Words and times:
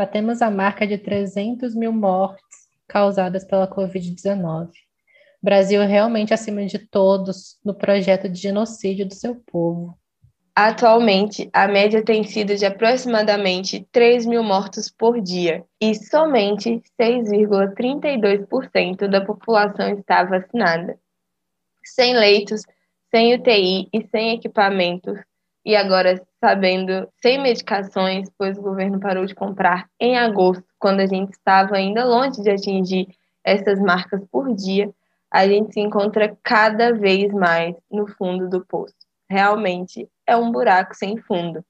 batemos 0.00 0.40
a 0.40 0.50
marca 0.50 0.86
de 0.86 0.96
300 0.96 1.74
mil 1.74 1.92
mortes 1.92 2.70
causadas 2.88 3.44
pela 3.44 3.68
Covid-19. 3.68 4.70
Brasil 5.42 5.82
realmente 5.82 6.32
acima 6.32 6.64
de 6.64 6.78
todos 6.78 7.58
no 7.62 7.74
projeto 7.74 8.26
de 8.26 8.40
genocídio 8.40 9.06
do 9.06 9.12
seu 9.12 9.34
povo. 9.52 9.94
Atualmente, 10.56 11.50
a 11.52 11.68
média 11.68 12.02
tem 12.02 12.24
sido 12.24 12.56
de 12.56 12.64
aproximadamente 12.64 13.86
3 13.92 14.24
mil 14.24 14.42
mortos 14.42 14.90
por 14.90 15.20
dia 15.20 15.66
e 15.78 15.94
somente 15.94 16.82
6,32% 16.98 19.06
da 19.06 19.20
população 19.20 19.98
está 19.98 20.24
vacinada. 20.24 20.98
Sem 21.84 22.16
leitos, 22.16 22.62
sem 23.10 23.34
UTI 23.34 23.90
e 23.92 24.08
sem 24.10 24.30
equipamentos, 24.30 25.18
e 25.64 25.76
agora 25.76 26.20
sabendo 26.40 27.08
sem 27.20 27.40
medicações, 27.40 28.28
pois 28.38 28.56
o 28.58 28.62
governo 28.62 28.98
parou 28.98 29.26
de 29.26 29.34
comprar 29.34 29.88
em 30.00 30.16
agosto, 30.16 30.64
quando 30.78 31.00
a 31.00 31.06
gente 31.06 31.32
estava 31.32 31.76
ainda 31.76 32.04
longe 32.04 32.42
de 32.42 32.50
atingir 32.50 33.08
essas 33.44 33.78
marcas 33.80 34.22
por 34.30 34.54
dia, 34.54 34.90
a 35.30 35.46
gente 35.46 35.72
se 35.72 35.80
encontra 35.80 36.36
cada 36.42 36.92
vez 36.92 37.32
mais 37.32 37.76
no 37.90 38.06
fundo 38.06 38.48
do 38.48 38.64
poço. 38.64 38.94
Realmente 39.28 40.08
é 40.26 40.36
um 40.36 40.50
buraco 40.50 40.94
sem 40.94 41.18
fundo. 41.18 41.64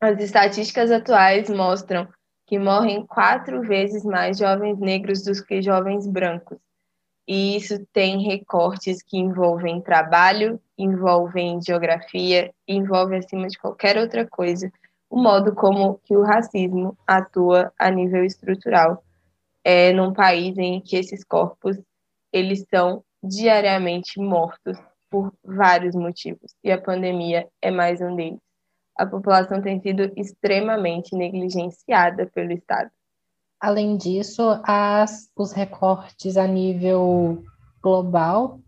As 0.00 0.18
estatísticas 0.20 0.90
atuais 0.90 1.50
mostram 1.50 2.08
que 2.46 2.58
morrem 2.58 3.04
quatro 3.04 3.60
vezes 3.62 4.04
mais 4.04 4.38
jovens 4.38 4.78
negros 4.78 5.22
do 5.22 5.44
que 5.44 5.60
jovens 5.60 6.06
brancos. 6.06 6.58
E 7.28 7.56
isso 7.56 7.84
tem 7.92 8.22
recortes 8.26 9.02
que 9.02 9.18
envolvem 9.18 9.82
trabalho, 9.82 10.58
envolvem 10.78 11.60
geografia, 11.60 12.50
envolve 12.66 13.16
acima 13.16 13.46
de 13.46 13.58
qualquer 13.58 13.98
outra 13.98 14.26
coisa 14.26 14.72
o 15.10 15.20
modo 15.20 15.54
como 15.54 15.98
que 16.04 16.14
o 16.14 16.22
racismo 16.22 16.96
atua 17.06 17.72
a 17.78 17.90
nível 17.90 18.24
estrutural 18.24 19.02
é 19.64 19.92
num 19.92 20.12
país 20.12 20.56
em 20.58 20.80
que 20.80 20.96
esses 20.96 21.24
corpos 21.24 21.78
eles 22.32 22.64
são 22.68 23.02
diariamente 23.22 24.20
mortos 24.20 24.78
por 25.10 25.32
vários 25.42 25.94
motivos, 25.94 26.54
e 26.62 26.70
a 26.70 26.80
pandemia 26.80 27.48
é 27.62 27.70
mais 27.70 28.00
um 28.02 28.14
deles. 28.14 28.38
A 28.94 29.06
população 29.06 29.62
tem 29.62 29.80
sido 29.80 30.12
extremamente 30.16 31.16
negligenciada 31.16 32.26
pelo 32.26 32.52
Estado. 32.52 32.90
Além 33.60 33.96
disso, 33.96 34.42
as, 34.62 35.30
os 35.36 35.52
recortes 35.52 36.36
a 36.36 36.46
nível 36.46 37.42
global, 37.82 38.60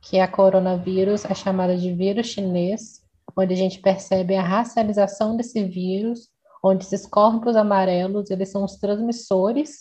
que 0.00 0.18
é 0.18 0.22
a 0.22 0.28
coronavírus, 0.28 1.24
é 1.24 1.34
chamada 1.34 1.76
de 1.76 1.92
vírus 1.92 2.28
chinês, 2.28 3.02
onde 3.36 3.52
a 3.52 3.56
gente 3.56 3.80
percebe 3.80 4.36
a 4.36 4.42
racialização 4.42 5.36
desse 5.36 5.64
vírus, 5.64 6.28
onde 6.62 6.84
esses 6.84 7.06
corpos 7.06 7.56
amarelos, 7.56 8.30
eles 8.30 8.48
são 8.48 8.64
os 8.64 8.76
transmissores 8.76 9.80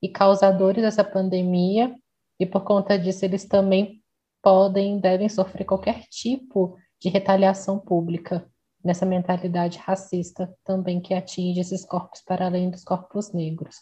e 0.00 0.08
causadores 0.08 0.82
dessa 0.82 1.02
pandemia, 1.02 1.92
e 2.38 2.46
por 2.46 2.62
conta 2.62 2.96
disso 2.96 3.24
eles 3.24 3.44
também 3.44 4.02
podem, 4.40 5.00
devem 5.00 5.28
sofrer 5.28 5.64
qualquer 5.64 6.02
tipo 6.08 6.76
de 7.00 7.08
retaliação 7.08 7.78
pública 7.78 8.48
nessa 8.84 9.04
mentalidade 9.04 9.78
racista 9.78 10.54
também 10.62 11.00
que 11.00 11.12
atinge 11.12 11.60
esses 11.60 11.84
corpos 11.84 12.20
para 12.20 12.46
além 12.46 12.70
dos 12.70 12.84
corpos 12.84 13.32
negros. 13.32 13.74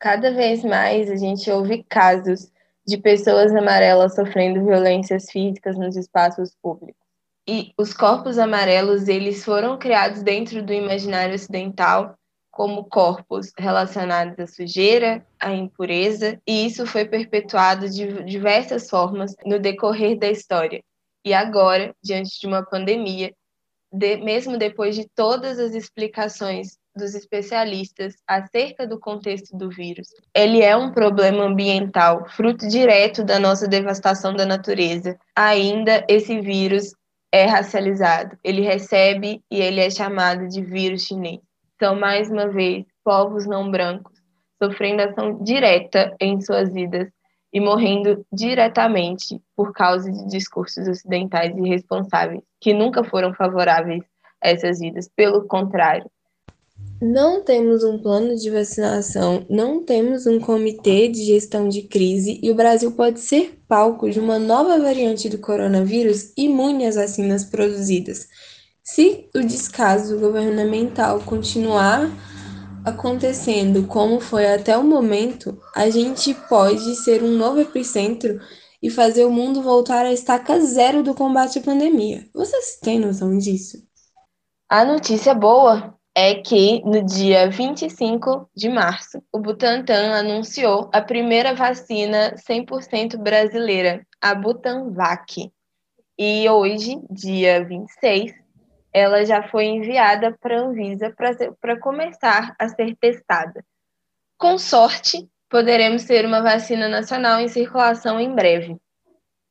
Cada 0.00 0.32
vez 0.32 0.64
mais 0.64 1.10
a 1.10 1.16
gente 1.16 1.50
ouve 1.50 1.84
casos 1.84 2.50
de 2.86 2.96
pessoas 2.96 3.54
amarelas 3.54 4.14
sofrendo 4.14 4.64
violências 4.64 5.30
físicas 5.30 5.76
nos 5.76 5.94
espaços 5.94 6.56
públicos. 6.62 7.04
E 7.46 7.74
os 7.76 7.92
corpos 7.92 8.38
amarelos, 8.38 9.08
eles 9.08 9.44
foram 9.44 9.78
criados 9.78 10.22
dentro 10.22 10.62
do 10.62 10.72
imaginário 10.72 11.34
ocidental 11.34 12.16
como 12.50 12.84
corpos 12.84 13.52
relacionados 13.58 14.38
à 14.38 14.46
sujeira, 14.46 15.24
à 15.38 15.52
impureza, 15.52 16.40
e 16.46 16.66
isso 16.66 16.86
foi 16.86 17.04
perpetuado 17.04 17.88
de 17.88 18.24
diversas 18.24 18.88
formas 18.88 19.36
no 19.44 19.58
decorrer 19.58 20.18
da 20.18 20.30
história. 20.30 20.82
E 21.24 21.34
agora, 21.34 21.94
diante 22.02 22.40
de 22.40 22.46
uma 22.46 22.64
pandemia, 22.64 23.34
de, 23.92 24.16
mesmo 24.16 24.56
depois 24.56 24.96
de 24.96 25.06
todas 25.14 25.58
as 25.58 25.74
explicações 25.74 26.79
dos 26.96 27.14
especialistas 27.14 28.14
acerca 28.26 28.86
do 28.86 28.98
contexto 28.98 29.56
do 29.56 29.70
vírus, 29.70 30.08
ele 30.34 30.62
é 30.62 30.76
um 30.76 30.92
problema 30.92 31.44
ambiental, 31.44 32.26
fruto 32.30 32.66
direto 32.68 33.24
da 33.24 33.38
nossa 33.38 33.68
devastação 33.68 34.34
da 34.34 34.44
natureza. 34.44 35.18
Ainda 35.36 36.04
esse 36.08 36.40
vírus 36.40 36.92
é 37.32 37.44
racializado, 37.44 38.36
ele 38.42 38.60
recebe 38.60 39.40
e 39.50 39.60
ele 39.60 39.80
é 39.80 39.88
chamado 39.88 40.48
de 40.48 40.62
vírus 40.62 41.04
chinês 41.04 41.40
são, 41.80 41.98
mais 41.98 42.30
uma 42.30 42.46
vez, 42.46 42.84
povos 43.02 43.46
não 43.46 43.70
brancos, 43.70 44.12
sofrendo 44.62 45.02
ação 45.02 45.42
direta 45.42 46.14
em 46.20 46.38
suas 46.40 46.70
vidas 46.72 47.08
e 47.52 47.58
morrendo 47.58 48.24
diretamente 48.30 49.40
por 49.56 49.72
causa 49.72 50.12
de 50.12 50.28
discursos 50.28 50.86
ocidentais 50.86 51.56
irresponsáveis, 51.56 52.42
que 52.60 52.74
nunca 52.74 53.02
foram 53.02 53.32
favoráveis 53.32 54.04
a 54.44 54.50
essas 54.50 54.78
vidas, 54.78 55.08
pelo 55.16 55.48
contrário. 55.48 56.08
Não 57.02 57.42
temos 57.42 57.82
um 57.82 57.98
plano 57.98 58.36
de 58.36 58.50
vacinação, 58.50 59.46
não 59.48 59.82
temos 59.82 60.26
um 60.26 60.38
comitê 60.38 61.08
de 61.08 61.24
gestão 61.24 61.66
de 61.66 61.80
crise 61.80 62.38
e 62.42 62.50
o 62.50 62.54
Brasil 62.54 62.92
pode 62.92 63.20
ser 63.20 63.58
palco 63.66 64.10
de 64.10 64.20
uma 64.20 64.38
nova 64.38 64.78
variante 64.78 65.26
do 65.26 65.38
coronavírus 65.38 66.30
imune 66.36 66.86
às 66.86 66.96
vacinas 66.96 67.42
produzidas. 67.42 68.28
Se 68.84 69.30
o 69.34 69.40
descaso 69.40 70.18
governamental 70.18 71.20
continuar 71.20 72.06
acontecendo 72.84 73.86
como 73.86 74.20
foi 74.20 74.52
até 74.52 74.76
o 74.76 74.84
momento, 74.84 75.58
a 75.74 75.88
gente 75.88 76.34
pode 76.50 76.96
ser 76.96 77.22
um 77.22 77.34
novo 77.34 77.60
epicentro 77.60 78.38
e 78.82 78.90
fazer 78.90 79.24
o 79.24 79.32
mundo 79.32 79.62
voltar 79.62 80.04
à 80.04 80.12
estaca 80.12 80.60
zero 80.60 81.02
do 81.02 81.14
combate 81.14 81.60
à 81.60 81.62
pandemia. 81.62 82.28
Vocês 82.34 82.78
têm 82.82 83.00
noção 83.00 83.38
disso? 83.38 83.78
A 84.68 84.84
notícia 84.84 85.32
boa 85.32 85.98
é 86.22 86.34
que 86.34 86.82
no 86.84 87.02
dia 87.02 87.48
25 87.48 88.50
de 88.54 88.68
março, 88.68 89.22
o 89.32 89.38
Butantan 89.38 90.12
anunciou 90.12 90.90
a 90.92 91.00
primeira 91.00 91.54
vacina 91.54 92.34
100% 92.36 93.16
brasileira, 93.16 94.06
a 94.20 94.34
Butanvac. 94.34 95.50
E 96.18 96.46
hoje, 96.46 97.00
dia 97.10 97.64
26, 97.64 98.34
ela 98.92 99.24
já 99.24 99.48
foi 99.48 99.64
enviada 99.64 100.36
para 100.38 100.60
a 100.60 100.64
Anvisa 100.64 101.10
para 101.58 101.80
começar 101.80 102.54
a 102.58 102.68
ser 102.68 102.94
testada. 102.96 103.64
Com 104.36 104.58
sorte, 104.58 105.26
poderemos 105.48 106.04
ter 106.04 106.26
uma 106.26 106.42
vacina 106.42 106.86
nacional 106.86 107.40
em 107.40 107.48
circulação 107.48 108.20
em 108.20 108.34
breve. 108.34 108.76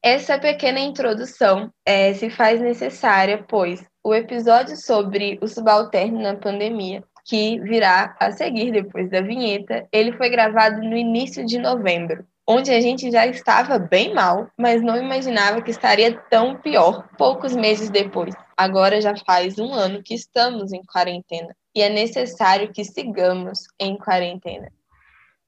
Essa 0.04 0.38
pequena 0.38 0.80
introdução 0.80 1.74
é, 1.84 2.14
se 2.14 2.30
faz 2.30 2.62
necessária, 2.62 3.44
pois 3.50 3.84
o 4.10 4.16
episódio 4.16 4.76
sobre 4.76 5.38
o 5.40 5.48
subalterno 5.48 6.20
na 6.20 6.36
pandemia, 6.36 7.04
que 7.24 7.60
virá 7.60 8.16
a 8.20 8.32
seguir 8.32 8.72
depois 8.72 9.08
da 9.12 9.22
vinheta, 9.22 9.88
ele 9.92 10.12
foi 10.14 10.30
gravado 10.30 10.82
no 10.82 10.98
início 10.98 11.46
de 11.46 11.60
novembro, 11.60 12.26
onde 12.48 12.72
a 12.72 12.82
gente 12.82 13.12
já 13.12 13.28
estava 13.28 13.78
bem 13.78 14.12
mal, 14.12 14.50
mas 14.58 14.82
não 14.82 14.98
imaginava 14.98 15.62
que 15.62 15.70
estaria 15.70 16.20
tão 16.28 16.56
pior 16.56 17.08
poucos 17.20 17.56
meses 17.56 17.92
depois. 17.92 18.34
Agora 18.58 19.00
já 19.00 19.16
faz 19.16 19.60
um 19.60 19.72
ano 19.72 20.02
que 20.02 20.16
estamos 20.16 20.74
em 20.74 20.82
quarentena 20.84 21.56
e 21.76 21.84
é 21.84 21.90
necessário 21.90 22.74
que 22.74 22.84
sigamos 22.84 23.60
em 23.80 23.96
quarentena. 23.96 24.72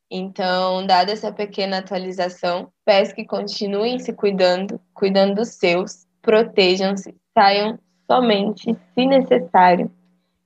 Então, 0.08 0.86
dada 0.86 1.12
essa 1.12 1.32
pequena 1.32 1.80
atualização, 1.80 2.72
peço 2.86 3.16
que 3.16 3.26
continuem 3.26 3.98
se 3.98 4.14
cuidando, 4.14 4.80
cuidando 4.94 5.36
dos 5.36 5.56
seus, 5.56 6.06
protejam-se, 6.22 7.16
saiam 7.34 7.80
somente 8.12 8.78
se 8.94 9.06
necessário. 9.06 9.90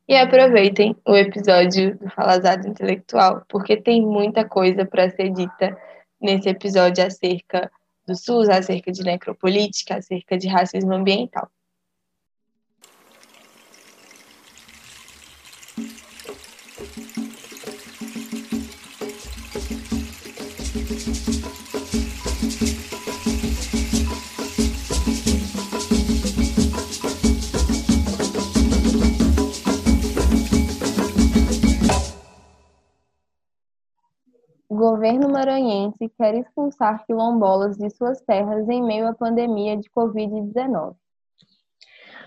E 0.07 0.15
aproveitem 0.15 0.95
o 1.03 1.15
episódio 1.15 1.97
do 1.97 2.07
Falazado 2.11 2.67
Intelectual, 2.67 3.43
porque 3.49 3.75
tem 3.75 4.03
muita 4.03 4.45
coisa 4.45 4.85
para 4.85 5.09
ser 5.09 5.31
dita 5.31 5.75
nesse 6.21 6.47
episódio 6.47 7.03
acerca 7.03 7.71
do 8.05 8.15
SUS, 8.15 8.49
acerca 8.49 8.91
de 8.91 9.01
necropolítica, 9.03 9.95
acerca 9.95 10.37
de 10.37 10.47
racismo 10.47 10.93
ambiental. 10.93 11.49
O 34.67 34.75
governo 34.75 35.29
maranhense 35.29 36.09
quer 36.17 36.33
expulsar 36.33 37.05
quilombolas 37.05 37.77
de 37.77 37.89
suas 37.91 38.19
terras 38.21 38.67
em 38.67 38.83
meio 38.83 39.07
à 39.07 39.13
pandemia 39.13 39.77
de 39.77 39.87
Covid-19. 39.89 40.95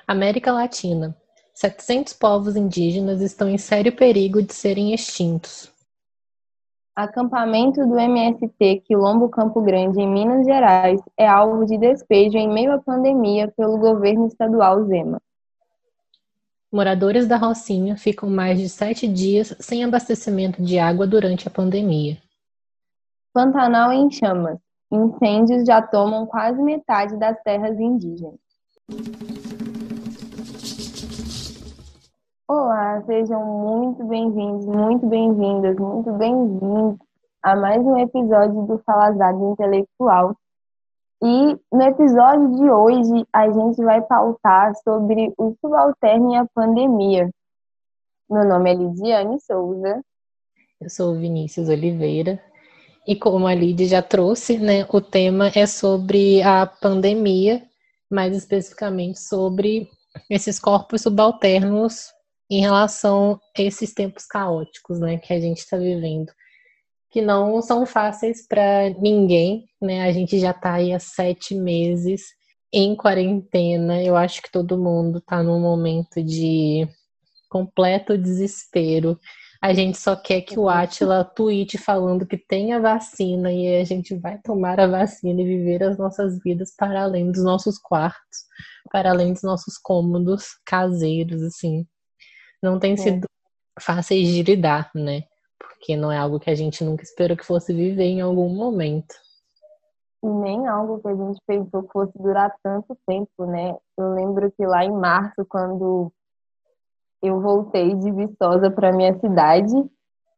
América 0.06 0.52
Latina. 0.52 1.16
700 1.52 2.12
povos 2.12 2.54
indígenas 2.54 3.20
estão 3.20 3.48
em 3.48 3.58
sério 3.58 3.94
perigo 3.94 4.40
de 4.40 4.54
serem 4.54 4.94
extintos. 4.94 5.72
Acampamento 6.94 7.84
do 7.84 7.98
MST 7.98 8.82
Quilombo 8.86 9.28
Campo 9.28 9.60
Grande, 9.60 10.00
em 10.00 10.08
Minas 10.08 10.46
Gerais, 10.46 11.00
é 11.16 11.26
alvo 11.26 11.66
de 11.66 11.76
despejo 11.76 12.38
em 12.38 12.48
meio 12.48 12.72
à 12.72 12.78
pandemia 12.78 13.52
pelo 13.56 13.78
governo 13.78 14.28
estadual 14.28 14.84
Zema. 14.84 15.20
Moradores 16.70 17.26
da 17.26 17.36
Rocinha 17.36 17.96
ficam 17.96 18.30
mais 18.30 18.58
de 18.58 18.68
sete 18.68 19.08
dias 19.08 19.54
sem 19.58 19.82
abastecimento 19.82 20.62
de 20.62 20.78
água 20.78 21.06
durante 21.06 21.48
a 21.48 21.50
pandemia. 21.50 22.18
Pantanal 23.38 23.92
em 23.92 24.10
chamas. 24.10 24.58
Incêndios 24.90 25.64
já 25.64 25.80
tomam 25.80 26.26
quase 26.26 26.60
metade 26.60 27.16
das 27.16 27.40
terras 27.44 27.78
indígenas. 27.78 28.34
Olá, 32.48 33.00
sejam 33.06 33.44
muito 33.44 34.02
bem-vindos, 34.06 34.66
muito 34.66 35.06
bem-vindas, 35.06 35.76
muito 35.76 36.10
bem-vindos 36.14 36.98
a 37.40 37.54
mais 37.54 37.80
um 37.80 37.96
episódio 37.98 38.66
do 38.66 38.78
Falazado 38.78 39.52
Intelectual. 39.52 40.34
E 41.22 41.56
no 41.72 41.82
episódio 41.82 42.56
de 42.56 42.68
hoje 42.68 43.24
a 43.32 43.48
gente 43.52 43.80
vai 43.84 44.02
pautar 44.02 44.74
sobre 44.82 45.32
o 45.38 45.54
subalterno 45.60 46.34
e 46.34 46.36
a 46.38 46.46
pandemia. 46.52 47.30
Meu 48.28 48.44
nome 48.44 48.72
é 48.72 48.74
Lidiane 48.74 49.40
Souza. 49.40 50.02
Eu 50.80 50.90
sou 50.90 51.14
Vinícius 51.14 51.68
Oliveira. 51.68 52.47
E 53.08 53.16
como 53.16 53.46
a 53.46 53.54
Lidia 53.54 53.88
já 53.88 54.02
trouxe, 54.02 54.58
né, 54.58 54.86
o 54.90 55.00
tema 55.00 55.50
é 55.54 55.64
sobre 55.64 56.42
a 56.42 56.66
pandemia, 56.66 57.66
mais 58.10 58.36
especificamente 58.36 59.18
sobre 59.18 59.88
esses 60.28 60.58
corpos 60.60 61.00
subalternos 61.00 62.08
em 62.50 62.60
relação 62.60 63.40
a 63.56 63.62
esses 63.62 63.94
tempos 63.94 64.26
caóticos, 64.26 65.00
né, 65.00 65.16
que 65.16 65.32
a 65.32 65.40
gente 65.40 65.56
está 65.56 65.78
vivendo, 65.78 66.30
que 67.10 67.22
não 67.22 67.62
são 67.62 67.86
fáceis 67.86 68.46
para 68.46 68.90
ninguém, 69.00 69.66
né? 69.80 70.02
A 70.02 70.12
gente 70.12 70.38
já 70.38 70.50
está 70.50 70.74
aí 70.74 70.92
há 70.92 70.98
sete 70.98 71.54
meses 71.54 72.34
em 72.70 72.94
quarentena. 72.94 74.02
Eu 74.02 74.16
acho 74.16 74.42
que 74.42 74.52
todo 74.52 74.76
mundo 74.76 75.16
está 75.16 75.42
num 75.42 75.58
momento 75.58 76.22
de 76.22 76.86
completo 77.48 78.18
desespero. 78.18 79.18
A 79.60 79.74
gente 79.74 79.98
só 79.98 80.14
quer 80.14 80.42
que 80.42 80.58
o 80.58 80.68
Atila 80.68 81.24
tweete 81.24 81.76
falando 81.78 82.26
que 82.26 82.36
tem 82.36 82.72
a 82.72 82.78
vacina 82.78 83.52
e 83.52 83.80
a 83.80 83.84
gente 83.84 84.16
vai 84.16 84.38
tomar 84.38 84.78
a 84.78 84.86
vacina 84.86 85.40
e 85.40 85.44
viver 85.44 85.82
as 85.82 85.98
nossas 85.98 86.38
vidas 86.42 86.74
para 86.76 87.02
além 87.02 87.30
dos 87.32 87.42
nossos 87.42 87.76
quartos, 87.76 88.46
para 88.90 89.10
além 89.10 89.32
dos 89.32 89.42
nossos 89.42 89.76
cômodos 89.76 90.58
caseiros, 90.64 91.42
assim 91.42 91.86
não 92.62 92.78
tem 92.78 92.94
é. 92.94 92.96
sido 92.96 93.26
fáceis 93.80 94.28
de 94.28 94.42
lidar, 94.42 94.90
né? 94.94 95.24
Porque 95.58 95.96
não 95.96 96.10
é 96.10 96.18
algo 96.18 96.40
que 96.40 96.50
a 96.50 96.54
gente 96.54 96.84
nunca 96.84 97.02
esperou 97.02 97.36
que 97.36 97.46
fosse 97.46 97.72
viver 97.72 98.04
em 98.04 98.20
algum 98.20 98.48
momento. 98.48 99.14
Nem 100.22 100.66
algo 100.66 101.00
que 101.00 101.08
a 101.08 101.14
gente 101.14 101.40
pensou 101.46 101.84
que 101.84 101.92
fosse 101.92 102.12
durar 102.18 102.52
tanto 102.62 102.96
tempo, 103.06 103.46
né? 103.46 103.76
Eu 103.96 104.14
lembro 104.14 104.50
que 104.50 104.66
lá 104.66 104.84
em 104.84 104.92
março, 104.92 105.44
quando 105.48 106.12
eu 107.22 107.40
voltei 107.40 107.94
de 107.94 108.10
Viçosa 108.12 108.70
para 108.70 108.92
minha 108.92 109.18
cidade, 109.18 109.74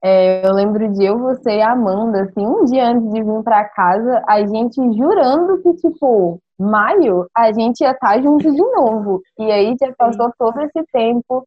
é, 0.03 0.47
eu 0.47 0.55
lembro 0.55 0.91
de 0.93 1.05
eu, 1.05 1.19
você 1.19 1.57
e 1.59 1.63
a 1.63 1.73
Amanda, 1.73 2.23
assim, 2.23 2.47
um 2.47 2.65
dia 2.65 2.89
antes 2.89 3.13
de 3.13 3.23
vir 3.23 3.43
para 3.43 3.69
casa, 3.69 4.23
a 4.27 4.41
gente 4.47 4.77
jurando 4.97 5.61
que, 5.63 5.75
tipo, 5.75 6.41
maio 6.59 7.27
a 7.35 7.53
gente 7.53 7.83
ia 7.83 7.91
estar 7.91 8.15
tá 8.15 8.21
junto 8.21 8.51
de 8.51 8.63
novo. 8.63 9.21
E 9.39 9.51
aí 9.51 9.77
já 9.79 9.93
passou 9.93 10.33
todo 10.39 10.59
esse 10.63 10.83
tempo, 10.91 11.47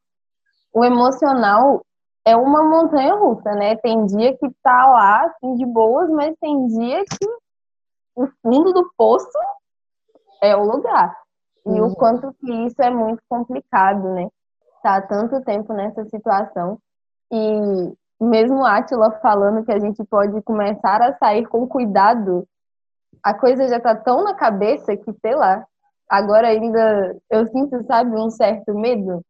o 0.71 0.85
emocional 0.85 1.83
é 2.25 2.35
uma 2.35 2.63
montanha 2.63 3.15
russa, 3.15 3.51
né? 3.53 3.75
Tem 3.77 4.05
dia 4.05 4.37
que 4.37 4.47
tá 4.61 4.87
lá, 4.87 5.25
assim, 5.25 5.55
de 5.55 5.65
boas, 5.65 6.09
mas 6.11 6.35
tem 6.39 6.67
dia 6.67 7.03
que 7.05 7.27
o 8.15 8.27
fundo 8.41 8.71
do 8.71 8.87
poço 8.95 9.27
é 10.41 10.55
o 10.55 10.63
lugar. 10.63 11.15
E 11.65 11.69
uhum. 11.69 11.87
o 11.87 11.95
quanto 11.95 12.33
que 12.33 12.51
isso 12.65 12.81
é 12.81 12.89
muito 12.91 13.21
complicado, 13.27 14.09
né? 14.13 14.27
Tá 14.83 15.01
tanto 15.01 15.41
tempo 15.43 15.73
nessa 15.73 16.05
situação. 16.05 16.77
E 17.31 17.93
mesmo 18.21 18.65
Átila 18.65 19.11
falando 19.21 19.65
que 19.65 19.71
a 19.71 19.79
gente 19.79 20.03
pode 20.03 20.39
começar 20.41 21.01
a 21.01 21.17
sair 21.17 21.45
com 21.47 21.67
cuidado, 21.67 22.45
a 23.23 23.33
coisa 23.33 23.67
já 23.67 23.79
tá 23.79 23.95
tão 23.95 24.23
na 24.23 24.35
cabeça 24.35 24.95
que, 24.95 25.13
sei 25.21 25.35
lá, 25.35 25.65
agora 26.09 26.49
ainda 26.49 27.17
eu 27.29 27.47
sinto, 27.47 27.83
sabe, 27.85 28.15
um 28.15 28.29
certo 28.29 28.73
medo 28.73 29.23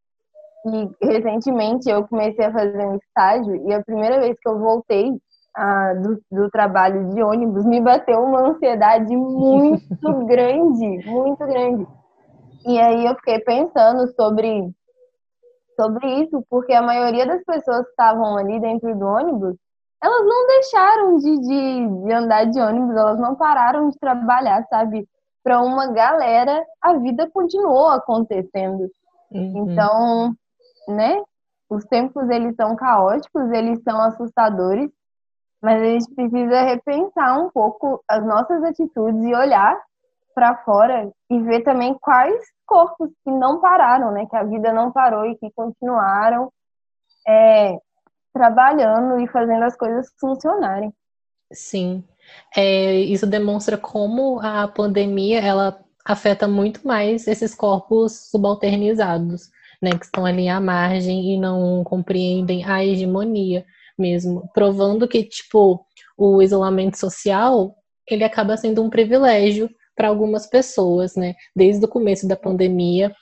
e 0.66 0.90
recentemente 1.06 1.90
eu 1.90 2.08
comecei 2.08 2.46
a 2.46 2.52
fazer 2.52 2.86
um 2.86 2.96
estágio 2.96 3.56
e 3.68 3.74
a 3.74 3.84
primeira 3.84 4.20
vez 4.20 4.38
que 4.40 4.48
eu 4.48 4.58
voltei 4.58 5.12
ah, 5.56 5.94
do, 5.94 6.22
do 6.32 6.50
trabalho 6.50 7.10
de 7.10 7.22
ônibus 7.22 7.66
me 7.66 7.82
bateu 7.82 8.20
uma 8.24 8.50
ansiedade 8.50 9.16
muito 9.16 9.86
grande, 10.26 11.06
muito 11.06 11.46
grande. 11.46 11.86
E 12.66 12.80
aí 12.80 13.06
eu 13.06 13.14
fiquei 13.16 13.40
pensando 13.40 14.08
sobre 14.16 14.74
sobre 15.76 16.08
isso, 16.24 16.44
porque 16.50 16.74
a 16.74 16.82
maioria 16.82 17.26
das 17.26 17.44
pessoas 17.44 17.84
que 17.84 17.90
estavam 17.92 18.38
ali 18.38 18.60
dentro 18.60 18.96
do 18.98 19.06
ônibus, 19.06 19.56
elas 20.02 20.26
não 20.26 20.48
deixaram 20.48 21.18
de, 21.18 21.40
de, 21.40 21.88
de 22.06 22.14
andar 22.14 22.46
de 22.46 22.60
ônibus, 22.60 22.96
elas 22.96 23.20
não 23.20 23.36
pararam 23.36 23.90
de 23.90 23.98
trabalhar, 23.98 24.66
sabe? 24.70 25.08
Para 25.44 25.62
uma 25.62 25.88
galera, 25.88 26.64
a 26.82 26.94
vida 26.98 27.30
continuou 27.32 27.88
acontecendo. 27.88 28.90
Uhum. 29.32 29.72
Então, 29.72 30.34
né? 30.88 31.22
Os 31.70 31.86
tempos 31.86 32.30
eles 32.30 32.56
são 32.56 32.76
caóticos, 32.76 33.50
eles 33.52 33.82
são 33.84 34.00
assustadores, 34.02 34.92
mas 35.62 35.82
a 35.82 35.86
gente 35.86 36.14
precisa 36.14 36.62
repensar 36.62 37.40
um 37.40 37.50
pouco 37.50 38.04
as 38.08 38.24
nossas 38.26 38.62
atitudes 38.64 39.24
e 39.24 39.34
olhar 39.34 39.82
para 40.36 40.58
fora 40.58 41.10
e 41.30 41.40
ver 41.40 41.64
também 41.64 41.98
quais 42.00 42.40
corpos 42.74 43.12
que 43.24 43.30
não 43.30 43.62
pararam, 43.62 44.12
né? 44.12 44.26
Que 44.26 44.36
a 44.36 44.44
vida 44.44 44.74
não 44.74 44.92
parou 44.92 45.28
e 45.28 45.38
que 45.38 45.52
continuaram 45.52 46.52
é, 47.28 47.78
trabalhando 48.34 49.20
e 49.20 49.28
fazendo 49.28 49.64
as 49.64 49.78
coisas 49.78 50.08
funcionarem. 50.20 50.92
Sim, 51.52 52.04
é, 52.58 52.96
isso 52.96 53.28
demonstra 53.28 53.78
como 53.78 54.40
a 54.42 54.68
pandemia 54.68 55.40
ela 55.40 55.80
afeta 56.04 56.48
muito 56.48 56.86
mais 56.86 57.28
esses 57.28 57.54
corpos 57.54 58.32
subalternizados 58.32 59.52
né, 59.80 59.92
que 59.92 60.06
estão 60.06 60.26
ali 60.26 60.50
à 60.50 60.60
margem 60.60 61.36
e 61.36 61.40
não 61.40 61.84
compreendem 61.84 62.66
a 62.66 62.84
hegemonia 62.84 63.64
mesmo, 63.98 64.50
provando 64.52 65.08
que 65.08 65.24
tipo 65.24 65.86
o 66.18 66.42
isolamento 66.42 66.98
social 66.98 67.76
ele 68.08 68.24
acaba 68.24 68.58
sendo 68.58 68.82
um 68.82 68.90
privilégio 68.90 69.70
para 69.96 70.08
algumas 70.08 70.48
pessoas, 70.48 71.16
né? 71.16 71.36
Desde 71.56 71.86
o 71.86 71.88
começo 71.88 72.28
da 72.28 72.36
pandemia, 72.36 73.14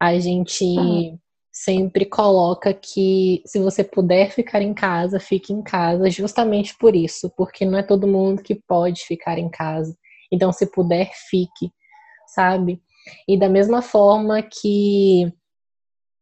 a 0.00 0.18
gente 0.18 0.64
uhum. 0.64 1.18
sempre 1.52 2.06
coloca 2.06 2.72
que 2.72 3.42
se 3.44 3.58
você 3.58 3.84
puder 3.84 4.30
ficar 4.30 4.62
em 4.62 4.72
casa, 4.72 5.20
fique 5.20 5.52
em 5.52 5.62
casa, 5.62 6.08
justamente 6.10 6.76
por 6.78 6.94
isso, 6.96 7.30
porque 7.36 7.64
não 7.64 7.78
é 7.78 7.82
todo 7.82 8.06
mundo 8.06 8.42
que 8.42 8.54
pode 8.54 9.02
ficar 9.02 9.38
em 9.38 9.50
casa. 9.50 9.96
Então, 10.32 10.52
se 10.52 10.66
puder, 10.66 11.10
fique, 11.28 11.72
sabe? 12.34 12.80
E 13.28 13.36
da 13.38 13.48
mesma 13.48 13.82
forma 13.82 14.42
que 14.42 15.32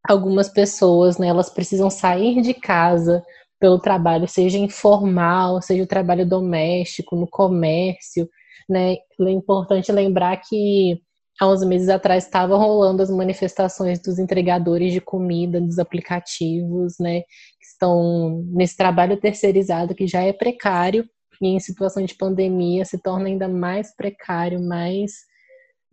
algumas 0.08 0.48
pessoas, 0.48 1.18
né, 1.18 1.28
elas 1.28 1.50
precisam 1.50 1.90
sair 1.90 2.40
de 2.40 2.54
casa 2.54 3.22
pelo 3.60 3.78
trabalho, 3.78 4.26
seja 4.26 4.56
informal, 4.56 5.60
seja 5.60 5.82
o 5.82 5.86
trabalho 5.86 6.26
doméstico, 6.26 7.16
no 7.16 7.26
comércio, 7.26 8.28
né? 8.68 8.94
É 8.94 9.30
importante 9.30 9.90
lembrar 9.92 10.36
que 10.38 11.00
há 11.40 11.48
uns 11.48 11.64
meses 11.64 11.88
atrás 11.88 12.24
estavam 12.24 12.58
rolando 12.58 13.02
as 13.02 13.10
manifestações 13.10 14.00
dos 14.00 14.18
entregadores 14.18 14.92
de 14.92 15.00
comida, 15.00 15.60
dos 15.60 15.78
aplicativos, 15.78 16.94
né? 16.98 17.20
Que 17.22 17.66
estão 17.72 18.42
nesse 18.46 18.76
trabalho 18.76 19.16
terceirizado 19.16 19.94
que 19.94 20.06
já 20.06 20.22
é 20.22 20.32
precário 20.32 21.08
e 21.40 21.48
em 21.48 21.60
situação 21.60 22.04
de 22.04 22.14
pandemia 22.14 22.84
se 22.84 23.00
torna 23.00 23.26
ainda 23.26 23.46
mais 23.46 23.94
precário, 23.94 24.60
mais 24.60 25.12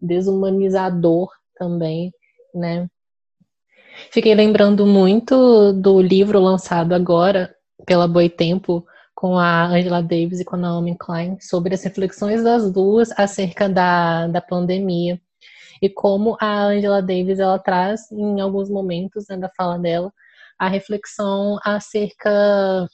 desumanizador 0.02 1.30
também, 1.58 2.12
né? 2.54 2.88
Fiquei 4.12 4.36
lembrando 4.36 4.86
muito 4.86 5.72
do 5.74 6.02
livro 6.02 6.40
lançado 6.40 6.94
agora 6.94 7.56
pela 7.86 8.08
Boitempo 8.08 8.86
com 9.16 9.38
a 9.40 9.66
Angela 9.68 10.04
Davis 10.04 10.42
e 10.42 10.46
com 10.46 10.58
a 10.58 10.60
Naomi 10.60 10.98
Klein 10.98 11.40
sobre 11.40 11.74
as 11.74 11.84
reflexões 11.84 12.44
das 12.44 12.70
duas 12.70 13.12
acerca 13.18 13.70
da, 13.70 14.28
da 14.28 14.42
pandemia 14.42 15.20
e 15.82 15.90
como 15.90 16.38
a 16.40 16.66
Angela 16.66 17.02
Davis 17.02 17.40
ela 17.40 17.58
traz 17.58 18.12
em 18.12 18.42
alguns 18.42 18.70
momentos 18.70 19.26
né, 19.30 19.38
da 19.38 19.50
fala 19.50 19.80
dela 19.80 20.14
a 20.60 20.68
reflexão 20.68 21.58
acerca 21.64 22.88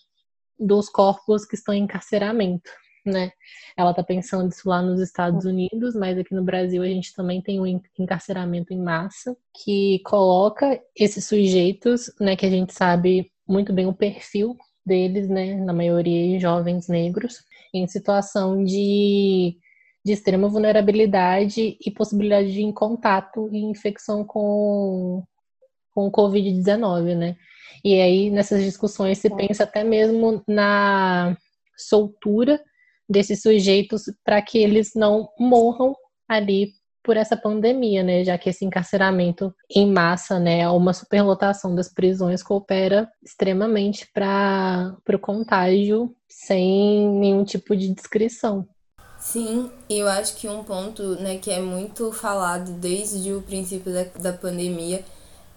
dos 0.59 0.89
corpos 0.89 1.45
que 1.45 1.55
estão 1.55 1.73
em 1.73 1.83
encarceramento, 1.83 2.69
né? 3.05 3.31
Ela 3.77 3.91
está 3.91 4.03
pensando 4.03 4.49
isso 4.49 4.67
lá 4.67 4.81
nos 4.81 4.99
Estados 4.99 5.45
Unidos, 5.45 5.95
mas 5.95 6.17
aqui 6.17 6.33
no 6.33 6.43
Brasil 6.43 6.83
a 6.83 6.87
gente 6.87 7.13
também 7.13 7.41
tem 7.41 7.59
um 7.59 7.81
encarceramento 7.99 8.73
em 8.73 8.81
massa 8.81 9.35
que 9.63 9.99
coloca 10.05 10.79
esses 10.95 11.25
sujeitos, 11.25 12.11
né, 12.19 12.35
que 12.35 12.45
a 12.45 12.49
gente 12.49 12.73
sabe 12.73 13.31
muito 13.47 13.73
bem 13.73 13.85
o 13.85 13.93
perfil 13.93 14.55
deles, 14.85 15.29
né, 15.29 15.55
na 15.55 15.73
maioria 15.73 16.39
jovens 16.39 16.87
negros, 16.87 17.43
em 17.73 17.87
situação 17.87 18.63
de, 18.63 19.57
de 20.03 20.11
extrema 20.11 20.47
vulnerabilidade 20.47 21.77
e 21.79 21.91
possibilidade 21.91 22.51
de 22.51 22.73
contato 22.73 23.49
e 23.51 23.59
infecção 23.59 24.23
com, 24.23 25.23
com 25.93 26.07
o 26.07 26.11
Covid-19, 26.11 27.15
né? 27.15 27.37
E 27.83 27.99
aí, 27.99 28.29
nessas 28.29 28.63
discussões, 28.63 29.17
se 29.17 29.29
pensa 29.29 29.63
até 29.63 29.83
mesmo 29.83 30.43
na 30.47 31.35
soltura 31.77 32.61
desses 33.09 33.41
sujeitos 33.41 34.03
para 34.23 34.41
que 34.41 34.59
eles 34.59 34.91
não 34.95 35.29
morram 35.39 35.95
ali 36.27 36.73
por 37.03 37.17
essa 37.17 37.35
pandemia, 37.35 38.03
né? 38.03 38.23
Já 38.23 38.37
que 38.37 38.49
esse 38.49 38.65
encarceramento 38.65 39.53
em 39.69 39.91
massa, 39.91 40.39
né, 40.39 40.67
uma 40.69 40.93
superlotação 40.93 41.73
das 41.75 41.89
prisões 41.89 42.43
coopera 42.43 43.09
extremamente 43.23 44.07
para 44.13 44.95
o 45.13 45.19
contágio 45.19 46.13
sem 46.27 47.09
nenhum 47.09 47.43
tipo 47.43 47.75
de 47.75 47.93
descrição. 47.93 48.67
Sim, 49.19 49.69
eu 49.89 50.07
acho 50.07 50.35
que 50.37 50.47
um 50.47 50.63
ponto 50.63 51.15
né, 51.15 51.37
que 51.37 51.51
é 51.51 51.59
muito 51.59 52.11
falado 52.11 52.71
desde 52.71 53.31
o 53.31 53.41
princípio 53.41 53.93
da, 53.93 54.03
da 54.19 54.33
pandemia 54.33 55.03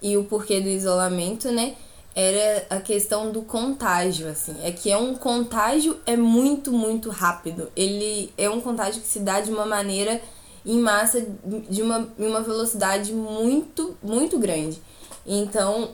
e 0.01 0.15
o 0.17 0.25
porquê 0.25 0.61
do 0.61 0.67
isolamento, 0.67 1.51
né? 1.51 1.75
era 2.15 2.65
a 2.69 2.79
questão 2.79 3.29
do 3.29 3.41
contágio, 3.41 4.29
assim. 4.29 4.55
É 4.63 4.71
que 4.71 4.89
é 4.89 4.97
um 4.97 5.15
contágio 5.15 5.99
é 6.05 6.15
muito, 6.15 6.71
muito 6.71 7.09
rápido. 7.09 7.69
Ele 7.75 8.31
é 8.37 8.49
um 8.49 8.61
contágio 8.61 9.01
que 9.01 9.07
se 9.07 9.19
dá 9.19 9.41
de 9.41 9.51
uma 9.51 9.65
maneira 9.65 10.21
em 10.65 10.79
massa, 10.79 11.25
de 11.69 11.81
uma, 11.81 12.07
uma 12.17 12.41
velocidade 12.41 13.13
muito, 13.13 13.97
muito 14.01 14.39
grande. 14.39 14.81
Então, 15.25 15.89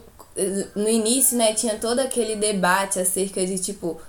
no 0.75 0.87
início, 0.87 1.37
né, 1.37 1.53
tinha 1.53 1.77
todo 1.77 1.99
aquele 1.99 2.35
debate 2.35 2.99
acerca 2.99 3.45
de 3.45 3.59
tipo, 3.59 3.99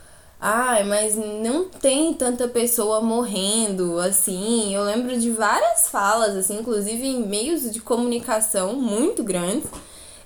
ai, 0.41 0.83
ah, 0.83 0.85
mas 0.85 1.17
não 1.17 1.69
tem 1.69 2.15
tanta 2.15 2.49
pessoa 2.49 3.01
morrendo 3.01 3.99
assim. 3.99 4.75
Eu 4.75 4.85
lembro 4.85 5.19
de 5.19 5.31
várias 5.31 5.89
falas, 5.89 6.37
assim, 6.37 6.59
inclusive 6.59 7.07
em 7.07 7.27
meios 7.27 7.71
de 7.71 7.81
comunicação 7.81 8.75
muito 8.75 9.23
grandes. 9.23 9.69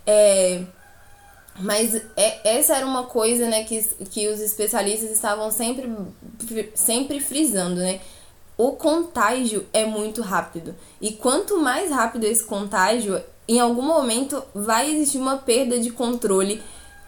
É, 0.07 0.63
mas 1.59 1.95
é, 2.17 2.57
essa 2.57 2.77
era 2.77 2.87
uma 2.87 3.05
coisa, 3.05 3.47
né, 3.49 3.65
que, 3.65 3.83
que 4.11 4.29
os 4.29 4.41
especialistas 4.41 5.11
estavam 5.11 5.51
sempre, 5.51 5.91
sempre 6.75 7.21
frisando, 7.21 7.77
né? 7.77 8.01
O 8.59 8.73
contágio 8.73 9.67
é 9.73 9.85
muito 9.85 10.23
rápido. 10.23 10.75
E 11.01 11.13
quanto 11.13 11.59
mais 11.59 11.91
rápido 11.91 12.25
esse 12.25 12.45
contágio, 12.45 13.23
em 13.47 13.61
algum 13.61 13.83
momento 13.83 14.43
vai 14.55 14.91
existir 14.91 15.19
uma 15.19 15.37
perda 15.37 15.79
de 15.79 15.91
controle, 15.91 16.63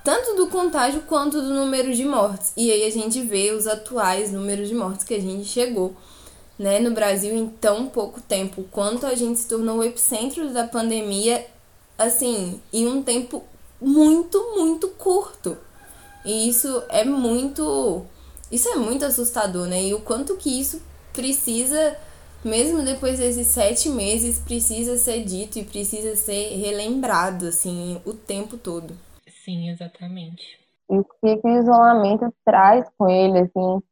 tanto 0.04 0.36
do 0.36 0.48
contágio 0.48 1.02
quanto 1.02 1.40
do 1.40 1.54
número 1.54 1.94
de 1.94 2.04
mortes. 2.04 2.52
E 2.56 2.70
aí 2.70 2.84
a 2.84 2.90
gente 2.90 3.22
vê 3.22 3.50
os 3.52 3.66
atuais 3.66 4.30
números 4.30 4.68
de 4.68 4.74
mortes 4.74 5.04
que 5.04 5.14
a 5.14 5.20
gente 5.20 5.46
chegou, 5.46 5.94
né, 6.58 6.80
no 6.80 6.90
Brasil 6.90 7.34
em 7.34 7.46
tão 7.48 7.86
pouco 7.86 8.20
tempo. 8.20 8.64
Quanto 8.70 9.06
a 9.06 9.14
gente 9.14 9.38
se 9.38 9.48
tornou 9.48 9.78
o 9.78 9.84
epicentro 9.84 10.50
da 10.50 10.64
pandemia, 10.64 11.46
assim, 11.96 12.60
em 12.72 12.86
um 12.86 13.02
tempo 13.02 13.42
muito, 13.80 14.38
muito 14.56 14.88
curto. 14.88 15.56
E 16.24 16.48
isso 16.48 16.82
é 16.88 17.04
muito. 17.04 18.04
Isso 18.50 18.68
é 18.68 18.76
muito 18.76 19.04
assustador, 19.04 19.66
né? 19.66 19.82
E 19.82 19.94
o 19.94 20.00
quanto 20.00 20.36
que 20.36 20.60
isso 20.60 20.80
precisa, 21.12 21.96
mesmo 22.44 22.84
depois 22.84 23.18
desses 23.18 23.46
sete 23.48 23.88
meses, 23.88 24.38
precisa 24.38 24.96
ser 24.96 25.24
dito 25.24 25.58
e 25.58 25.64
precisa 25.64 26.16
ser 26.16 26.56
relembrado, 26.56 27.46
assim, 27.46 28.00
o 28.04 28.12
tempo 28.12 28.56
todo. 28.56 28.94
Sim, 29.28 29.70
exatamente. 29.70 30.58
E 30.90 30.98
o 30.98 31.04
que, 31.04 31.36
que 31.36 31.46
o 31.46 31.60
isolamento 31.60 32.32
traz 32.44 32.86
com 32.96 33.08
ele, 33.08 33.40
assim, 33.40 33.82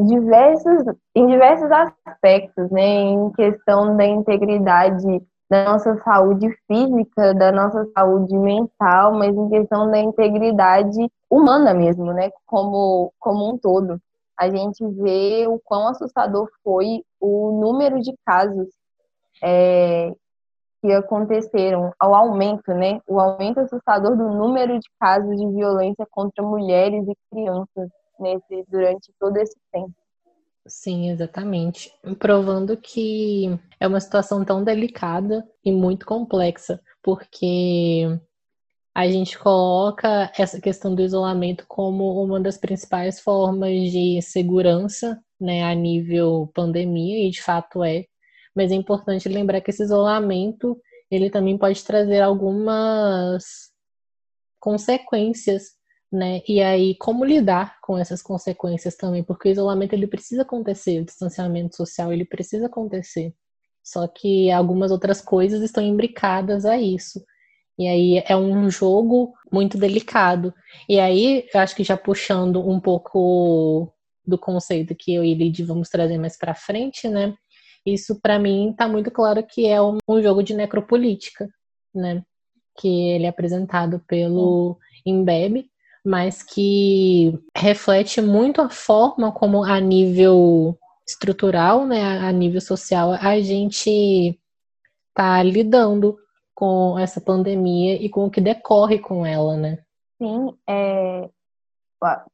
diversos, 0.00 0.84
em 1.14 1.26
diversos 1.26 1.70
aspectos, 1.70 2.70
né? 2.70 2.82
Em 2.82 3.30
questão 3.32 3.96
da 3.96 4.06
integridade 4.06 5.22
da 5.50 5.64
nossa 5.64 5.96
saúde 6.02 6.46
física, 6.66 7.32
da 7.34 7.50
nossa 7.50 7.86
saúde 7.96 8.36
mental, 8.36 9.14
mas 9.14 9.34
em 9.34 9.48
questão 9.48 9.90
da 9.90 9.98
integridade 9.98 11.10
humana 11.30 11.72
mesmo, 11.72 12.12
né? 12.12 12.30
Como, 12.46 13.12
como 13.18 13.50
um 13.50 13.58
todo. 13.58 14.00
A 14.38 14.48
gente 14.48 14.86
vê 14.86 15.46
o 15.48 15.58
quão 15.58 15.88
assustador 15.88 16.48
foi 16.62 17.02
o 17.20 17.60
número 17.60 18.00
de 18.00 18.14
casos 18.24 18.68
é, 19.42 20.12
que 20.80 20.92
aconteceram, 20.92 21.92
ao 21.98 22.14
aumento, 22.14 22.72
né? 22.72 23.00
O 23.06 23.18
aumento 23.18 23.60
assustador 23.60 24.16
do 24.16 24.28
número 24.28 24.78
de 24.78 24.88
casos 25.00 25.36
de 25.36 25.46
violência 25.48 26.06
contra 26.10 26.44
mulheres 26.44 27.04
e 27.08 27.14
crianças 27.30 27.90
nesse, 28.18 28.64
durante 28.68 29.12
todo 29.18 29.36
esse 29.38 29.56
tempo. 29.72 29.92
Sim, 30.66 31.10
exatamente. 31.10 31.92
Provando 32.18 32.76
que 32.76 33.58
é 33.80 33.88
uma 33.88 34.00
situação 34.00 34.44
tão 34.44 34.62
delicada 34.62 35.46
e 35.64 35.72
muito 35.72 36.06
complexa, 36.06 36.80
porque 37.02 38.20
a 38.98 39.08
gente 39.08 39.38
coloca 39.38 40.28
essa 40.36 40.60
questão 40.60 40.92
do 40.92 41.00
isolamento 41.00 41.64
como 41.68 42.20
uma 42.20 42.40
das 42.40 42.58
principais 42.58 43.20
formas 43.20 43.92
de 43.92 44.20
segurança, 44.20 45.22
né, 45.40 45.62
a 45.62 45.72
nível 45.72 46.50
pandemia, 46.52 47.24
e 47.24 47.30
de 47.30 47.40
fato 47.40 47.84
é. 47.84 48.06
Mas 48.52 48.72
é 48.72 48.74
importante 48.74 49.28
lembrar 49.28 49.60
que 49.60 49.70
esse 49.70 49.84
isolamento, 49.84 50.76
ele 51.08 51.30
também 51.30 51.56
pode 51.56 51.84
trazer 51.84 52.20
algumas 52.20 53.70
consequências 54.58 55.78
né? 56.10 56.40
E 56.48 56.62
aí, 56.62 56.96
como 56.96 57.22
lidar 57.22 57.78
com 57.82 57.98
essas 57.98 58.22
consequências 58.22 58.96
também? 58.96 59.22
Porque 59.22 59.50
o 59.50 59.52
isolamento 59.52 59.92
ele 59.92 60.06
precisa 60.06 60.40
acontecer, 60.40 61.02
o 61.02 61.04
distanciamento 61.04 61.76
social 61.76 62.10
ele 62.10 62.24
precisa 62.24 62.64
acontecer. 62.66 63.34
Só 63.84 64.08
que 64.08 64.50
algumas 64.50 64.90
outras 64.90 65.20
coisas 65.20 65.62
estão 65.62 65.84
imbricadas 65.84 66.64
a 66.64 66.78
isso. 66.78 67.22
E 67.78 67.86
aí 67.86 68.24
é 68.26 68.36
um 68.36 68.68
jogo 68.68 69.34
muito 69.52 69.78
delicado. 69.78 70.52
E 70.88 70.98
aí, 70.98 71.46
eu 71.54 71.60
acho 71.60 71.76
que 71.76 71.84
já 71.84 71.96
puxando 71.96 72.68
um 72.68 72.80
pouco 72.80 73.92
do 74.26 74.36
conceito 74.36 74.94
que 74.94 75.14
eu 75.14 75.24
e 75.24 75.34
Lid 75.34 75.64
vamos 75.64 75.88
trazer 75.88 76.18
mais 76.18 76.36
para 76.36 76.54
frente, 76.54 77.08
né? 77.08 77.34
Isso 77.86 78.20
para 78.20 78.38
mim 78.38 78.70
está 78.70 78.86
muito 78.88 79.10
claro 79.10 79.42
que 79.42 79.66
é 79.66 79.80
um, 79.80 79.98
jogo 80.20 80.42
de 80.42 80.54
necropolítica, 80.54 81.48
né? 81.94 82.22
Que 82.76 82.88
ele 83.10 83.24
é 83.26 83.28
apresentado 83.28 84.02
pelo 84.06 84.76
Imbebe, 85.06 85.70
mas 86.04 86.42
que 86.42 87.38
reflete 87.56 88.20
muito 88.20 88.60
a 88.60 88.68
forma 88.68 89.32
como 89.32 89.64
a 89.64 89.80
nível 89.80 90.76
estrutural, 91.08 91.86
né, 91.86 92.02
a 92.18 92.30
nível 92.30 92.60
social, 92.60 93.12
a 93.12 93.40
gente 93.40 94.38
está 95.08 95.42
lidando 95.42 96.18
com 96.58 96.98
essa 96.98 97.20
pandemia 97.20 97.94
e 98.02 98.08
com 98.08 98.26
o 98.26 98.30
que 98.30 98.40
decorre 98.40 98.98
com 98.98 99.24
ela, 99.24 99.56
né? 99.56 99.78
Sim, 100.20 100.52
é... 100.68 101.30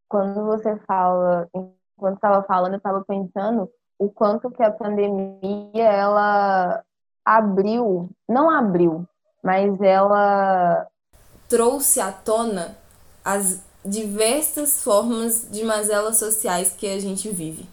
quando 0.09 0.47
você 0.47 0.79
fala, 0.87 1.47
enquanto 1.55 2.15
estava 2.15 2.43
falando, 2.45 2.73
eu 2.73 2.79
estava 2.79 3.05
pensando 3.05 3.69
o 3.99 4.09
quanto 4.09 4.51
que 4.51 4.63
a 4.63 4.71
pandemia 4.71 5.85
ela 5.85 6.83
abriu, 7.23 8.09
não 8.27 8.49
abriu, 8.49 9.07
mas 9.43 9.79
ela 9.83 10.87
trouxe 11.47 12.01
à 12.01 12.11
tona 12.11 12.79
as 13.23 13.63
diversas 13.85 14.83
formas 14.83 15.51
de 15.51 15.65
mazelas 15.65 16.17
sociais 16.17 16.73
que 16.73 16.89
a 16.89 16.99
gente 16.99 17.29
vive, 17.29 17.69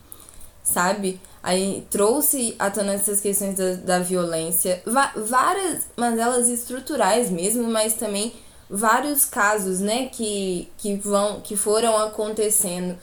sabe? 0.64 1.20
Aí 1.44 1.86
trouxe 1.90 2.56
à 2.60 2.70
tona 2.70 2.94
essas 2.94 3.20
questões 3.20 3.56
da, 3.56 3.74
da 3.76 4.00
violência, 4.00 4.82
várias 5.16 5.90
mazelas 5.98 6.50
estruturais 6.50 7.32
mesmo, 7.32 7.68
mas 7.68 7.96
também 7.96 8.34
vários 8.70 9.26
casos, 9.26 9.80
né, 9.82 10.08
que, 10.08 10.72
que 10.78 10.96
vão, 10.96 11.42
que 11.42 11.56
foram 11.58 11.98
acontecendo. 11.98 12.98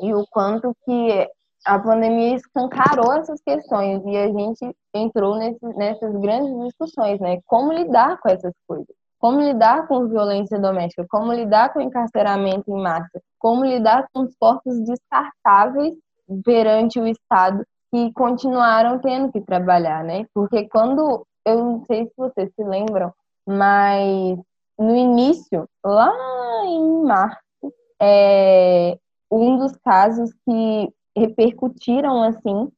E 0.00 0.14
o 0.14 0.24
quanto 0.30 0.74
que 0.84 1.28
a 1.64 1.78
pandemia 1.78 2.36
escancarou 2.36 3.12
essas 3.14 3.40
questões 3.40 4.02
e 4.04 4.16
a 4.16 4.28
gente 4.28 4.76
entrou 4.94 5.36
nesse, 5.36 5.64
nessas 5.76 6.14
grandes 6.16 6.66
discussões, 6.66 7.20
né? 7.20 7.38
Como 7.46 7.72
lidar 7.72 8.18
com 8.20 8.28
essas 8.28 8.52
coisas 8.66 8.94
como 9.22 9.40
lidar 9.40 9.86
com 9.86 10.08
violência 10.08 10.58
doméstica, 10.58 11.06
como 11.08 11.32
lidar 11.32 11.72
com 11.72 11.80
encarceramento 11.80 12.68
em 12.68 12.82
massa, 12.82 13.22
como 13.38 13.64
lidar 13.64 14.08
com 14.12 14.22
os 14.22 14.34
corpos 14.34 14.80
descartáveis 14.80 15.94
perante 16.44 16.98
o 16.98 17.06
Estado 17.06 17.64
que 17.92 18.12
continuaram 18.12 18.98
tendo 18.98 19.30
que 19.30 19.40
trabalhar, 19.40 20.02
né? 20.02 20.26
Porque 20.34 20.68
quando, 20.68 21.26
eu 21.44 21.64
não 21.64 21.84
sei 21.84 22.06
se 22.06 22.12
vocês 22.16 22.50
se 22.54 22.64
lembram, 22.64 23.12
mas 23.46 24.38
no 24.78 24.96
início, 24.96 25.68
lá 25.84 26.10
em 26.64 27.04
março, 27.04 27.38
é, 28.00 28.98
um 29.30 29.58
dos 29.58 29.76
casos 29.76 30.30
que 30.44 30.92
repercutiram 31.16 32.22
assim 32.22 32.70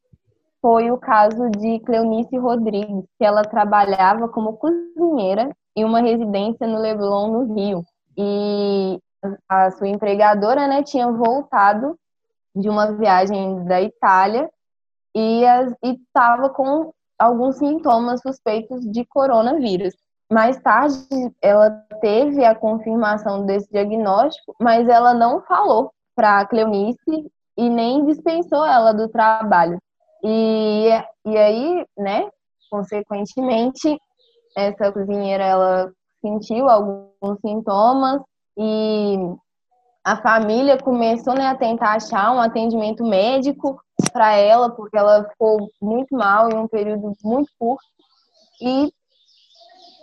foi 0.61 0.90
o 0.90 0.99
caso 0.99 1.50
de 1.50 1.78
Cleonice 1.80 2.37
Rodrigues, 2.38 3.04
que 3.18 3.25
ela 3.25 3.42
trabalhava 3.42 4.28
como 4.28 4.56
cozinheira 4.56 5.50
em 5.76 5.84
uma 5.84 6.00
residência 6.00 6.66
no 6.66 6.78
Leblon, 6.78 7.28
no 7.28 7.54
Rio. 7.54 7.84
E 8.16 8.99
a 9.49 9.70
sua 9.73 9.88
empregadora, 9.88 10.66
né, 10.66 10.82
tinha 10.82 11.11
voltado 11.11 11.99
de 12.54 12.68
uma 12.68 12.92
viagem 12.92 13.64
da 13.64 13.80
Itália 13.80 14.49
e 15.14 15.42
estava 15.82 16.50
com 16.50 16.92
alguns 17.18 17.56
sintomas 17.56 18.20
suspeitos 18.20 18.80
de 18.90 19.04
coronavírus. 19.04 19.94
Mais 20.30 20.61
tarde, 20.61 20.96
ela 21.40 21.70
teve 22.00 22.44
a 22.44 22.54
confirmação 22.54 23.44
desse 23.44 23.70
diagnóstico, 23.70 24.54
mas 24.61 24.88
ela 24.88 25.14
não 25.14 25.42
falou 25.42 25.92
para 26.14 26.40
a 26.40 26.46
Cleonice 26.46 27.30
e 27.56 27.68
nem 27.68 28.04
dispensou 28.06 28.64
ela 28.64 28.92
do 28.92 29.08
trabalho. 29.08 29.78
E, 30.23 30.88
e 31.26 31.37
aí, 31.37 31.87
né, 31.96 32.28
consequentemente, 32.70 33.99
essa 34.56 34.90
cozinheira 34.90 35.44
ela 35.44 35.92
sentiu 36.20 36.68
alguns 36.68 37.38
sintomas 37.40 38.23
e 38.56 39.18
a 40.04 40.16
família 40.16 40.76
começou 40.76 41.34
né, 41.34 41.46
a 41.46 41.54
tentar 41.54 41.94
achar 41.94 42.30
um 42.32 42.40
atendimento 42.40 43.02
médico 43.02 43.80
para 44.12 44.34
ela, 44.34 44.68
porque 44.70 44.96
ela 44.96 45.25
ficou 45.30 45.70
muito 45.80 46.14
mal 46.14 46.50
em 46.50 46.56
um 46.56 46.68
período 46.68 47.16
muito 47.25 47.50
curto 47.58 47.84
e 48.61 48.92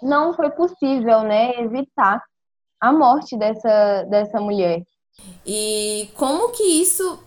não 0.01 0.33
foi 0.33 0.49
possível 0.49 1.21
né, 1.21 1.59
evitar 1.59 2.21
a 2.79 2.91
morte 2.91 3.37
dessa, 3.37 4.03
dessa 4.09 4.41
mulher. 4.41 4.81
E 5.45 6.09
como 6.15 6.49
que 6.49 6.63
isso 6.63 7.23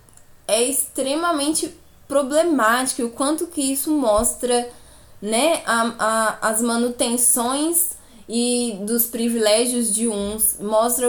é 0.49 0.61
extremamente 0.63 1.69
problemática 2.09 3.03
e 3.03 3.05
o 3.05 3.13
quanto 3.13 3.47
que 3.47 3.61
isso 3.61 3.93
mostra 3.93 4.69
né, 5.23 5.63
a, 5.65 5.95
a, 5.99 6.49
as 6.49 6.61
manutenções 6.61 7.94
e 8.29 8.79
dos 8.83 9.07
privilégios 9.07 9.95
de 9.95 10.09
uns, 10.09 10.59
mostra 10.61 11.09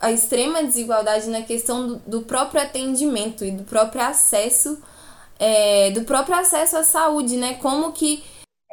a 0.00 0.12
extrema 0.12 0.62
desigualdade 0.62 1.28
na 1.28 1.42
questão 1.42 1.86
do, 1.86 1.96
do, 1.96 2.22
próprio 2.22 2.62
atendimento 2.62 3.44
e 3.44 3.50
do 3.50 3.64
próprio 3.64 4.02
acesso 4.02 4.80
é, 5.38 5.90
do 5.90 6.04
próprio 6.04 6.36
acesso 6.36 6.76
à 6.76 6.82
saúde, 6.82 7.36
né? 7.36 7.54
Como 7.54 7.92
que 7.92 8.24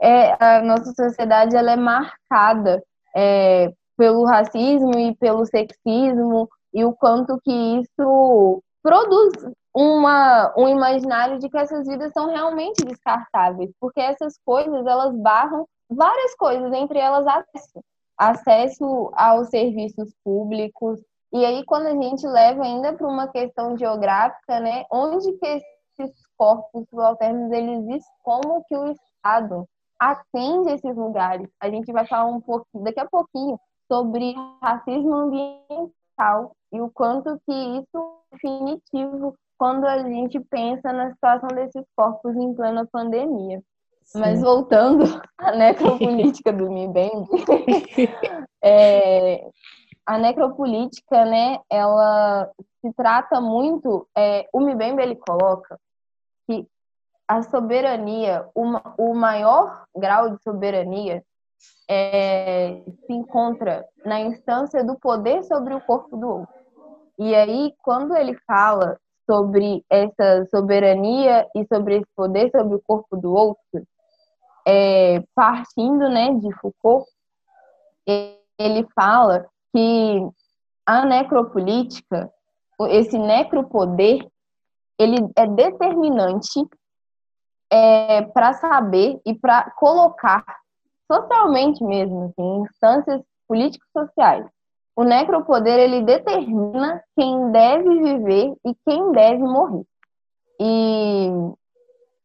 é, 0.02 0.36
a 0.40 0.62
nossa 0.62 0.94
sociedade 0.94 1.56
ela 1.56 1.72
é 1.72 1.76
marcada 1.76 2.82
é, 3.16 3.72
pelo 3.98 4.26
racismo 4.26 4.98
e 4.98 5.16
pelo 5.16 5.46
sexismo 5.46 6.50
e 6.74 6.84
o 6.84 6.94
quanto 6.94 7.40
que 7.44 7.52
isso 7.52 8.64
produz 8.82 9.34
uma, 9.74 10.54
um 10.58 10.68
imaginário 10.68 11.40
de 11.40 11.50
que 11.50 11.58
essas 11.58 11.88
vidas 11.88 12.12
são 12.14 12.28
realmente 12.28 12.84
descartáveis, 12.86 13.72
porque 13.80 14.00
essas 14.00 14.38
coisas 14.46 14.86
elas 14.86 15.16
barram 15.16 15.68
várias 15.96 16.36
coisas, 16.36 16.72
entre 16.74 17.00
elas 17.00 17.26
acesso, 17.28 17.84
acesso 18.18 19.12
aos 19.14 19.50
serviços 19.50 20.14
públicos. 20.24 21.00
E 21.32 21.46
aí 21.46 21.64
quando 21.66 21.88
a 21.88 21.96
gente 21.96 22.26
leva 22.28 22.64
ainda 22.64 22.94
para 22.94 23.08
uma 23.08 23.28
questão 23.28 23.78
geográfica, 23.78 24.60
né, 24.60 24.86
onde 24.92 25.32
que 25.34 25.46
esses 26.00 26.14
corpos 26.38 26.88
subalternos 26.90 27.52
eles 27.52 28.04
como 28.24 28.64
que 28.66 28.76
o 28.76 28.92
Estado 28.92 29.68
atende 30.00 30.74
esses 30.74 30.96
lugares? 30.96 31.50
A 31.60 31.70
gente 31.70 31.92
vai 31.92 32.06
falar 32.06 32.26
um 32.26 32.42
pouquinho 32.42 32.84
daqui 32.84 33.00
a 33.00 33.08
pouquinho 33.08 33.60
sobre 33.88 34.36
racismo 34.62 35.14
ambiental 35.14 36.56
e 36.72 36.82
o 36.82 36.90
quanto 36.92 37.40
que 37.46 37.54
isso 37.54 37.98
é 37.98 38.36
definitivo 38.36 39.36
quando 39.58 39.86
a 39.86 40.00
gente 40.00 40.40
pensa 40.40 40.92
na 40.92 41.12
situação 41.12 41.50
desses 41.50 41.86
corpos 41.96 42.36
em 42.36 42.54
plena 42.54 42.88
pandemia. 42.92 43.62
Sim. 44.14 44.20
Mas 44.20 44.42
voltando 44.42 45.04
à 45.38 45.52
necropolítica 45.54 46.54
do 46.54 46.70
MIBEM, 46.70 47.28
é, 48.64 49.50
a 50.06 50.18
necropolítica, 50.20 51.26
né, 51.26 51.60
ela 51.70 52.50
se 52.80 52.94
trata 52.94 53.42
muito, 53.42 54.08
é, 54.16 54.48
o 54.54 54.60
MIBEM 54.60 55.00
ele 55.02 55.16
coloca 55.16 55.80
que 56.46 56.68
a 57.28 57.42
soberania, 57.42 58.48
uma, 58.54 58.94
o 59.00 59.16
maior 59.16 59.86
grau 59.96 60.30
de 60.30 60.44
soberania 60.44 61.24
é, 61.90 62.84
se 63.08 63.14
encontra 63.14 63.84
na 64.06 64.20
instância 64.20 64.84
do 64.84 64.96
poder 65.00 65.44
sobre 65.46 65.74
o 65.74 65.82
corpo 65.82 66.16
do 66.18 66.30
outro. 66.30 66.54
E 67.18 67.34
aí, 67.34 67.74
quando 67.82 68.16
ele 68.16 68.38
fala 68.46 69.00
sobre 69.26 69.84
essa 69.90 70.46
soberania 70.52 71.48
e 71.56 71.66
sobre 71.66 71.96
esse 71.98 72.08
poder 72.16 72.52
sobre 72.52 72.76
o 72.76 72.82
corpo 72.86 73.16
do 73.16 73.34
outro, 73.34 73.88
é, 74.66 75.24
partindo 75.36 76.10
né, 76.10 76.34
de 76.36 76.54
Foucault, 76.56 77.06
ele 78.06 78.88
fala 78.96 79.46
que 79.74 80.28
a 80.86 81.06
necropolítica, 81.06 82.32
esse 82.90 83.18
necropoder, 83.18 84.28
ele 84.98 85.18
é 85.36 85.48
determinante 85.48 86.66
é, 87.70 88.22
para 88.22 88.54
saber 88.54 89.20
e 89.26 89.34
para 89.34 89.72
colocar 89.72 90.46
socialmente 91.12 91.84
mesmo, 91.84 92.26
assim, 92.26 92.42
em 92.42 92.62
instâncias 92.62 93.22
políticos 93.48 93.88
sociais, 93.92 94.46
o 94.96 95.04
necropoder 95.04 95.80
ele 95.80 96.02
determina 96.04 97.04
quem 97.16 97.52
deve 97.52 97.90
viver 98.00 98.56
e 98.64 98.76
quem 98.86 99.12
deve 99.12 99.40
morrer. 99.40 99.84
E, 100.60 101.30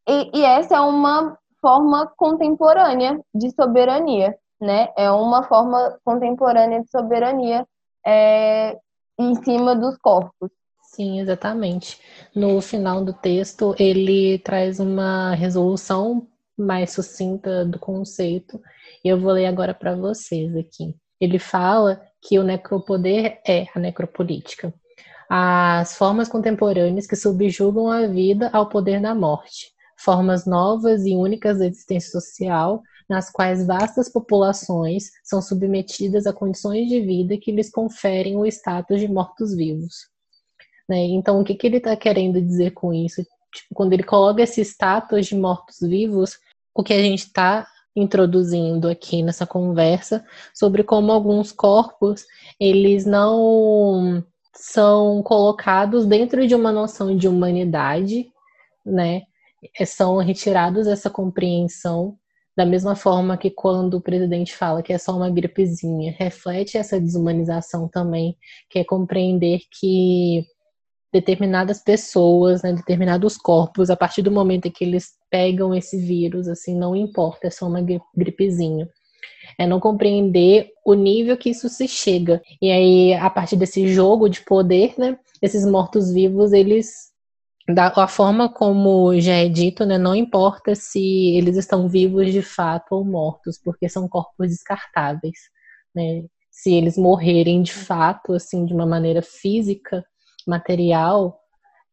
e, 0.07 0.39
e, 0.39 0.45
essa 0.45 0.75
é 0.75 0.81
uma 0.81 1.37
forma 1.61 2.11
contemporânea 2.17 3.19
de 3.33 3.51
soberania, 3.51 4.35
né? 4.59 4.89
É 4.97 5.09
uma 5.11 5.43
forma 5.43 5.97
contemporânea 6.03 6.81
de 6.81 6.89
soberania 6.89 7.65
é, 8.05 8.77
em 9.17 9.35
cima 9.43 9.75
dos 9.75 9.97
corpos. 9.97 10.49
Sim, 10.83 11.19
exatamente. 11.19 11.99
No 12.35 12.59
final 12.61 13.03
do 13.03 13.13
texto, 13.13 13.75
ele 13.77 14.39
traz 14.39 14.79
uma 14.79 15.35
resolução 15.35 16.27
mais 16.57 16.91
sucinta 16.91 17.63
do 17.63 17.79
conceito, 17.79 18.59
e 19.03 19.07
eu 19.07 19.19
vou 19.19 19.31
ler 19.31 19.45
agora 19.45 19.73
para 19.73 19.95
vocês 19.95 20.55
aqui. 20.57 20.95
Ele 21.21 21.39
fala 21.39 22.01
que 22.21 22.37
o 22.37 22.43
necropoder 22.43 23.39
é 23.47 23.67
a 23.73 23.79
necropolítica. 23.79 24.73
As 25.29 25.95
formas 25.95 26.27
contemporâneas 26.27 27.05
que 27.05 27.15
subjugam 27.15 27.89
a 27.89 28.07
vida 28.07 28.49
ao 28.51 28.67
poder 28.67 28.99
da 28.99 29.13
morte, 29.13 29.71
formas 30.03 30.45
novas 30.45 31.05
e 31.05 31.15
únicas 31.15 31.59
da 31.59 31.67
existência 31.67 32.11
social, 32.11 32.81
nas 33.09 33.29
quais 33.29 33.65
vastas 33.65 34.07
populações 34.09 35.11
são 35.23 35.41
submetidas 35.41 36.25
a 36.25 36.33
condições 36.33 36.87
de 36.87 37.01
vida 37.01 37.37
que 37.37 37.51
lhes 37.51 37.69
conferem 37.69 38.37
o 38.37 38.45
status 38.45 38.99
de 38.99 39.07
mortos-vivos. 39.07 40.07
Né? 40.87 40.97
Então, 41.05 41.39
o 41.39 41.43
que, 41.43 41.55
que 41.55 41.67
ele 41.67 41.77
está 41.77 41.95
querendo 41.95 42.41
dizer 42.41 42.71
com 42.71 42.93
isso? 42.93 43.21
Tipo, 43.53 43.75
quando 43.75 43.93
ele 43.93 44.03
coloca 44.03 44.41
esse 44.41 44.61
status 44.61 45.27
de 45.27 45.35
mortos-vivos, 45.35 46.37
o 46.73 46.83
que 46.83 46.93
a 46.93 47.01
gente 47.01 47.25
está 47.25 47.67
introduzindo 47.95 48.87
aqui 48.87 49.21
nessa 49.23 49.45
conversa 49.45 50.23
sobre 50.53 50.83
como 50.83 51.11
alguns 51.11 51.51
corpos 51.51 52.25
eles 52.59 53.05
não 53.05 54.23
são 54.53 55.23
colocados 55.23 56.05
dentro 56.05 56.45
de 56.47 56.53
uma 56.53 56.71
noção 56.71 57.15
de 57.17 57.27
humanidade, 57.27 58.31
né? 58.85 59.23
É, 59.77 59.85
são 59.85 60.17
retirados 60.17 60.87
essa 60.87 61.09
compreensão 61.09 62.17
da 62.55 62.65
mesma 62.65 62.95
forma 62.95 63.37
que 63.37 63.49
quando 63.49 63.93
o 63.93 64.01
presidente 64.01 64.53
fala 64.53 64.83
que 64.83 64.91
é 64.91 64.97
só 64.97 65.15
uma 65.15 65.29
gripezinha, 65.29 66.13
reflete 66.17 66.77
essa 66.77 66.99
desumanização 66.99 67.87
também, 67.87 68.37
que 68.69 68.79
é 68.79 68.83
compreender 68.83 69.61
que 69.71 70.45
determinadas 71.11 71.81
pessoas, 71.81 72.61
né, 72.61 72.73
determinados 72.73 73.37
corpos, 73.37 73.89
a 73.89 73.95
partir 73.95 74.21
do 74.21 74.31
momento 74.31 74.67
em 74.67 74.71
que 74.71 74.83
eles 74.83 75.13
pegam 75.29 75.73
esse 75.73 75.97
vírus, 75.97 76.47
assim, 76.47 76.75
não 76.75 76.95
importa, 76.95 77.47
é 77.47 77.49
só 77.49 77.67
uma 77.67 77.79
gripezinha. 78.15 78.87
É 79.57 79.65
não 79.65 79.79
compreender 79.79 80.69
o 80.85 80.93
nível 80.93 81.35
que 81.37 81.49
isso 81.49 81.67
se 81.69 81.87
chega. 81.87 82.41
E 82.61 82.69
aí, 82.69 83.13
a 83.13 83.29
partir 83.29 83.55
desse 83.55 83.87
jogo 83.87 84.29
de 84.29 84.41
poder, 84.41 84.93
né, 84.97 85.17
esses 85.41 85.65
mortos-vivos, 85.65 86.53
eles 86.53 87.08
da 87.73 87.87
a 87.87 88.07
forma 88.07 88.51
como 88.51 89.19
já 89.19 89.33
é 89.33 89.47
dito, 89.47 89.85
né, 89.85 89.97
não 89.97 90.15
importa 90.15 90.73
se 90.75 91.35
eles 91.35 91.55
estão 91.55 91.87
vivos 91.87 92.31
de 92.31 92.41
fato 92.41 92.93
ou 92.93 93.05
mortos, 93.05 93.59
porque 93.63 93.87
são 93.87 94.07
corpos 94.07 94.49
descartáveis, 94.49 95.37
né? 95.93 96.25
Se 96.51 96.73
eles 96.73 96.97
morrerem 96.97 97.61
de 97.61 97.71
fato, 97.71 98.33
assim, 98.33 98.65
de 98.65 98.73
uma 98.73 98.85
maneira 98.85 99.21
física, 99.21 100.03
material 100.47 101.39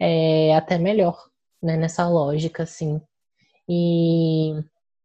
é 0.00 0.54
até 0.56 0.78
melhor, 0.78 1.16
né, 1.62 1.76
nessa 1.76 2.08
lógica, 2.08 2.62
assim. 2.62 3.00
E 3.68 4.54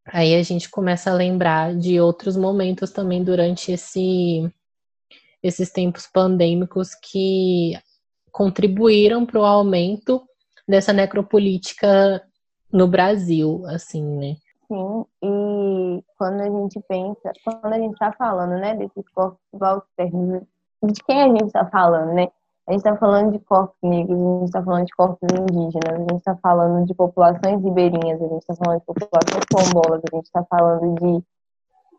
aí 0.08 0.36
a 0.36 0.44
gente 0.44 0.70
começa 0.70 1.12
a 1.12 1.14
lembrar 1.14 1.76
de 1.76 2.00
outros 2.00 2.38
momentos 2.38 2.92
também 2.92 3.24
durante 3.24 3.72
esse, 3.74 4.50
esses 5.44 5.70
tempos 5.72 6.08
pandêmicos 6.08 6.96
que 6.96 7.74
contribuíram 8.32 9.26
para 9.26 9.40
o 9.40 9.46
aumento 9.46 10.24
dessa 10.72 10.94
necropolítica 10.94 12.24
no 12.72 12.88
Brasil, 12.88 13.64
assim, 13.68 14.02
né? 14.02 14.36
Sim, 14.68 15.06
e 15.22 16.04
quando 16.18 16.40
a 16.40 16.50
gente 16.50 16.80
pensa, 16.88 17.34
quando 17.44 17.74
a 17.74 17.78
gente 17.78 17.92
está 17.92 18.14
falando, 18.14 18.52
né, 18.52 18.74
desses 18.76 19.08
corpos 19.10 19.40
de 20.84 21.04
quem 21.04 21.22
a 21.22 21.28
gente 21.28 21.48
está 21.48 21.66
falando, 21.66 22.14
né? 22.14 22.30
A 22.68 22.72
gente 22.72 22.80
está 22.80 22.96
falando 22.96 23.34
de 23.34 23.40
corpos 23.40 23.76
negros, 23.84 24.18
a 24.18 24.40
gente 24.40 24.46
está 24.46 24.64
falando 24.64 24.86
de 24.86 24.94
corpos 24.94 25.30
indígenas, 25.34 25.94
a 25.94 25.98
gente 25.98 26.16
está 26.16 26.36
falando 26.38 26.86
de 26.86 26.94
populações 26.94 27.62
ribeirinhas, 27.62 28.22
a 28.22 28.28
gente 28.28 28.42
está 28.42 28.56
falando 28.56 28.80
de 28.80 28.86
populações 28.86 29.46
quilombolas, 29.46 30.02
a 30.12 30.16
gente 30.16 30.26
está 30.26 30.44
falando 30.46 30.96
de 30.96 31.26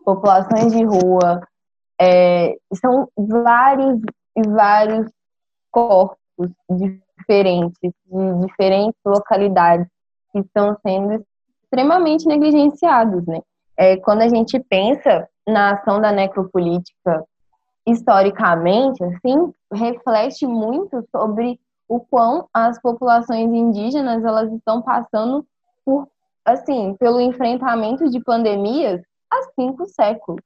populações 0.04 0.72
de 0.72 0.84
rua. 0.84 1.42
É, 2.00 2.56
são 2.74 3.08
vários 3.16 4.00
e 4.36 4.48
vários 4.48 5.10
corpos 5.70 6.18
diferentes, 7.22 7.78
de 7.80 8.46
diferentes 8.46 9.00
localidades 9.04 9.86
que 10.32 10.40
estão 10.40 10.76
sendo 10.84 11.24
extremamente 11.62 12.26
negligenciados, 12.26 13.24
né? 13.26 13.40
É, 13.76 13.96
quando 13.96 14.22
a 14.22 14.28
gente 14.28 14.58
pensa 14.60 15.28
na 15.46 15.72
ação 15.72 16.00
da 16.00 16.12
necropolítica 16.12 17.24
historicamente, 17.86 19.02
assim, 19.02 19.52
reflete 19.72 20.46
muito 20.46 21.04
sobre 21.10 21.58
o 21.88 22.00
quão 22.00 22.48
as 22.52 22.80
populações 22.80 23.50
indígenas 23.52 24.24
elas 24.24 24.52
estão 24.52 24.82
passando 24.82 25.44
por, 25.84 26.08
assim, 26.44 26.94
pelo 26.98 27.20
enfrentamento 27.20 28.08
de 28.08 28.20
pandemias 28.20 29.02
há 29.30 29.42
cinco 29.54 29.86
séculos. 29.86 30.42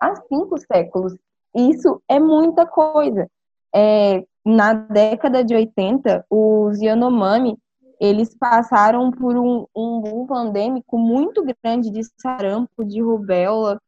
Há 0.00 0.14
cinco 0.28 0.58
séculos. 0.58 1.14
Isso 1.54 2.02
é 2.08 2.18
muita 2.18 2.66
coisa. 2.66 3.28
É, 3.74 4.24
na 4.48 4.72
década 4.72 5.44
de 5.44 5.54
80, 5.54 6.24
os 6.30 6.80
Yanomami, 6.80 7.58
eles 8.00 8.34
passaram 8.34 9.10
por 9.10 9.36
um, 9.36 9.66
um 9.76 10.00
boom 10.00 10.26
pandêmico 10.26 10.96
muito 10.96 11.44
grande 11.62 11.90
de 11.90 12.00
sarampo, 12.18 12.82
de 12.82 13.02
rubéola, 13.02 13.78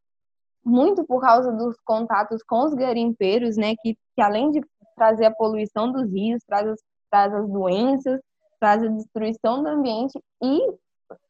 muito 0.62 1.02
por 1.06 1.22
causa 1.22 1.50
dos 1.50 1.80
contatos 1.82 2.42
com 2.42 2.66
os 2.66 2.74
garimpeiros, 2.74 3.56
né, 3.56 3.74
que, 3.80 3.96
que 4.14 4.20
além 4.20 4.50
de 4.50 4.60
trazer 4.96 5.24
a 5.24 5.34
poluição 5.34 5.90
dos 5.90 6.12
rios, 6.12 6.42
traz 6.46 6.68
as, 6.68 6.80
traz 7.10 7.32
as 7.32 7.48
doenças, 7.48 8.20
traz 8.60 8.82
a 8.82 8.88
destruição 8.88 9.62
do 9.62 9.68
ambiente 9.70 10.20
e 10.42 10.60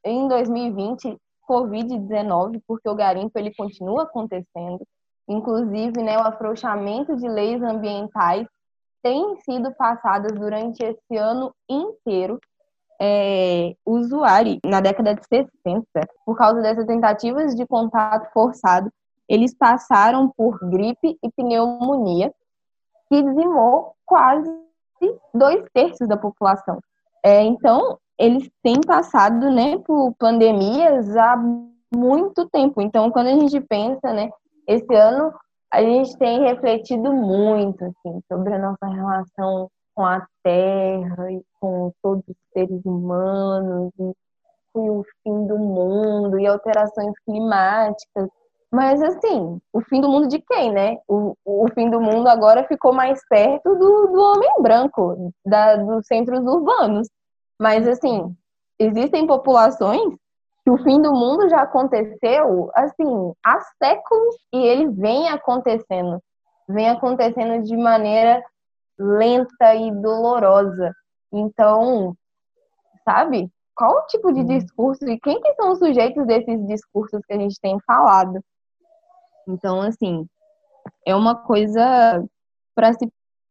em 0.04 0.26
2020 0.26 1.16
Covid-19, 1.48 2.60
porque 2.66 2.88
o 2.88 2.96
garimpo 2.96 3.38
ele 3.38 3.54
continua 3.54 4.02
acontecendo. 4.02 4.84
Inclusive, 5.28 6.02
né, 6.02 6.18
o 6.18 6.22
afrouxamento 6.22 7.16
de 7.16 7.28
leis 7.28 7.62
ambientais 7.62 8.48
tem 9.02 9.36
sido 9.40 9.72
passadas 9.74 10.32
durante 10.32 10.82
esse 10.82 11.16
ano 11.16 11.54
inteiro. 11.68 12.38
É, 13.02 13.74
usuário, 13.86 14.58
na 14.62 14.80
década 14.80 15.14
de 15.14 15.26
60, 15.26 15.86
por 16.26 16.36
causa 16.36 16.60
dessas 16.60 16.84
tentativas 16.84 17.54
de 17.56 17.66
contato 17.66 18.30
forçado, 18.32 18.92
eles 19.26 19.54
passaram 19.54 20.28
por 20.36 20.58
gripe 20.68 21.16
e 21.22 21.30
pneumonia, 21.30 22.30
que 23.08 23.22
dizimou 23.22 23.94
quase 24.04 24.50
dois 25.32 25.64
terços 25.72 26.06
da 26.06 26.16
população. 26.16 26.78
É, 27.22 27.42
então, 27.42 27.98
eles 28.18 28.50
têm 28.62 28.80
passado 28.80 29.50
né, 29.50 29.78
por 29.78 30.14
pandemias 30.18 31.16
há 31.16 31.36
muito 31.94 32.46
tempo. 32.50 32.80
Então, 32.82 33.10
quando 33.10 33.28
a 33.28 33.38
gente 33.38 33.60
pensa, 33.60 34.12
né, 34.12 34.30
esse 34.66 34.94
ano 34.94 35.32
a 35.72 35.82
gente 35.82 36.16
tem 36.18 36.40
refletido 36.40 37.12
muito 37.12 37.84
assim, 37.84 38.20
sobre 38.28 38.54
a 38.54 38.58
nossa 38.58 38.86
relação 38.86 39.70
com 39.94 40.04
a 40.04 40.26
Terra 40.42 41.30
e 41.30 41.42
com 41.60 41.92
todos 42.02 42.24
os 42.28 42.36
seres 42.52 42.84
humanos, 42.84 43.92
e, 43.98 44.12
e 44.76 44.90
o 44.90 45.04
fim 45.22 45.46
do 45.46 45.58
mundo, 45.58 46.38
e 46.38 46.46
alterações 46.46 47.12
climáticas. 47.24 48.28
Mas, 48.72 49.02
assim, 49.02 49.60
o 49.72 49.80
fim 49.80 50.00
do 50.00 50.08
mundo 50.08 50.28
de 50.28 50.40
quem, 50.40 50.72
né? 50.72 50.98
O, 51.08 51.34
o 51.44 51.66
fim 51.74 51.90
do 51.90 52.00
mundo 52.00 52.28
agora 52.28 52.64
ficou 52.64 52.92
mais 52.92 53.20
perto 53.28 53.74
do, 53.74 54.06
do 54.06 54.20
homem 54.20 54.62
branco, 54.62 55.32
da, 55.44 55.76
dos 55.76 56.06
centros 56.06 56.40
urbanos. 56.46 57.08
Mas, 57.58 57.86
assim, 57.86 58.34
existem 58.78 59.26
populações 59.26 60.14
que 60.64 60.70
o 60.70 60.78
fim 60.78 61.00
do 61.00 61.12
mundo 61.12 61.48
já 61.48 61.62
aconteceu, 61.62 62.70
assim, 62.74 63.32
há 63.44 63.60
séculos 63.82 64.36
e 64.52 64.58
ele 64.58 64.88
vem 64.90 65.28
acontecendo. 65.28 66.22
Vem 66.68 66.88
acontecendo 66.88 67.62
de 67.64 67.76
maneira 67.76 68.42
lenta 68.98 69.74
e 69.74 69.90
dolorosa. 69.90 70.94
Então, 71.32 72.14
sabe? 73.04 73.50
Qual 73.74 73.98
o 73.98 74.06
tipo 74.06 74.32
de 74.32 74.44
discurso 74.44 75.08
e 75.08 75.18
quem 75.18 75.40
que 75.40 75.54
são 75.54 75.72
os 75.72 75.78
sujeitos 75.78 76.26
desses 76.26 76.66
discursos 76.66 77.20
que 77.26 77.32
a 77.32 77.38
gente 77.38 77.58
tem 77.60 77.78
falado? 77.86 78.44
Então, 79.48 79.80
assim, 79.80 80.26
é 81.06 81.14
uma 81.14 81.34
coisa 81.34 82.22
para 82.74 82.92
se 82.92 83.10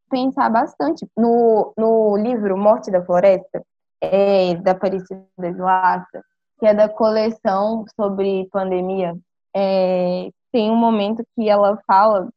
pensar 0.09 0.49
bastante. 0.49 1.07
No, 1.17 1.73
no 1.75 2.17
livro 2.17 2.57
Morte 2.57 2.91
da 2.91 3.03
Floresta, 3.03 3.63
é, 4.01 4.55
da 4.55 4.71
Aparecida 4.71 5.25
Vilaça, 5.37 6.23
que 6.59 6.65
é 6.65 6.73
da 6.73 6.89
coleção 6.89 7.85
sobre 7.95 8.47
pandemia, 8.51 9.17
é, 9.55 10.29
tem 10.51 10.69
um 10.69 10.75
momento 10.75 11.23
que 11.35 11.47
ela 11.49 11.79
fala 11.87 12.29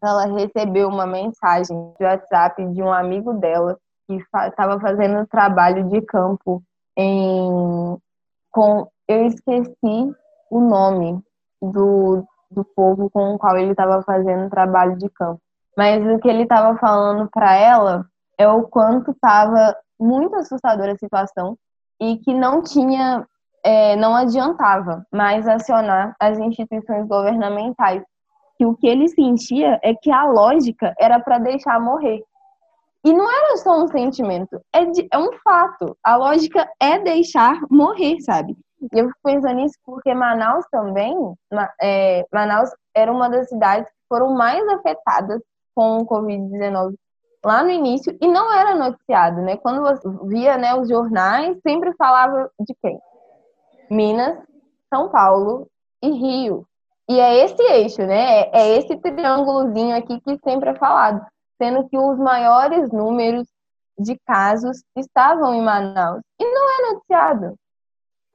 ela 0.00 0.26
recebeu 0.26 0.88
uma 0.88 1.06
mensagem 1.06 1.92
de 1.98 2.04
WhatsApp 2.04 2.64
de 2.66 2.80
um 2.80 2.92
amigo 2.92 3.32
dela 3.32 3.76
que 4.06 4.14
estava 4.46 4.78
fazendo 4.78 5.26
trabalho 5.26 5.88
de 5.88 6.00
campo 6.02 6.62
em 6.96 7.98
com 8.50 8.88
eu 9.08 9.26
esqueci 9.26 10.14
o 10.50 10.60
nome 10.60 11.22
do, 11.60 12.24
do 12.50 12.64
povo 12.64 13.10
com 13.10 13.34
o 13.34 13.38
qual 13.38 13.56
ele 13.56 13.72
estava 13.72 14.02
fazendo 14.02 14.50
trabalho 14.50 14.96
de 14.96 15.08
campo. 15.10 15.40
Mas 15.76 16.04
o 16.06 16.18
que 16.18 16.28
ele 16.28 16.42
estava 16.42 16.76
falando 16.78 17.28
para 17.30 17.54
ela 17.54 18.06
é 18.36 18.48
o 18.48 18.64
quanto 18.64 19.12
estava 19.12 19.76
muito 19.98 20.36
assustadora 20.36 20.92
a 20.92 20.98
situação 20.98 21.56
e 22.00 22.16
que 22.18 22.32
não 22.32 22.62
tinha, 22.62 23.26
é, 23.64 23.96
não 23.96 24.14
adiantava 24.14 25.06
mais 25.12 25.46
acionar 25.46 26.14
as 26.20 26.38
instituições 26.38 27.06
governamentais. 27.06 28.02
Que 28.56 28.66
o 28.66 28.74
que 28.74 28.88
ele 28.88 29.08
sentia 29.08 29.78
é 29.82 29.94
que 29.94 30.10
a 30.10 30.24
lógica 30.24 30.94
era 30.98 31.20
para 31.20 31.38
deixar 31.38 31.80
morrer. 31.80 32.22
E 33.04 33.12
não 33.12 33.30
era 33.30 33.56
só 33.58 33.80
um 33.80 33.86
sentimento, 33.86 34.60
é, 34.72 34.84
de, 34.84 35.06
é 35.12 35.18
um 35.18 35.32
fato. 35.44 35.96
A 36.02 36.16
lógica 36.16 36.68
é 36.80 36.98
deixar 36.98 37.58
morrer, 37.70 38.20
sabe? 38.20 38.56
E 38.92 38.98
eu 38.98 39.06
fico 39.06 39.20
pensando 39.22 39.54
nisso 39.54 39.76
porque 39.84 40.12
Manaus 40.12 40.64
também, 40.70 41.14
é, 41.80 42.24
Manaus 42.32 42.70
era 42.94 43.12
uma 43.12 43.28
das 43.28 43.48
cidades 43.48 43.88
que 43.88 44.08
foram 44.08 44.34
mais 44.34 44.66
afetadas 44.68 45.40
com 45.74 45.98
o 45.98 46.06
Covid-19 46.06 46.94
lá 47.44 47.62
no 47.62 47.70
início 47.70 48.16
e 48.20 48.26
não 48.26 48.52
era 48.52 48.74
noticiado, 48.74 49.40
né? 49.42 49.56
Quando 49.56 49.80
você 49.80 50.08
via 50.26 50.56
né, 50.56 50.74
os 50.74 50.88
jornais, 50.88 51.56
sempre 51.66 51.94
falava 51.94 52.50
de 52.60 52.74
quem? 52.82 52.98
Minas, 53.90 54.38
São 54.92 55.08
Paulo 55.08 55.68
e 56.02 56.10
Rio. 56.10 56.66
E 57.08 57.18
é 57.18 57.44
esse 57.44 57.62
eixo, 57.62 58.02
né? 58.02 58.40
É, 58.40 58.50
é 58.52 58.78
esse 58.78 58.96
triângulozinho 58.96 59.96
aqui 59.96 60.20
que 60.20 60.38
sempre 60.44 60.70
é 60.70 60.74
falado, 60.74 61.24
sendo 61.56 61.88
que 61.88 61.96
os 61.96 62.18
maiores 62.18 62.90
números 62.92 63.46
de 63.98 64.18
casos 64.26 64.82
estavam 64.96 65.54
em 65.54 65.62
Manaus. 65.62 66.20
E 66.38 66.44
não 66.44 66.70
é 66.70 66.92
noticiado 66.92 67.58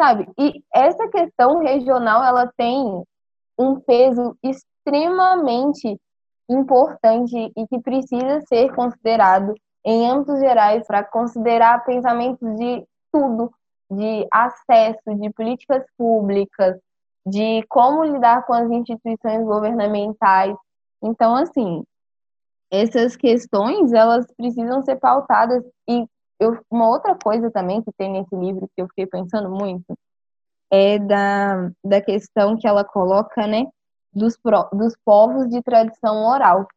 sabe? 0.04 0.28
E 0.38 0.62
essa 0.74 1.08
questão 1.08 1.60
regional, 1.60 2.24
ela 2.24 2.52
tem 2.58 3.04
um 3.58 3.80
peso 3.80 4.36
extremamente 4.44 5.98
importante 6.50 7.52
e 7.56 7.68
que 7.68 7.80
precisa 7.80 8.42
ser 8.42 8.74
considerado 8.76 9.54
em 9.86 10.10
âmbitos 10.10 10.40
gerais 10.40 10.86
para 10.86 11.04
considerar 11.04 11.86
pensamentos 11.86 12.56
de 12.58 12.86
tudo, 13.12 13.52
de 13.96 14.28
acesso, 14.32 15.16
de 15.20 15.30
políticas 15.32 15.84
públicas, 15.98 16.78
de 17.26 17.64
como 17.70 18.04
lidar 18.04 18.46
com 18.46 18.54
as 18.54 18.70
instituições 18.70 19.44
governamentais. 19.46 20.56
Então, 21.02 21.36
assim, 21.36 21.84
essas 22.72 23.16
questões, 23.16 23.94
elas 23.94 24.26
precisam 24.36 24.84
ser 24.84 24.98
pautadas 24.98 25.64
e 25.88 26.06
eu, 26.40 26.60
uma 26.70 26.90
outra 26.90 27.16
coisa 27.16 27.50
também 27.52 27.82
que 27.82 27.92
tem 27.98 28.12
nesse 28.12 28.36
livro 28.36 28.68
que 28.76 28.82
eu 28.82 28.88
fiquei 28.88 29.06
pensando 29.06 29.50
muito 29.50 29.98
é 30.72 30.98
da, 30.98 31.72
da 31.84 32.02
questão 32.02 32.58
que 32.58 32.68
ela 32.68 32.84
coloca, 32.84 33.46
né, 33.46 33.68
dos, 34.12 34.36
dos 34.74 34.96
povos 35.06 35.48
de 35.50 35.62
tradição 35.62 36.26
oral. 36.26 36.68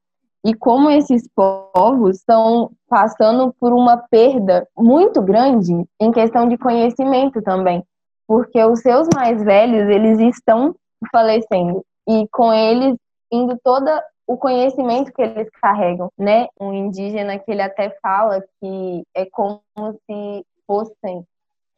E 0.47 0.55
como 0.55 0.89
esses 0.89 1.29
povos 1.35 2.19
estão 2.19 2.71
passando 2.89 3.53
por 3.59 3.73
uma 3.73 3.97
perda 3.97 4.65
muito 4.79 5.21
grande 5.21 5.73
em 6.01 6.13
questão 6.13 6.49
de 6.49 6.57
conhecimento 6.57 7.43
também, 7.43 7.83
porque 8.29 8.63
os 8.63 8.79
seus 8.79 9.09
mais 9.13 9.43
velhos, 9.43 9.91
eles 9.91 10.21
estão 10.21 10.73
falecendo 11.11 11.85
e 12.09 12.29
com 12.29 12.53
eles 12.53 12.97
indo 13.33 13.59
toda 13.61 14.01
o 14.25 14.37
conhecimento 14.37 15.13
que 15.13 15.21
eles 15.21 15.51
carregam, 15.61 16.13
né? 16.17 16.47
Um 16.61 16.73
indígena 16.73 17.41
que 17.41 17.51
ele 17.51 17.63
até 17.63 17.91
fala 18.01 18.41
que 18.61 19.03
é 19.17 19.27
como 19.27 19.61
se 20.07 20.47
fossem 20.65 21.27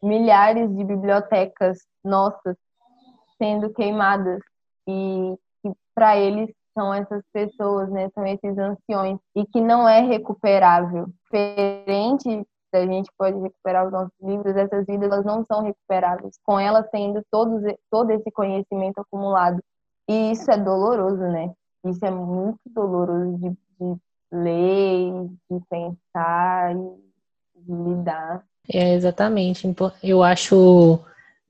milhares 0.03 0.69
de 0.77 0.85
bibliotecas 0.85 1.79
nossas 2.05 2.55
sendo 3.39 3.73
queimadas 3.73 4.41
e 4.87 5.35
para 5.95 6.19
eles 6.19 6.51
são 6.79 6.95
essas 6.95 7.25
pessoas, 7.33 7.91
né? 7.91 8.09
São 8.15 8.25
esses 8.25 8.57
anciões 8.57 9.19
e 9.35 9.45
que 9.45 9.61
não 9.61 9.89
é 9.89 10.01
recuperável. 10.01 11.09
Diferente 11.25 12.47
da 12.73 12.87
gente 12.87 13.11
pode 13.19 13.37
recuperar 13.41 13.87
os 13.87 13.93
nossos 13.93 14.13
livros, 14.23 14.55
essas 14.55 14.87
vidas 14.87 15.11
elas 15.11 15.25
não 15.25 15.45
são 15.45 15.63
recuperáveis. 15.63 16.39
Com 16.45 16.61
elas 16.61 16.87
tendo 16.93 17.21
todos, 17.33 17.63
todo 17.91 18.13
esse 18.13 18.31
conhecimento 18.31 19.01
acumulado. 19.01 19.61
E 20.09 20.31
isso 20.31 20.49
é 20.51 20.57
doloroso, 20.57 21.23
né? 21.23 21.53
Isso 21.85 22.05
é 22.05 22.11
muito 22.11 22.61
doloroso 22.67 23.37
de, 23.39 23.51
de 23.51 23.97
ler, 24.31 25.29
de 25.51 25.61
pensar, 25.69 26.75
de 26.75 27.73
lidar. 27.73 28.45
É, 28.73 28.95
exatamente. 28.95 29.67
Eu 30.03 30.23
acho 30.23 31.01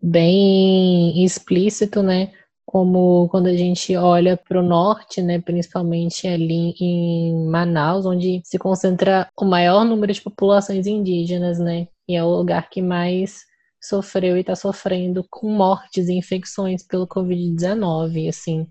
bem 0.01 1.23
explícito, 1.23 2.03
né? 2.03 2.33
Como 2.71 3.29
quando 3.31 3.47
a 3.47 3.57
gente 3.57 3.97
olha 3.97 4.37
para 4.37 4.61
o 4.61 4.63
norte, 4.63 5.23
né, 5.23 5.41
principalmente 5.41 6.29
ali 6.29 6.75
em 6.79 7.47
Manaus, 7.47 8.05
onde 8.05 8.43
se 8.45 8.59
concentra 8.59 9.27
o 9.35 9.47
maior 9.47 9.87
número 9.87 10.13
de 10.13 10.21
populações 10.21 10.87
indígenas, 10.87 11.59
né? 11.59 11.89
E 12.07 12.15
é 12.15 12.23
o 12.23 12.29
lugar 12.29 12.69
que 12.69 12.83
mais 12.83 13.41
sofreu 13.81 14.37
e 14.37 14.41
está 14.41 14.55
sofrendo 14.55 15.25
com 15.31 15.49
mortes 15.49 16.09
e 16.09 16.13
infecções 16.13 16.87
pelo 16.87 17.07
Covid-19, 17.07 18.29
assim 18.29 18.67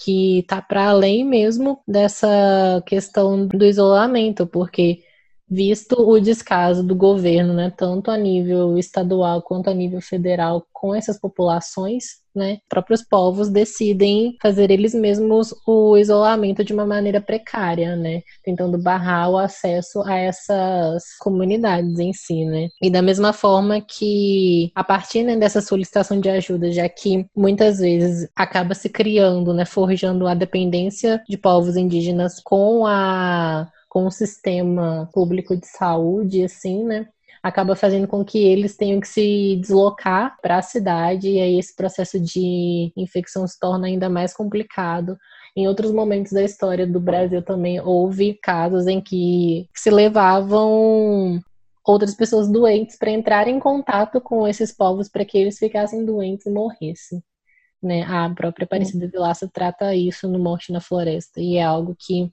que 0.00 0.38
está 0.40 0.62
para 0.62 0.88
além 0.90 1.24
mesmo 1.24 1.80
dessa 1.86 2.82
questão 2.86 3.46
do 3.46 3.64
isolamento, 3.64 4.46
porque 4.46 5.02
visto 5.50 5.94
o 5.98 6.20
descaso 6.20 6.82
do 6.82 6.94
governo, 6.94 7.54
né, 7.54 7.72
tanto 7.76 8.10
a 8.10 8.16
nível 8.16 8.76
estadual 8.78 9.42
quanto 9.42 9.70
a 9.70 9.74
nível 9.74 10.00
federal 10.00 10.66
com 10.72 10.94
essas 10.94 11.18
populações, 11.18 12.04
né, 12.34 12.58
próprios 12.68 13.02
povos 13.02 13.48
decidem 13.48 14.36
fazer 14.40 14.70
eles 14.70 14.94
mesmos 14.94 15.52
o 15.66 15.96
isolamento 15.96 16.62
de 16.62 16.72
uma 16.72 16.86
maneira 16.86 17.20
precária, 17.20 17.96
né, 17.96 18.22
tentando 18.44 18.78
barrar 18.78 19.30
o 19.30 19.38
acesso 19.38 20.02
a 20.02 20.16
essas 20.16 21.16
comunidades 21.18 21.98
em 21.98 22.12
si, 22.12 22.44
né. 22.44 22.68
E 22.82 22.90
da 22.90 23.02
mesma 23.02 23.32
forma 23.32 23.80
que 23.80 24.70
a 24.74 24.84
partir 24.84 25.24
né, 25.24 25.36
dessa 25.36 25.60
solicitação 25.60 26.20
de 26.20 26.28
ajuda, 26.28 26.70
já 26.70 26.88
que 26.88 27.26
muitas 27.34 27.78
vezes 27.78 28.28
acaba 28.36 28.74
se 28.74 28.88
criando, 28.88 29.52
né, 29.52 29.64
forjando 29.64 30.26
a 30.26 30.34
dependência 30.34 31.22
de 31.28 31.36
povos 31.36 31.76
indígenas 31.76 32.40
com 32.40 32.86
a 32.86 33.68
com 33.88 34.06
o 34.06 34.10
sistema 34.10 35.08
público 35.12 35.56
de 35.56 35.66
saúde, 35.66 36.44
assim, 36.44 36.84
né? 36.84 37.08
Acaba 37.42 37.76
fazendo 37.76 38.08
com 38.08 38.24
que 38.24 38.38
eles 38.38 38.76
tenham 38.76 39.00
que 39.00 39.08
se 39.08 39.56
deslocar 39.60 40.36
para 40.42 40.58
a 40.58 40.62
cidade 40.62 41.28
e 41.28 41.40
aí 41.40 41.58
esse 41.58 41.74
processo 41.74 42.18
de 42.18 42.92
infecção 42.96 43.46
se 43.46 43.58
torna 43.58 43.86
ainda 43.86 44.08
mais 44.08 44.34
complicado. 44.34 45.16
Em 45.56 45.68
outros 45.68 45.92
momentos 45.92 46.32
da 46.32 46.42
história 46.42 46.86
do 46.86 47.00
Brasil 47.00 47.42
também 47.42 47.80
houve 47.80 48.34
casos 48.42 48.86
em 48.86 49.00
que 49.00 49.68
se 49.74 49.90
levavam 49.90 51.40
outras 51.84 52.14
pessoas 52.14 52.48
doentes 52.50 52.96
para 52.98 53.10
entrar 53.10 53.48
em 53.48 53.58
contato 53.58 54.20
com 54.20 54.46
esses 54.46 54.72
povos 54.72 55.08
para 55.08 55.24
que 55.24 55.38
eles 55.38 55.58
ficassem 55.58 56.04
doentes 56.04 56.46
e 56.46 56.50
morressem. 56.50 57.22
Né? 57.82 58.02
A 58.02 58.28
própria 58.34 58.64
Aparecida 58.64 59.08
de 59.08 59.16
Laça 59.16 59.48
trata 59.52 59.94
isso 59.94 60.28
no 60.28 60.38
Morte 60.38 60.72
na 60.72 60.80
Floresta 60.80 61.40
e 61.40 61.56
é 61.56 61.62
algo 61.62 61.96
que 61.98 62.30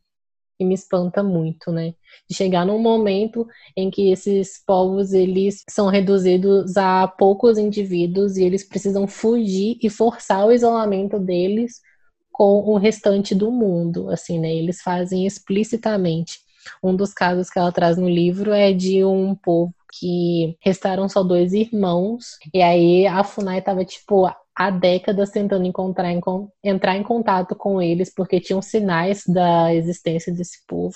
e 0.59 0.65
me 0.65 0.73
espanta 0.73 1.21
muito, 1.23 1.71
né? 1.71 1.93
De 2.29 2.35
chegar 2.35 2.65
num 2.65 2.79
momento 2.79 3.47
em 3.75 3.89
que 3.89 4.11
esses 4.11 4.63
povos 4.65 5.13
eles 5.13 5.63
são 5.69 5.87
reduzidos 5.87 6.77
a 6.77 7.07
poucos 7.07 7.57
indivíduos 7.57 8.37
e 8.37 8.43
eles 8.43 8.67
precisam 8.67 9.07
fugir 9.07 9.77
e 9.81 9.89
forçar 9.89 10.45
o 10.45 10.51
isolamento 10.51 11.19
deles 11.19 11.81
com 12.31 12.59
o 12.65 12.77
restante 12.77 13.33
do 13.33 13.51
mundo, 13.51 14.09
assim, 14.09 14.39
né? 14.39 14.53
Eles 14.53 14.81
fazem 14.81 15.25
explicitamente. 15.25 16.39
Um 16.83 16.95
dos 16.95 17.13
casos 17.13 17.49
que 17.49 17.59
ela 17.59 17.71
traz 17.71 17.97
no 17.97 18.09
livro 18.09 18.51
é 18.51 18.73
de 18.73 19.03
um 19.05 19.35
povo 19.35 19.73
que 19.99 20.57
restaram 20.61 21.07
só 21.07 21.23
dois 21.23 21.53
irmãos 21.53 22.37
e 22.53 22.61
aí 22.61 23.07
a 23.07 23.23
Funai 23.23 23.61
tava 23.61 23.85
tipo 23.85 24.29
há 24.55 24.69
décadas 24.69 25.31
tentando 25.31 25.65
encontrar, 25.65 26.09
entrar 26.63 26.95
em 26.95 27.03
contato 27.03 27.55
com 27.55 27.81
eles, 27.81 28.13
porque 28.13 28.39
tinham 28.39 28.61
sinais 28.61 29.23
da 29.27 29.73
existência 29.73 30.33
desse 30.33 30.65
povo. 30.65 30.95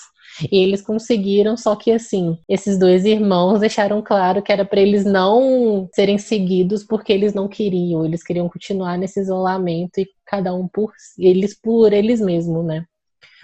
E 0.50 0.58
eles 0.58 0.80
conseguiram, 0.80 1.56
só 1.56 1.76
que 1.76 1.92
assim, 1.92 2.38
esses 2.48 2.78
dois 2.78 3.04
irmãos 3.04 3.60
deixaram 3.60 4.00
claro 4.00 4.42
que 4.42 4.50
era 4.50 4.64
para 4.64 4.80
eles 4.80 5.04
não 5.04 5.88
serem 5.94 6.16
seguidos 6.16 6.84
porque 6.84 7.12
eles 7.12 7.34
não 7.34 7.46
queriam, 7.48 8.04
eles 8.04 8.22
queriam 8.22 8.48
continuar 8.48 8.96
nesse 8.96 9.20
isolamento 9.20 9.98
e 10.00 10.08
cada 10.24 10.54
um 10.54 10.66
por 10.66 10.92
eles 11.18 11.58
por 11.60 11.92
eles 11.92 12.20
mesmos, 12.20 12.64
né? 12.64 12.86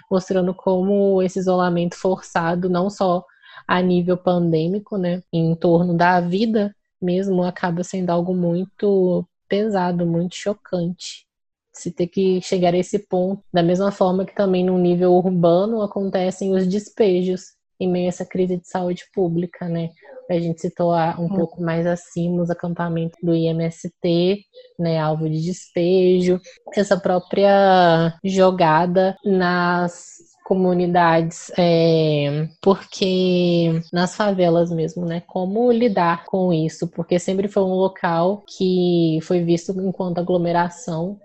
Mostrando 0.09 0.53
como 0.53 1.21
esse 1.21 1.37
isolamento 1.37 1.95
forçado, 1.95 2.69
não 2.69 2.89
só 2.89 3.23
a 3.67 3.81
nível 3.81 4.17
pandêmico, 4.17 4.97
né, 4.97 5.21
em 5.31 5.53
torno 5.55 5.95
da 5.95 6.21
vida 6.21 6.73
mesmo, 7.01 7.43
acaba 7.43 7.83
sendo 7.83 8.09
algo 8.09 8.33
muito 8.33 9.27
pesado, 9.47 10.05
muito 10.05 10.35
chocante. 10.35 11.25
Se 11.71 11.91
ter 11.91 12.07
que 12.07 12.41
chegar 12.41 12.73
a 12.73 12.77
esse 12.77 12.99
ponto, 12.99 13.43
da 13.53 13.61
mesma 13.61 13.91
forma 13.91 14.25
que 14.25 14.35
também 14.35 14.65
no 14.65 14.77
nível 14.77 15.13
urbano 15.13 15.81
acontecem 15.81 16.53
os 16.53 16.67
despejos 16.67 17.57
em 17.79 17.87
meio 17.87 18.05
a 18.05 18.09
essa 18.09 18.25
crise 18.25 18.57
de 18.57 18.67
saúde 18.67 19.03
pública, 19.13 19.67
né? 19.67 19.91
A 20.29 20.39
gente 20.39 20.59
citou 20.59 20.93
um 21.19 21.29
pouco 21.29 21.61
mais 21.61 21.87
acima 21.87 22.41
os 22.41 22.49
acampamentos 22.49 23.17
do 23.23 23.33
IMST, 23.33 24.43
né, 24.77 24.99
alvo 24.99 25.29
de 25.29 25.41
despejo, 25.41 26.41
essa 26.75 26.99
própria 26.99 28.13
jogada 28.23 29.15
nas 29.23 30.26
comunidades, 30.47 31.51
é, 31.57 32.47
porque 32.61 33.81
nas 33.91 34.15
favelas 34.15 34.71
mesmo, 34.71 35.05
né? 35.05 35.21
Como 35.27 35.69
lidar 35.73 36.23
com 36.23 36.53
isso? 36.53 36.87
Porque 36.87 37.19
sempre 37.19 37.49
foi 37.49 37.63
um 37.63 37.73
local 37.73 38.45
que 38.47 39.19
foi 39.23 39.43
visto 39.43 39.73
enquanto 39.81 40.19
aglomeração. 40.19 41.19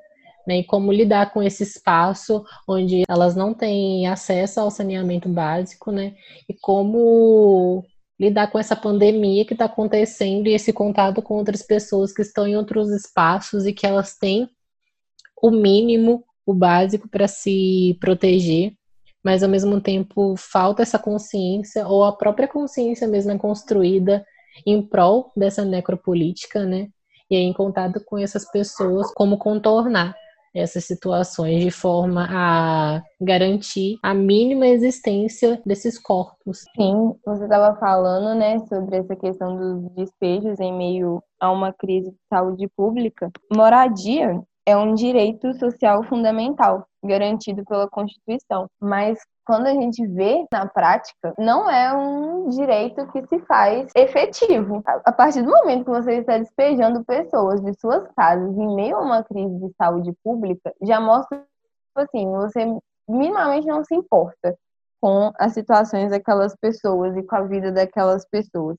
Né, 0.45 0.59
e 0.59 0.65
como 0.65 0.91
lidar 0.91 1.33
com 1.33 1.41
esse 1.41 1.63
espaço 1.63 2.45
onde 2.69 3.05
elas 3.09 3.37
não 3.37 3.55
têm 3.55 4.09
acesso 4.09 4.59
ao 4.59 4.73
saneamento 4.73 5.29
básico, 5.29 5.93
né? 5.93 6.17
E 6.49 6.55
como 6.61 7.85
lidar 8.19 8.51
com 8.51 8.59
essa 8.59 8.75
pandemia 8.75 9.45
que 9.45 9.53
está 9.53 9.67
acontecendo 9.67 10.49
e 10.49 10.55
esse 10.55 10.73
contato 10.73 11.23
com 11.23 11.35
outras 11.35 11.63
pessoas 11.63 12.13
que 12.13 12.23
estão 12.23 12.45
em 12.45 12.57
outros 12.57 12.91
espaços 12.91 13.67
e 13.67 13.73
que 13.73 13.87
elas 13.87 14.19
têm 14.19 14.49
o 15.41 15.53
mínimo, 15.53 16.25
o 16.45 16.53
básico 16.53 17.09
para 17.09 17.29
se 17.29 17.97
proteger 18.01 18.73
mas 19.25 19.43
ao 19.43 19.49
mesmo 19.49 19.81
tempo 19.81 20.35
falta 20.37 20.83
essa 20.83 20.99
consciência, 20.99 21.87
ou 21.87 22.05
a 22.05 22.13
própria 22.17 22.49
consciência 22.49 23.07
mesmo 23.07 23.33
é 23.33 23.39
construída 23.39 24.25
em 24.67 24.83
prol 24.83 25.33
dessa 25.37 25.65
necropolítica, 25.65 26.65
né? 26.65 26.89
E 27.31 27.37
aí, 27.37 27.43
em 27.43 27.53
contato 27.53 28.03
com 28.05 28.19
essas 28.19 28.51
pessoas, 28.51 29.11
como 29.15 29.39
contornar 29.39 30.15
essas 30.55 30.85
situações 30.85 31.63
de 31.63 31.71
forma 31.71 32.29
a 32.31 33.03
garantir 33.21 33.99
a 34.03 34.13
mínima 34.13 34.67
existência 34.67 35.61
desses 35.65 35.99
corpos. 35.99 36.65
Sim, 36.77 37.15
você 37.25 37.45
estava 37.45 37.75
falando, 37.79 38.39
né, 38.39 38.59
sobre 38.67 38.97
essa 38.97 39.17
questão 39.17 39.57
dos 39.57 39.91
despejos 39.95 40.61
em 40.61 40.73
meio 40.77 41.23
a 41.41 41.51
uma 41.51 41.73
crise 41.73 42.11
de 42.11 42.19
saúde 42.29 42.69
pública. 42.77 43.31
Moradia 43.55 44.43
é 44.67 44.77
um 44.77 44.95
direito 44.95 45.55
social 45.55 46.05
fundamental, 46.05 46.87
garantido 47.05 47.65
pela 47.65 47.88
Constituição. 47.88 48.69
Mas 48.81 49.19
quando 49.45 49.67
a 49.67 49.73
gente 49.73 50.07
vê 50.07 50.47
na 50.53 50.67
prática, 50.67 51.35
não 51.38 51.69
é 51.69 51.93
um 51.93 52.49
direito 52.49 53.07
que 53.12 53.27
se 53.27 53.41
faz 53.41 53.91
efetivo. 53.95 54.83
A 54.87 55.12
partir 55.12 55.43
do 55.43 55.51
momento 55.51 55.85
que 55.85 55.91
você 55.91 56.19
está 56.19 56.38
despejando 56.38 57.05
pessoas 57.05 57.61
de 57.61 57.75
suas 57.79 58.07
casas 58.17 58.57
em 58.57 58.75
meio 58.75 58.97
a 58.97 59.01
uma 59.01 59.25
crise 59.25 59.59
de 59.59 59.73
saúde 59.77 60.12
pública, 60.23 60.73
já 60.83 61.01
mostra 61.01 61.45
assim, 61.95 62.31
você 62.31 62.65
minimamente 63.09 63.67
não 63.67 63.85
se 63.85 63.95
importa 63.95 64.57
com 65.01 65.33
as 65.37 65.53
situações 65.53 66.11
daquelas 66.11 66.55
pessoas 66.57 67.17
e 67.17 67.23
com 67.25 67.35
a 67.35 67.43
vida 67.43 67.73
daquelas 67.73 68.25
pessoas. 68.25 68.77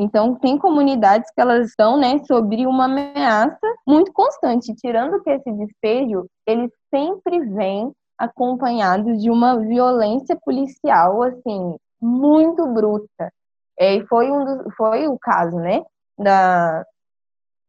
Então, 0.00 0.36
tem 0.36 0.56
comunidades 0.56 1.28
que 1.32 1.40
elas 1.40 1.70
estão, 1.70 1.98
né, 1.98 2.20
sobre 2.24 2.64
uma 2.68 2.84
ameaça 2.84 3.58
muito 3.84 4.12
constante, 4.12 4.72
tirando 4.76 5.20
que 5.24 5.30
esse 5.30 5.52
despejo, 5.52 6.24
ele 6.46 6.70
sempre 6.88 7.40
vem 7.40 7.92
acompanhado 8.16 9.16
de 9.16 9.28
uma 9.28 9.58
violência 9.58 10.38
policial, 10.44 11.20
assim, 11.24 11.74
muito 12.00 12.64
bruta. 12.68 13.32
É, 13.76 13.96
e 13.96 14.06
foi, 14.06 14.30
um 14.30 14.44
dos, 14.44 14.74
foi 14.76 15.08
o 15.08 15.18
caso, 15.18 15.56
né, 15.56 15.82
da, 16.16 16.84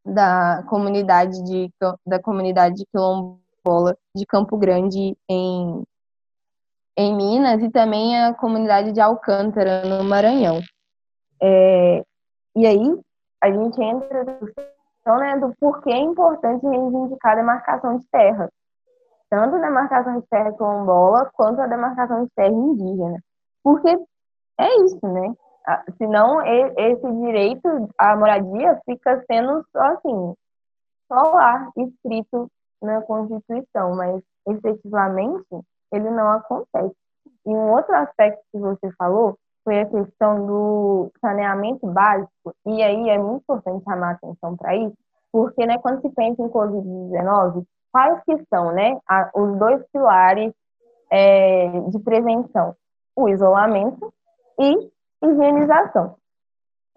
da 0.06 0.64
comunidade 0.70 1.44
de 1.44 1.72
da 2.06 2.20
comunidade 2.20 2.76
de 2.76 2.86
quilombola 2.92 3.98
de 4.16 4.26
Campo 4.26 4.56
Grande 4.58 5.18
em 5.28 5.84
em 6.98 7.16
Minas, 7.16 7.64
e 7.64 7.70
também 7.70 8.20
a 8.22 8.34
comunidade 8.34 8.92
de 8.92 9.00
Alcântara, 9.00 9.86
no 9.86 10.04
Maranhão. 10.04 10.60
É, 11.42 12.04
e 12.56 12.66
aí, 12.66 13.00
a 13.42 13.52
gente 13.52 13.82
entra 13.82 14.24
na 14.24 14.34
questão 14.36 15.18
né, 15.18 15.38
do 15.38 15.54
porquê 15.60 15.92
é 15.92 16.00
importante 16.00 16.66
reivindicar 16.66 17.34
a 17.34 17.36
demarcação 17.36 17.98
de 17.98 18.06
terra. 18.08 18.50
Tanto 19.30 19.56
a 19.56 19.60
demarcação 19.60 20.20
de 20.20 20.28
terra 20.28 20.52
quilombola, 20.54 21.30
quanto 21.34 21.62
a 21.62 21.68
demarcação 21.68 22.26
de 22.26 22.32
terra 22.36 22.50
indígena. 22.50 23.20
Porque 23.64 23.90
é 24.60 24.76
isso, 24.84 25.08
né? 25.08 25.34
Senão, 25.98 26.42
esse 26.42 27.12
direito 27.22 27.90
à 27.98 28.16
moradia 28.16 28.80
fica 28.86 29.24
sendo 29.32 29.64
só 29.72 29.80
assim, 29.94 30.34
só 31.08 31.32
lá, 31.32 31.72
escrito 31.78 32.50
na 32.82 33.02
Constituição, 33.02 33.96
mas 33.96 34.22
efetivamente 34.48 35.46
ele 35.92 36.10
não 36.10 36.30
acontece. 36.32 36.96
E 37.46 37.50
um 37.50 37.72
outro 37.72 37.96
aspecto 37.96 38.42
que 38.52 38.60
você 38.60 38.92
falou 38.98 39.38
foi 39.64 39.82
a 39.82 39.86
questão 39.86 40.46
do 40.46 41.12
saneamento 41.22 41.86
básico, 41.88 42.54
e 42.66 42.82
aí 42.82 43.10
é 43.10 43.18
muito 43.18 43.42
importante 43.44 43.84
chamar 43.84 44.12
atenção 44.12 44.56
para 44.58 44.76
isso, 44.76 44.96
porque 45.32 45.66
né, 45.66 45.78
quando 45.80 46.02
se 46.02 46.10
pensa 46.10 46.42
em 46.42 46.50
Covid-19, 46.50 47.66
quais 47.92 48.24
que 48.24 48.44
são 48.50 48.72
né, 48.72 48.98
os 49.36 49.58
dois 49.58 49.84
pilares 49.92 50.54
é, 51.12 51.68
de 51.90 52.00
prevenção? 52.00 52.76
O 53.16 53.28
isolamento 53.28 54.14
e 54.60 54.92
higienização. 55.24 56.16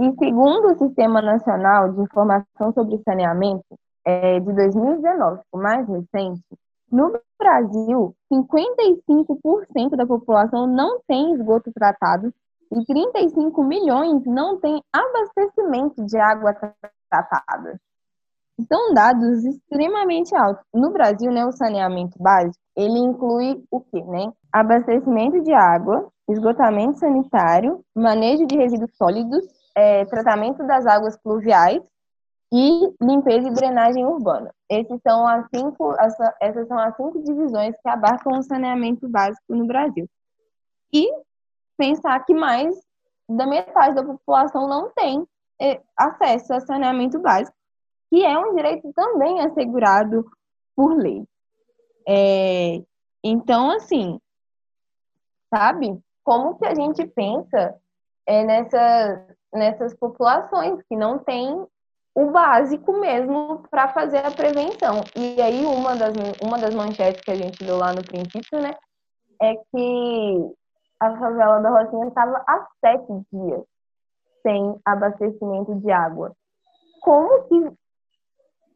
E 0.01 0.13
segundo 0.19 0.73
o 0.73 0.79
Sistema 0.79 1.21
Nacional 1.21 1.93
de 1.93 2.01
Informação 2.01 2.73
sobre 2.73 3.01
Saneamento, 3.05 3.65
é, 4.05 4.41
de 4.41 4.53
2019, 4.53 5.43
o 5.53 5.59
mais 5.59 5.87
recente, 5.89 6.43
no 6.91 7.13
Brasil, 7.39 8.15
55% 8.33 9.97
da 9.97 10.07
população 10.07 10.67
não 10.67 11.01
tem 11.07 11.35
esgoto 11.35 11.73
tratado 11.73 12.33
e 12.75 12.85
35 12.87 13.63
milhões 13.63 14.25
não 14.25 14.59
têm 14.59 14.83
abastecimento 14.93 16.05
de 16.07 16.19
água 16.19 16.55
tratada. 17.11 17.79
São 18.67 18.95
dados 18.95 19.45
extremamente 19.45 20.35
altos. 20.35 20.65
No 20.73 20.91
Brasil, 20.91 21.31
né, 21.31 21.45
o 21.45 21.53
saneamento 21.53 22.19
básico, 22.19 22.57
ele 22.75 22.99
inclui 22.99 23.63
o 23.71 23.81
quê, 23.81 24.03
né? 24.05 24.33
Abastecimento 24.51 25.43
de 25.43 25.53
água, 25.53 26.09
esgotamento 26.29 26.99
sanitário, 26.99 27.85
manejo 27.95 28.47
de 28.47 28.57
resíduos 28.57 28.97
sólidos, 28.97 29.45
é, 29.75 30.05
tratamento 30.07 30.67
das 30.67 30.87
águas 30.87 31.19
pluviais 31.19 31.83
e 32.53 32.95
limpeza 33.01 33.49
e 33.49 33.53
drenagem 33.53 34.07
urbana. 34.07 34.51
Esses 34.71 35.01
são 35.03 35.27
as 35.27 35.47
cinco, 35.55 35.95
essas 36.41 36.69
são 36.69 36.79
as 36.79 36.97
cinco 36.97 37.23
divisões 37.23 37.75
que 37.83 37.89
abarcam 37.89 38.39
o 38.39 38.43
saneamento 38.43 39.09
básico 39.09 39.55
no 39.55 39.67
Brasil. 39.67 40.07
E 40.93 41.11
pensar 41.77 42.25
que 42.25 42.35
mais 42.35 42.75
da 43.29 43.47
metade 43.47 43.95
da 43.95 44.05
população 44.05 44.69
não 44.69 44.91
tem 44.91 45.27
é, 45.61 45.81
acesso 45.97 46.53
a 46.53 46.61
saneamento 46.61 47.19
básico, 47.19 47.57
que 48.11 48.25
é 48.25 48.39
um 48.39 48.55
direito 48.55 48.93
também 48.93 49.41
assegurado 49.41 50.31
por 50.75 50.97
lei. 50.97 51.25
É, 52.07 52.83
então, 53.23 53.71
assim, 53.71 54.21
sabe? 55.49 55.99
Como 56.25 56.59
que 56.59 56.67
a 56.67 56.75
gente 56.75 57.07
pensa 57.07 57.75
é, 58.27 58.45
nessa, 58.45 59.27
nessas 59.53 59.95
populações 59.95 60.83
que 60.89 60.97
não 60.97 61.19
têm 61.19 61.67
o 62.15 62.31
básico 62.31 62.93
mesmo 62.93 63.63
para 63.71 63.89
fazer 63.89 64.19
a 64.19 64.31
prevenção. 64.31 65.03
E 65.17 65.41
aí 65.41 65.65
uma 65.65 65.97
das, 65.97 66.15
uma 66.43 66.59
das 66.59 66.75
manchetes 66.75 67.23
que 67.23 67.31
a 67.31 67.37
gente 67.37 67.65
viu 67.65 67.77
lá 67.77 67.93
no 67.93 68.05
princípio, 68.05 68.61
né, 68.61 68.75
é 69.41 69.55
que 69.55 70.55
a 71.03 71.19
favela 71.19 71.61
da 71.61 71.71
Rocinha 71.71 72.07
estava 72.07 72.45
há 72.47 72.69
sete 72.81 73.13
dias 73.33 73.65
sem 74.41 74.81
abastecimento 74.85 75.75
de 75.81 75.91
água. 75.91 76.33
Como 77.01 77.43
que, 77.49 77.77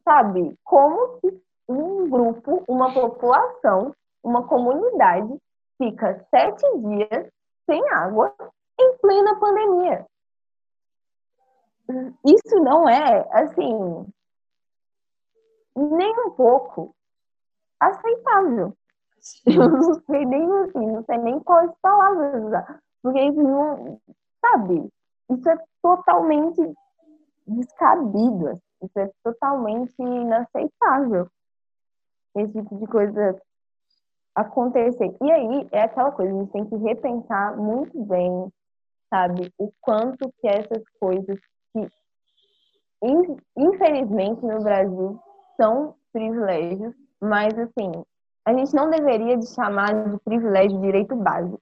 sabe, 0.04 0.58
como 0.64 1.20
que 1.20 1.40
um 1.68 2.10
grupo, 2.10 2.64
uma 2.66 2.92
população, 2.92 3.94
uma 4.24 4.44
comunidade 4.48 5.40
fica 5.78 6.26
sete 6.30 6.66
dias 6.78 7.30
sem 7.64 7.88
água 7.90 8.34
em 8.80 8.98
plena 8.98 9.38
pandemia? 9.38 10.06
isso 12.24 12.56
não 12.56 12.88
é, 12.88 13.24
assim, 13.30 14.12
nem 15.76 16.26
um 16.26 16.32
pouco 16.32 16.92
aceitável. 17.78 18.76
Eu 19.46 19.68
não 19.68 19.94
sei 19.94 20.24
nem 20.24 20.42
assim, 20.62 20.86
não 20.86 21.04
sei 21.04 21.18
nem 21.18 21.40
quais 21.40 21.70
palavras 21.80 22.44
usar. 22.44 22.80
Porque 23.02 23.20
isso 23.20 23.42
não, 23.42 24.00
sabe, 24.40 24.88
isso 25.30 25.48
é 25.48 25.56
totalmente 25.82 26.74
descabido. 27.46 28.48
Assim. 28.48 28.60
Isso 28.82 28.98
é 28.98 29.10
totalmente 29.22 29.94
inaceitável. 29.98 31.28
Esse 32.34 32.52
tipo 32.52 32.76
de 32.76 32.86
coisa 32.86 33.40
acontecer. 34.34 35.16
E 35.22 35.32
aí 35.32 35.68
é 35.72 35.82
aquela 35.82 36.12
coisa, 36.12 36.30
a 36.30 36.38
gente 36.38 36.52
tem 36.52 36.66
que 36.66 36.76
repensar 36.76 37.56
muito 37.56 37.98
bem, 38.04 38.52
sabe, 39.08 39.50
o 39.58 39.72
quanto 39.80 40.30
que 40.38 40.46
essas 40.46 40.82
coisas 41.00 41.38
que, 41.72 41.88
infelizmente, 43.56 44.44
no 44.44 44.62
Brasil 44.62 45.18
são 45.56 45.94
privilégios, 46.12 46.94
mas, 47.18 47.58
assim, 47.58 47.92
a 48.46 48.52
gente 48.54 48.72
não 48.74 48.88
deveria 48.88 49.36
de 49.36 49.46
chamar 49.48 50.08
de 50.08 50.18
privilégio 50.20 50.78
de 50.78 50.82
direito 50.82 51.16
básico. 51.16 51.60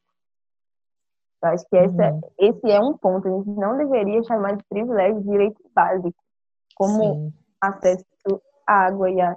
Eu 1.42 1.48
acho 1.48 1.64
que 1.68 1.76
essa, 1.76 2.10
uhum. 2.12 2.20
esse 2.38 2.70
é 2.70 2.78
um 2.78 2.96
ponto. 2.96 3.26
A 3.26 3.30
gente 3.30 3.50
não 3.50 3.76
deveria 3.78 4.22
chamar 4.24 4.56
de 4.56 4.64
privilégio 4.68 5.20
de 5.22 5.30
direito 5.30 5.62
básico, 5.74 6.14
como 6.74 7.02
Sim. 7.02 7.32
acesso 7.58 8.04
à 8.66 8.86
água 8.86 9.10
e 9.10 9.18
a, 9.18 9.36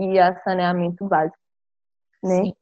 e 0.00 0.18
a 0.18 0.42
saneamento 0.42 1.04
básico. 1.06 1.38
Né? 2.22 2.44
Sim. 2.44 2.54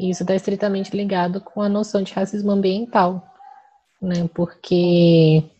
Isso 0.00 0.22
está 0.22 0.34
estritamente 0.36 0.96
ligado 0.96 1.40
com 1.40 1.60
a 1.60 1.68
noção 1.68 2.02
de 2.02 2.14
racismo 2.14 2.52
ambiental, 2.52 3.22
né? 4.00 4.28
Porque 4.32 5.50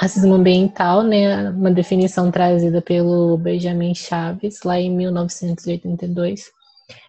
Racismo 0.00 0.34
ambiental, 0.34 1.02
né, 1.02 1.50
uma 1.50 1.72
definição 1.72 2.30
trazida 2.30 2.80
pelo 2.80 3.36
Benjamin 3.36 3.96
Chaves 3.96 4.62
lá 4.62 4.78
em 4.78 4.96
1982, 4.96 6.52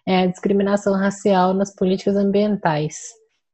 é 0.04 0.22
a 0.22 0.26
discriminação 0.26 0.94
racial 0.94 1.54
nas 1.54 1.72
políticas 1.72 2.16
ambientais. 2.16 2.96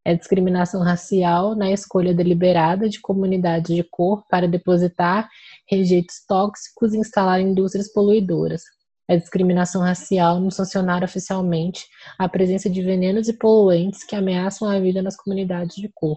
É 0.06 0.12
a 0.12 0.14
discriminação 0.14 0.80
racial 0.82 1.54
na 1.54 1.70
escolha 1.70 2.14
deliberada 2.14 2.88
de 2.88 2.98
comunidades 2.98 3.76
de 3.76 3.84
cor 3.84 4.24
para 4.26 4.48
depositar 4.48 5.28
rejeitos 5.68 6.24
tóxicos 6.26 6.94
e 6.94 6.98
instalar 6.98 7.38
indústrias 7.38 7.92
poluidoras. 7.92 8.62
É 9.06 9.18
discriminação 9.18 9.82
racial 9.82 10.40
no 10.40 10.50
sancionar 10.50 11.04
oficialmente 11.04 11.84
a 12.18 12.26
presença 12.26 12.70
de 12.70 12.80
venenos 12.80 13.28
e 13.28 13.34
poluentes 13.34 14.02
que 14.02 14.16
ameaçam 14.16 14.66
a 14.66 14.80
vida 14.80 15.02
nas 15.02 15.14
comunidades 15.14 15.76
de 15.76 15.90
cor. 15.94 16.16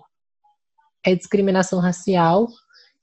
É 1.06 1.14
discriminação 1.14 1.82
racial 1.82 2.48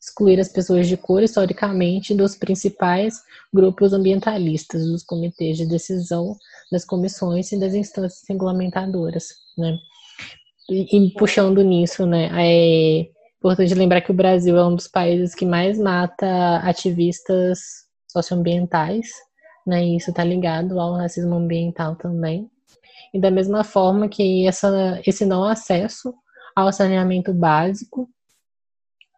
excluir 0.01 0.39
as 0.39 0.49
pessoas 0.49 0.87
de 0.87 0.97
cor 0.97 1.23
historicamente 1.23 2.15
dos 2.15 2.37
principais 2.37 3.23
grupos 3.53 3.93
ambientalistas, 3.93 4.87
dos 4.87 5.03
comitês 5.03 5.57
de 5.57 5.67
decisão, 5.67 6.37
das 6.71 6.85
comissões 6.85 7.51
e 7.53 7.59
das 7.59 7.75
instâncias 7.75 8.23
regulamentadoras, 8.29 9.29
né? 9.57 9.77
E, 10.69 10.97
e 10.97 11.11
puxando 11.13 11.63
nisso, 11.63 12.05
né, 12.07 12.29
é 12.35 13.07
importante 13.39 13.75
lembrar 13.75 14.01
que 14.01 14.11
o 14.11 14.15
Brasil 14.15 14.57
é 14.57 14.67
um 14.67 14.75
dos 14.75 14.89
países 14.89 15.35
que 15.35 15.47
mais 15.47 15.79
mata 15.79 16.57
ativistas 16.59 17.87
socioambientais, 18.09 19.09
né, 19.65 19.85
e 19.85 19.97
isso 19.97 20.11
está 20.11 20.25
ligado 20.25 20.81
ao 20.81 20.95
racismo 20.95 21.37
ambiental 21.37 21.95
também. 21.95 22.51
E 23.15 23.21
da 23.21 23.31
mesma 23.31 23.63
forma 23.63 24.09
que 24.09 24.47
essa, 24.47 25.01
esse 25.07 25.25
não 25.25 25.45
acesso 25.45 26.13
ao 26.55 26.73
saneamento 26.73 27.33
básico 27.33 28.09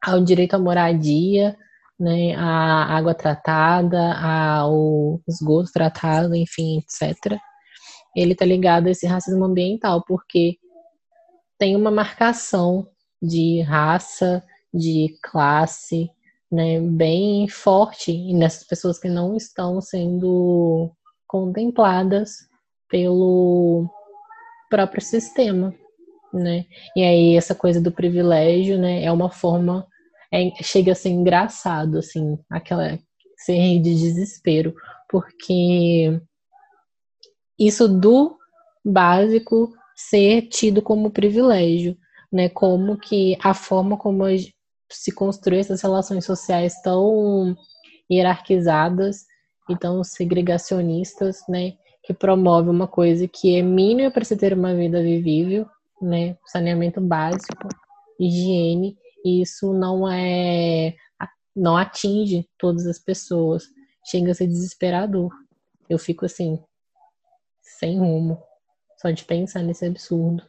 ao 0.02 0.22
direito 0.22 0.54
à 0.54 0.58
moradia, 0.58 1.56
né, 1.98 2.34
à 2.36 2.96
água 2.96 3.14
tratada, 3.14 4.14
ao 4.14 5.20
esgoto 5.26 5.72
tratado, 5.72 6.34
enfim, 6.34 6.78
etc. 6.78 7.38
Ele 8.16 8.32
está 8.32 8.44
ligado 8.44 8.86
a 8.86 8.90
esse 8.90 9.06
racismo 9.06 9.44
ambiental, 9.44 10.04
porque 10.06 10.56
tem 11.58 11.74
uma 11.74 11.90
marcação 11.90 12.88
de 13.20 13.60
raça, 13.62 14.44
de 14.72 15.16
classe, 15.22 16.10
né, 16.50 16.80
bem 16.80 17.48
forte 17.48 18.32
nessas 18.32 18.64
pessoas 18.64 18.98
que 18.98 19.08
não 19.08 19.36
estão 19.36 19.80
sendo 19.80 20.90
contempladas 21.26 22.48
pelo 22.88 23.86
próprio 24.70 25.02
sistema 25.02 25.74
né? 26.32 26.64
E 26.96 27.02
aí 27.02 27.36
essa 27.36 27.54
coisa 27.54 27.80
do 27.80 27.92
privilégio, 27.92 28.78
né, 28.78 29.04
é 29.04 29.12
uma 29.12 29.30
forma 29.30 29.86
é, 30.32 30.50
chega 30.62 30.92
a 30.92 30.94
ser 30.94 31.10
engraçado 31.10 31.98
assim, 31.98 32.38
aquela 32.50 32.98
ser 33.36 33.80
de 33.80 33.94
desespero, 33.94 34.74
porque 35.08 36.20
isso 37.58 37.88
do 37.88 38.36
básico 38.84 39.72
ser 39.96 40.42
tido 40.42 40.82
como 40.82 41.10
privilégio, 41.10 41.96
né? 42.30 42.48
Como 42.48 42.96
que 42.96 43.36
a 43.42 43.54
forma 43.54 43.96
como 43.96 44.24
se 44.90 45.12
construir 45.12 45.58
essas 45.58 45.82
relações 45.82 46.24
sociais 46.24 46.80
tão 46.82 47.56
hierarquizadas 48.10 49.26
e 49.68 49.76
tão 49.76 50.02
segregacionistas, 50.04 51.40
né? 51.48 51.74
Que 52.02 52.14
promove 52.14 52.70
uma 52.70 52.86
coisa 52.86 53.26
que 53.26 53.56
é 53.56 53.62
mínima 53.62 54.10
para 54.10 54.24
se 54.24 54.36
ter 54.36 54.52
uma 54.52 54.74
vida 54.74 55.02
vivível, 55.02 55.66
né? 56.00 56.36
Saneamento 56.46 57.00
básico, 57.00 57.68
higiene, 58.18 58.96
e 59.24 59.42
isso 59.42 59.72
não 59.72 60.10
é 60.10 60.94
não 61.54 61.76
atinge 61.76 62.48
todas 62.56 62.86
as 62.86 62.98
pessoas. 62.98 63.64
Chega 64.04 64.30
a 64.30 64.34
ser 64.34 64.46
desesperador. 64.46 65.30
Eu 65.88 65.98
fico 65.98 66.24
assim, 66.24 66.62
sem 67.60 67.98
rumo, 67.98 68.40
só 68.96 69.10
de 69.10 69.24
pensar 69.24 69.62
nesse 69.62 69.86
absurdo. 69.86 70.42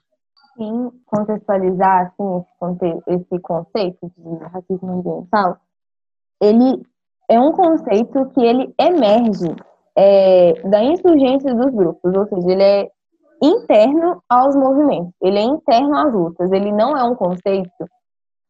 Sim, 0.56 0.92
contextualizar 1.06 2.08
assim, 2.08 2.46
esse, 2.62 3.04
esse 3.16 3.40
conceito 3.40 4.12
de 4.18 4.44
racismo 4.46 5.00
ambiental, 5.00 5.58
ele 6.42 6.86
é 7.30 7.40
um 7.40 7.52
conceito 7.52 8.30
que 8.32 8.42
ele 8.42 8.74
emerge 8.78 9.56
é, 9.96 10.54
da 10.68 10.84
insurgência 10.84 11.54
dos 11.54 11.74
grupos, 11.74 12.14
ou 12.14 12.28
seja, 12.28 12.52
ele 12.52 12.64
é 12.64 12.92
interno 13.42 14.22
aos 14.28 14.56
movimentos, 14.56 15.14
ele 15.22 15.40
é 15.40 15.44
interno 15.44 15.96
às 15.96 16.14
lutas, 16.14 16.52
ele 16.52 16.72
não 16.72 16.98
é 16.98 17.04
um 17.04 17.16
conceito 17.16 17.70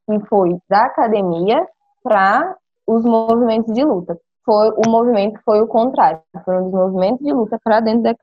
que 0.10 0.20
foi 0.28 0.58
da 0.70 0.86
academia 0.86 1.68
para 2.04 2.56
os 2.88 3.04
movimentos 3.04 3.74
de 3.74 3.84
luta. 3.84 4.18
Foi, 4.44 4.70
o 4.72 4.90
movimento 4.90 5.40
foi 5.46 5.62
o 5.62 5.68
contrário, 5.68 6.22
foram 6.44 6.68
os 6.68 6.72
movimentos 6.72 7.24
de 7.24 7.32
luta 7.32 7.60
para 7.64 7.80
dentro 7.80 8.02
da 8.02 8.16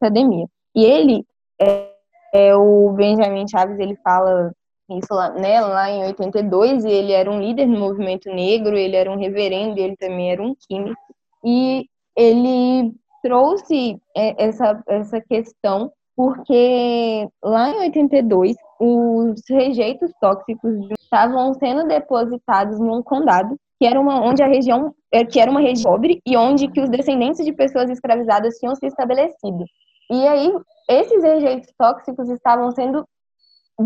academia. 0.00 0.46
E 0.74 0.84
ele, 0.84 1.26
é, 1.60 1.90
é, 2.32 2.56
o 2.56 2.90
Benjamin 2.92 3.48
Chaves, 3.48 3.78
ele 3.78 3.96
fala 3.96 4.52
isso 4.90 5.12
lá, 5.12 5.30
né, 5.30 5.60
lá 5.60 5.90
em 5.90 6.04
82, 6.04 6.84
e 6.84 6.90
ele 6.90 7.12
era 7.12 7.30
um 7.30 7.40
líder 7.40 7.66
no 7.66 7.78
movimento 7.78 8.28
negro, 8.28 8.76
ele 8.76 8.94
era 8.94 9.10
um 9.10 9.16
reverendo, 9.16 9.78
ele 9.78 9.96
também 9.96 10.30
era 10.30 10.42
um 10.42 10.54
químico, 10.54 11.00
e 11.44 11.88
ele 12.14 12.94
trouxe 13.22 14.00
é, 14.16 14.44
essa, 14.44 14.82
essa 14.86 15.20
questão 15.20 15.92
porque 16.14 17.28
lá 17.42 17.70
em 17.70 17.80
82 17.80 18.56
os 18.78 19.40
rejeitos 19.48 20.10
tóxicos 20.20 20.90
estavam 21.00 21.54
sendo 21.54 21.86
depositados 21.86 22.78
num 22.78 23.02
condado 23.02 23.56
que 23.78 23.86
era 23.86 23.98
uma 24.00 24.20
onde 24.20 24.42
a 24.42 24.46
região 24.46 24.94
é, 25.10 25.24
que 25.24 25.40
era 25.40 25.50
uma 25.50 25.60
região 25.60 25.92
pobre 25.92 26.20
e 26.26 26.36
onde 26.36 26.68
que 26.68 26.80
os 26.80 26.88
descendentes 26.88 27.44
de 27.44 27.52
pessoas 27.52 27.90
escravizadas 27.90 28.58
tinham 28.58 28.74
se 28.74 28.86
estabelecido. 28.86 29.64
E 30.10 30.26
aí 30.26 30.52
esses 30.88 31.22
rejeitos 31.22 31.72
tóxicos 31.76 32.28
estavam 32.28 32.70
sendo 32.72 33.06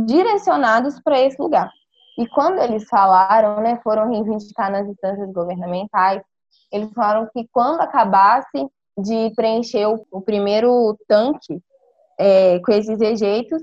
direcionados 0.06 1.00
para 1.00 1.20
esse 1.20 1.40
lugar. 1.40 1.70
E 2.18 2.26
quando 2.28 2.60
eles 2.60 2.88
falaram, 2.88 3.60
né, 3.60 3.78
foram 3.82 4.10
reivindicar 4.10 4.70
nas 4.70 4.88
instâncias 4.88 5.30
governamentais, 5.32 6.22
eles 6.72 6.90
falaram 6.92 7.28
que 7.32 7.46
quando 7.52 7.80
acabasse 7.80 8.66
de 8.96 9.30
preencher 9.34 9.86
o, 9.86 10.06
o 10.10 10.20
primeiro 10.20 10.96
tanque 11.06 11.60
é, 12.18 12.58
com 12.60 12.72
esses 12.72 12.98
rejeitos, 12.98 13.62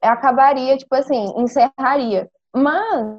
acabaria, 0.00 0.76
tipo 0.76 0.94
assim, 0.94 1.32
encerraria. 1.36 2.28
Mas 2.54 3.18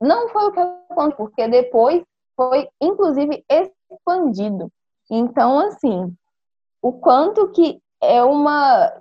não 0.00 0.28
foi 0.28 0.44
o 0.46 0.52
que 0.52 0.60
aconteceu, 0.60 1.16
porque 1.16 1.48
depois 1.48 2.02
foi, 2.36 2.68
inclusive, 2.80 3.44
expandido. 3.48 4.70
Então, 5.10 5.58
assim, 5.58 6.14
o 6.80 6.92
quanto 6.92 7.50
que 7.50 7.80
é 8.00 8.22
uma 8.22 8.92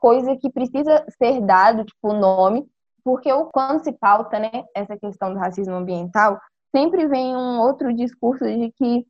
coisa 0.00 0.36
que 0.36 0.50
precisa 0.50 1.04
ser 1.16 1.40
dado, 1.40 1.84
tipo, 1.84 2.12
nome, 2.12 2.66
porque 3.02 3.32
o 3.32 3.46
quando 3.46 3.84
se 3.84 3.92
pauta, 3.92 4.38
né, 4.38 4.50
essa 4.74 4.96
questão 4.98 5.32
do 5.32 5.38
racismo 5.38 5.74
ambiental, 5.74 6.38
sempre 6.74 7.06
vem 7.06 7.36
um 7.36 7.60
outro 7.60 7.92
discurso 7.94 8.44
de 8.44 8.72
que 8.72 9.06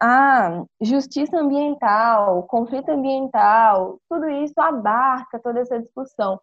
ah, 0.00 0.64
justiça 0.80 1.38
ambiental, 1.38 2.42
conflito 2.44 2.90
ambiental, 2.90 3.98
tudo 4.08 4.28
isso 4.28 4.54
abarca 4.58 5.38
toda 5.38 5.60
essa 5.60 5.78
discussão. 5.80 6.38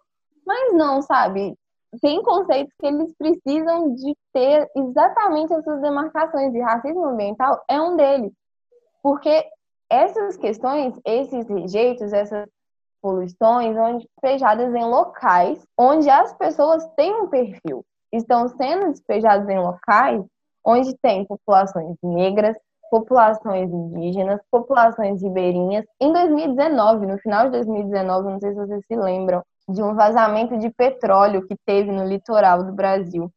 Mas 0.45 0.73
não, 0.73 1.01
sabe? 1.01 1.57
Tem 2.01 2.21
conceitos 2.23 2.73
que 2.79 2.87
eles 2.87 3.13
precisam 3.15 3.93
de 3.93 4.15
ter 4.33 4.67
exatamente 4.75 5.53
essas 5.53 5.81
demarcações, 5.81 6.53
e 6.53 6.59
racismo 6.59 7.05
ambiental 7.05 7.63
é 7.69 7.79
um 7.79 7.95
deles. 7.95 8.33
Porque 9.03 9.45
essas 9.89 10.35
questões, 10.37 10.99
esses 11.05 11.47
rejeitos, 11.47 12.11
essas 12.11 12.47
poluições, 13.01 13.77
onde 13.77 14.07
despejadas 14.07 14.73
em 14.73 14.85
locais 14.85 15.63
onde 15.77 16.09
as 16.09 16.33
pessoas 16.33 16.83
têm 16.95 17.13
um 17.13 17.27
perfil, 17.27 17.85
estão 18.11 18.47
sendo 18.47 18.89
despejadas 18.89 19.47
em 19.49 19.59
locais 19.59 20.23
onde 20.65 20.97
tem 20.97 21.25
populações 21.25 21.97
negras, 22.01 22.55
populações 22.93 23.71
indígenas, 23.71 24.39
populações 24.51 25.19
ribeirinhas. 25.19 25.83
Em 25.99 26.13
2019, 26.13 27.07
no 27.07 27.17
final 27.17 27.45
de 27.45 27.53
2019, 27.53 28.29
não 28.29 28.39
sei 28.39 28.51
se 28.51 28.55
vocês 28.55 28.85
se 28.85 28.95
lembram, 28.95 29.41
de 29.67 29.81
um 29.81 29.95
vazamento 29.95 30.59
de 30.59 30.69
petróleo 30.69 31.43
que 31.47 31.55
teve 31.65 31.91
no 31.91 32.05
litoral 32.05 32.63
do 32.63 32.71
Brasil. 32.71 33.31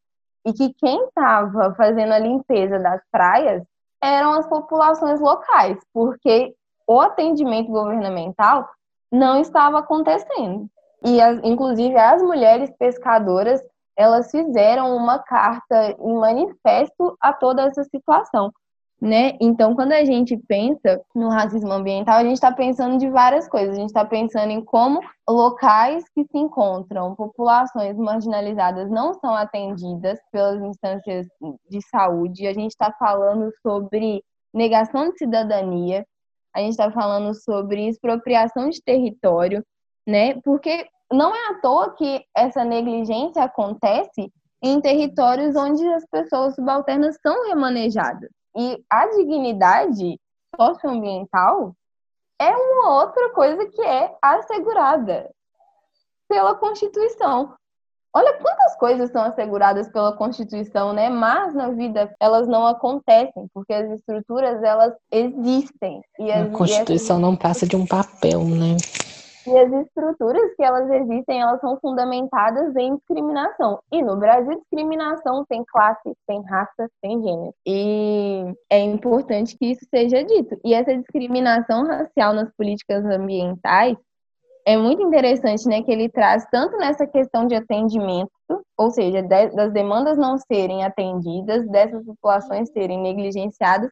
E 0.44 0.52
que 0.52 0.74
quem 0.74 1.02
estava 1.04 1.74
fazendo 1.74 2.12
a 2.12 2.18
limpeza 2.18 2.78
das 2.78 3.00
praias 3.10 3.62
eram 4.02 4.34
as 4.34 4.46
populações 4.46 5.22
locais, 5.22 5.78
porque 5.90 6.54
o 6.86 7.00
atendimento 7.00 7.70
governamental 7.70 8.68
não 9.10 9.40
estava 9.40 9.78
acontecendo. 9.78 10.68
E, 11.02 11.18
as, 11.18 11.40
inclusive, 11.42 11.96
as 11.96 12.22
mulheres 12.22 12.70
pescadoras, 12.78 13.62
elas 13.96 14.30
fizeram 14.30 14.94
uma 14.94 15.18
carta 15.18 15.96
em 15.98 16.14
manifesto 16.14 17.16
a 17.18 17.32
toda 17.32 17.62
essa 17.62 17.84
situação 17.84 18.52
né? 19.00 19.36
Então, 19.40 19.74
quando 19.74 19.92
a 19.92 20.04
gente 20.04 20.36
pensa 20.48 21.00
no 21.14 21.28
racismo 21.28 21.70
ambiental, 21.70 22.16
a 22.16 22.22
gente 22.24 22.34
está 22.34 22.50
pensando 22.50 22.96
de 22.98 23.10
várias 23.10 23.46
coisas. 23.48 23.76
A 23.76 23.80
gente 23.80 23.88
está 23.88 24.04
pensando 24.04 24.50
em 24.50 24.64
como 24.64 25.00
locais 25.28 26.04
que 26.14 26.24
se 26.24 26.38
encontram 26.38 27.14
populações 27.14 27.96
marginalizadas 27.96 28.90
não 28.90 29.12
são 29.14 29.34
atendidas 29.34 30.18
pelas 30.32 30.62
instâncias 30.62 31.26
de 31.68 31.86
saúde. 31.88 32.46
A 32.46 32.54
gente 32.54 32.70
está 32.70 32.90
falando 32.98 33.52
sobre 33.62 34.24
negação 34.52 35.10
de 35.10 35.18
cidadania. 35.18 36.06
A 36.54 36.60
gente 36.60 36.70
está 36.70 36.90
falando 36.90 37.34
sobre 37.34 37.86
expropriação 37.86 38.70
de 38.70 38.82
território, 38.82 39.62
né? 40.06 40.40
Porque 40.40 40.86
não 41.12 41.34
é 41.34 41.50
à 41.50 41.60
toa 41.60 41.94
que 41.94 42.24
essa 42.34 42.64
negligência 42.64 43.42
acontece 43.42 44.32
em 44.62 44.80
territórios 44.80 45.54
onde 45.54 45.86
as 45.88 46.06
pessoas 46.06 46.54
subalternas 46.54 47.18
são 47.20 47.46
remanejadas. 47.46 48.30
E 48.56 48.82
a 48.88 49.06
dignidade 49.08 50.18
socioambiental 50.58 51.74
é 52.38 52.50
uma 52.56 53.02
outra 53.02 53.30
coisa 53.30 53.66
que 53.66 53.82
é 53.82 54.14
assegurada 54.22 55.30
pela 56.28 56.54
Constituição. 56.54 57.54
Olha 58.12 58.32
quantas 58.38 58.74
coisas 58.76 59.10
são 59.10 59.22
asseguradas 59.22 59.90
pela 59.90 60.16
Constituição, 60.16 60.94
né? 60.94 61.10
Mas 61.10 61.54
na 61.54 61.68
vida 61.68 62.14
elas 62.18 62.48
não 62.48 62.66
acontecem, 62.66 63.46
porque 63.52 63.74
as 63.74 63.90
estruturas 63.90 64.62
elas 64.62 64.94
existem. 65.12 66.00
E 66.18 66.32
as, 66.32 66.48
a 66.48 66.56
Constituição 66.56 67.18
não 67.18 67.36
passa 67.36 67.66
de 67.66 67.76
um 67.76 67.86
papel, 67.86 68.40
né? 68.40 68.76
E 69.46 69.58
as 69.58 69.72
estruturas 69.72 70.54
que 70.56 70.62
elas 70.62 70.90
existem, 70.90 71.40
elas 71.40 71.60
são 71.60 71.78
fundamentadas 71.80 72.74
em 72.74 72.96
discriminação. 72.96 73.78
E 73.92 74.02
no 74.02 74.16
Brasil, 74.16 74.58
discriminação 74.58 75.44
tem 75.48 75.64
classe, 75.64 76.12
tem 76.26 76.42
raça, 76.42 76.88
tem 77.00 77.22
gênero. 77.22 77.54
E 77.64 78.52
é 78.68 78.80
importante 78.80 79.56
que 79.56 79.66
isso 79.66 79.86
seja 79.88 80.24
dito. 80.24 80.58
E 80.64 80.74
essa 80.74 80.96
discriminação 80.96 81.86
racial 81.86 82.32
nas 82.32 82.50
políticas 82.56 83.04
ambientais 83.04 83.96
é 84.66 84.76
muito 84.76 85.00
interessante, 85.00 85.68
né, 85.68 85.80
que 85.80 85.92
ele 85.92 86.08
traz 86.08 86.44
tanto 86.50 86.76
nessa 86.76 87.06
questão 87.06 87.46
de 87.46 87.54
atendimento, 87.54 88.32
ou 88.76 88.90
seja, 88.90 89.22
das 89.22 89.72
demandas 89.72 90.18
não 90.18 90.36
serem 90.38 90.84
atendidas, 90.84 91.68
dessas 91.68 92.04
populações 92.04 92.68
serem 92.72 93.00
negligenciadas, 93.00 93.88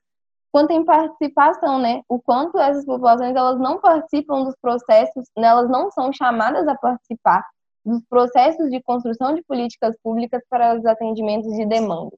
quanto 0.55 0.71
em 0.71 0.85
participação, 0.85 1.81
né? 1.81 2.03
O 2.09 2.21
quanto 2.23 2.57
essas 2.61 2.85
populações 2.85 3.35
elas 3.35 3.59
não 3.59 3.81
participam 3.81 4.45
dos 4.45 4.55
processos, 4.63 5.25
né? 5.37 5.49
elas 5.49 5.69
não 5.69 5.91
são 5.91 6.13
chamadas 6.13 6.69
a 6.69 6.77
participar 6.77 7.45
dos 7.85 8.01
processos 8.09 8.71
de 8.71 8.81
construção 8.81 9.35
de 9.35 9.43
políticas 9.43 9.97
públicas 10.01 10.41
para 10.49 10.79
os 10.79 10.87
atendimentos 10.87 11.53
de 11.53 11.67
demanda. 11.67 12.17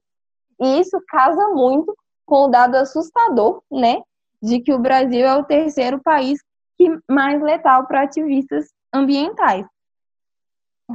E 0.61 0.79
isso 0.79 1.01
casa 1.07 1.47
muito 1.47 1.97
com 2.27 2.43
o 2.43 2.47
dado 2.47 2.75
assustador, 2.75 3.63
né, 3.71 4.03
de 4.39 4.59
que 4.59 4.71
o 4.71 4.77
Brasil 4.77 5.25
é 5.25 5.35
o 5.35 5.43
terceiro 5.43 5.99
país 5.99 6.39
que 6.77 6.95
mais 7.09 7.41
letal 7.41 7.87
para 7.87 8.03
ativistas 8.03 8.67
ambientais. 8.93 9.65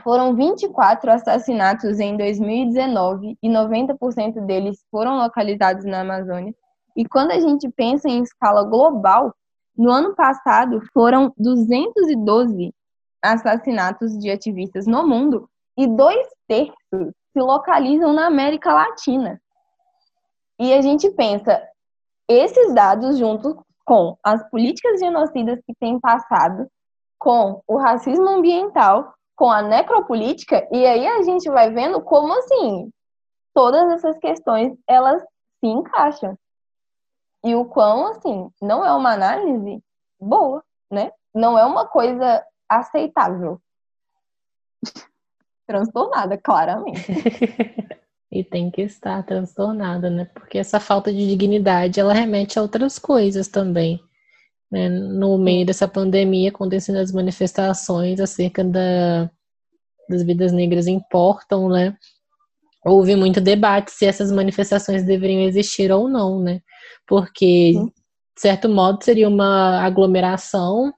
Foram 0.05 0.37
24 0.37 1.11
assassinatos 1.11 1.99
em 1.99 2.17
2019 2.17 3.37
e 3.43 3.49
90% 3.49 4.47
deles 4.47 4.79
foram 4.93 5.17
localizados 5.19 5.85
na 5.85 6.03
Amazônia. 6.03 6.55
E 6.97 7.07
quando 7.07 7.31
a 7.31 7.41
gente 7.41 7.69
pensa 7.71 8.09
em 8.09 8.23
escala 8.23 8.65
global, 8.65 9.35
no 9.77 9.91
ano 9.91 10.15
passado 10.15 10.81
foram 10.93 11.33
212 11.39 12.75
assassinatos 13.23 14.19
de 14.19 14.31
ativistas 14.31 14.87
no 14.87 15.07
mundo 15.07 15.49
e 15.77 15.87
dois 15.87 16.27
terços 16.47 17.15
se 17.33 17.41
localizam 17.41 18.13
na 18.13 18.27
América 18.27 18.73
Latina. 18.75 19.41
E 20.59 20.73
a 20.73 20.83
gente 20.83 21.11
pensa, 21.11 21.63
esses 22.29 22.75
dados, 22.75 23.19
junto 23.19 23.65
com 23.85 24.17
as 24.23 24.49
políticas 24.51 25.01
genocidas 25.01 25.59
que 25.67 25.75
têm 25.75 25.99
passado, 25.99 26.69
com 27.19 27.63
o 27.67 27.77
racismo 27.77 28.29
ambiental, 28.29 29.15
com 29.35 29.51
a 29.51 29.63
necropolítica, 29.63 30.67
e 30.71 30.87
aí 30.87 31.07
a 31.07 31.23
gente 31.23 31.49
vai 31.51 31.71
vendo 31.71 32.01
como, 32.03 32.33
assim, 32.33 32.91
todas 33.55 33.91
essas 33.93 34.19
questões, 34.19 34.77
elas 34.87 35.23
se 35.61 35.67
encaixam. 35.67 36.37
E 37.45 37.55
o 37.55 37.65
quão, 37.65 38.07
assim, 38.09 38.51
não 38.61 38.85
é 38.85 38.93
uma 38.93 39.13
análise 39.13 39.83
boa, 40.21 40.63
né? 40.91 41.11
Não 41.35 41.59
é 41.59 41.65
uma 41.65 41.87
coisa 41.87 42.45
aceitável. 42.69 43.61
Transtornada, 45.67 46.39
claramente. 46.39 47.07
e 48.31 48.45
tem 48.45 48.71
que 48.71 48.83
estar 48.83 49.23
transtornada, 49.25 50.09
né? 50.09 50.25
Porque 50.27 50.59
essa 50.59 50.79
falta 50.79 51.13
de 51.13 51.27
dignidade, 51.27 51.99
ela 51.99 52.13
remete 52.13 52.59
a 52.59 52.63
outras 52.63 52.99
coisas 52.99 53.49
também. 53.49 54.01
Né? 54.71 54.89
No 54.89 55.37
meio 55.37 55.67
dessa 55.67 55.89
pandemia, 55.89 56.51
acontecendo 56.51 56.97
as 56.97 57.13
manifestações 57.13 58.21
acerca 58.21 58.65
da, 58.65 59.31
das 60.09 60.23
vidas 60.23 60.53
negras 60.53 60.87
importam, 60.87 61.69
né? 61.69 61.97
Houve 62.85 63.15
muito 63.15 63.41
debate 63.41 63.93
se 63.93 64.05
essas 64.05 64.33
manifestações 64.33 65.05
deveriam 65.05 65.43
existir 65.43 65.93
ou 65.93 66.09
não, 66.09 66.41
né? 66.41 66.61
Porque, 67.07 67.73
de 67.73 68.41
certo 68.41 68.69
modo, 68.69 69.03
seria 69.05 69.29
uma 69.29 69.81
aglomeração 69.81 70.93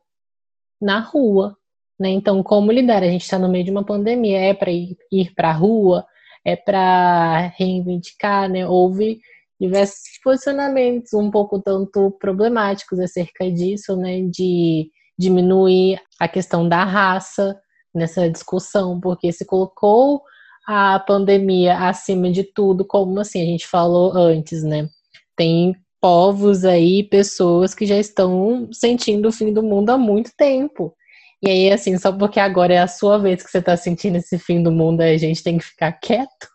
na 0.81 1.01
rua, 1.01 1.57
né? 1.99 2.09
Então, 2.11 2.43
como 2.43 2.73
lidar? 2.73 3.03
A 3.03 3.09
gente 3.09 3.23
está 3.23 3.39
no 3.39 3.49
meio 3.49 3.65
de 3.65 3.71
uma 3.71 3.85
pandemia, 3.85 4.39
é 4.39 4.55
para 4.55 4.71
ir, 4.71 4.97
ir 5.13 5.35
para 5.35 5.51
a 5.51 5.55
rua, 5.55 6.07
é 6.45 6.57
para 6.57 7.53
reivindicar, 7.59 8.49
né? 8.51 8.67
Houve 8.67 9.21
diversos 9.61 10.19
posicionamentos 10.23 11.13
um 11.15 11.31
pouco 11.31 11.61
tanto 11.61 12.11
problemáticos 12.13 12.99
acerca 12.99 13.51
disso, 13.51 13.97
né? 13.97 14.23
De 14.23 14.91
diminuir 15.19 16.01
a 16.19 16.27
questão 16.29 16.69
da 16.69 16.83
raça 16.85 17.59
nessa 17.95 18.29
discussão, 18.29 18.99
porque 19.01 19.31
se 19.33 19.45
colocou 19.45 20.23
a 20.67 20.99
pandemia 20.99 21.79
acima 21.79 22.31
de 22.31 22.43
tudo, 22.45 22.85
como 22.85 23.21
assim 23.21 23.43
a 23.43 23.45
gente 23.45 23.67
falou 23.67 24.17
antes, 24.17 24.63
né? 24.63 24.89
Tem 25.37 25.75
povos 26.01 26.65
aí, 26.65 27.03
pessoas 27.03 27.75
que 27.75 27.87
já 27.87 27.97
estão 27.97 28.69
sentindo 28.73 29.29
o 29.29 29.33
fim 29.33 29.53
do 29.53 29.63
mundo 29.63 29.91
há 29.91 29.99
muito 29.99 30.31
tempo. 30.37 30.95
E 31.43 31.49
aí, 31.49 31.71
assim, 31.71 31.99
só 31.99 32.13
porque 32.13 32.41
agora 32.41 32.75
é 32.75 32.79
a 32.79 32.87
sua 32.87 33.19
vez 33.19 33.43
que 33.43 33.51
você 33.51 33.59
está 33.59 33.77
sentindo 33.77 34.17
esse 34.17 34.39
fim 34.39 34.63
do 34.63 34.73
mundo, 34.73 35.03
a 35.03 35.17
gente 35.17 35.43
tem 35.43 35.59
que 35.59 35.65
ficar 35.65 35.93
quieto 35.93 36.49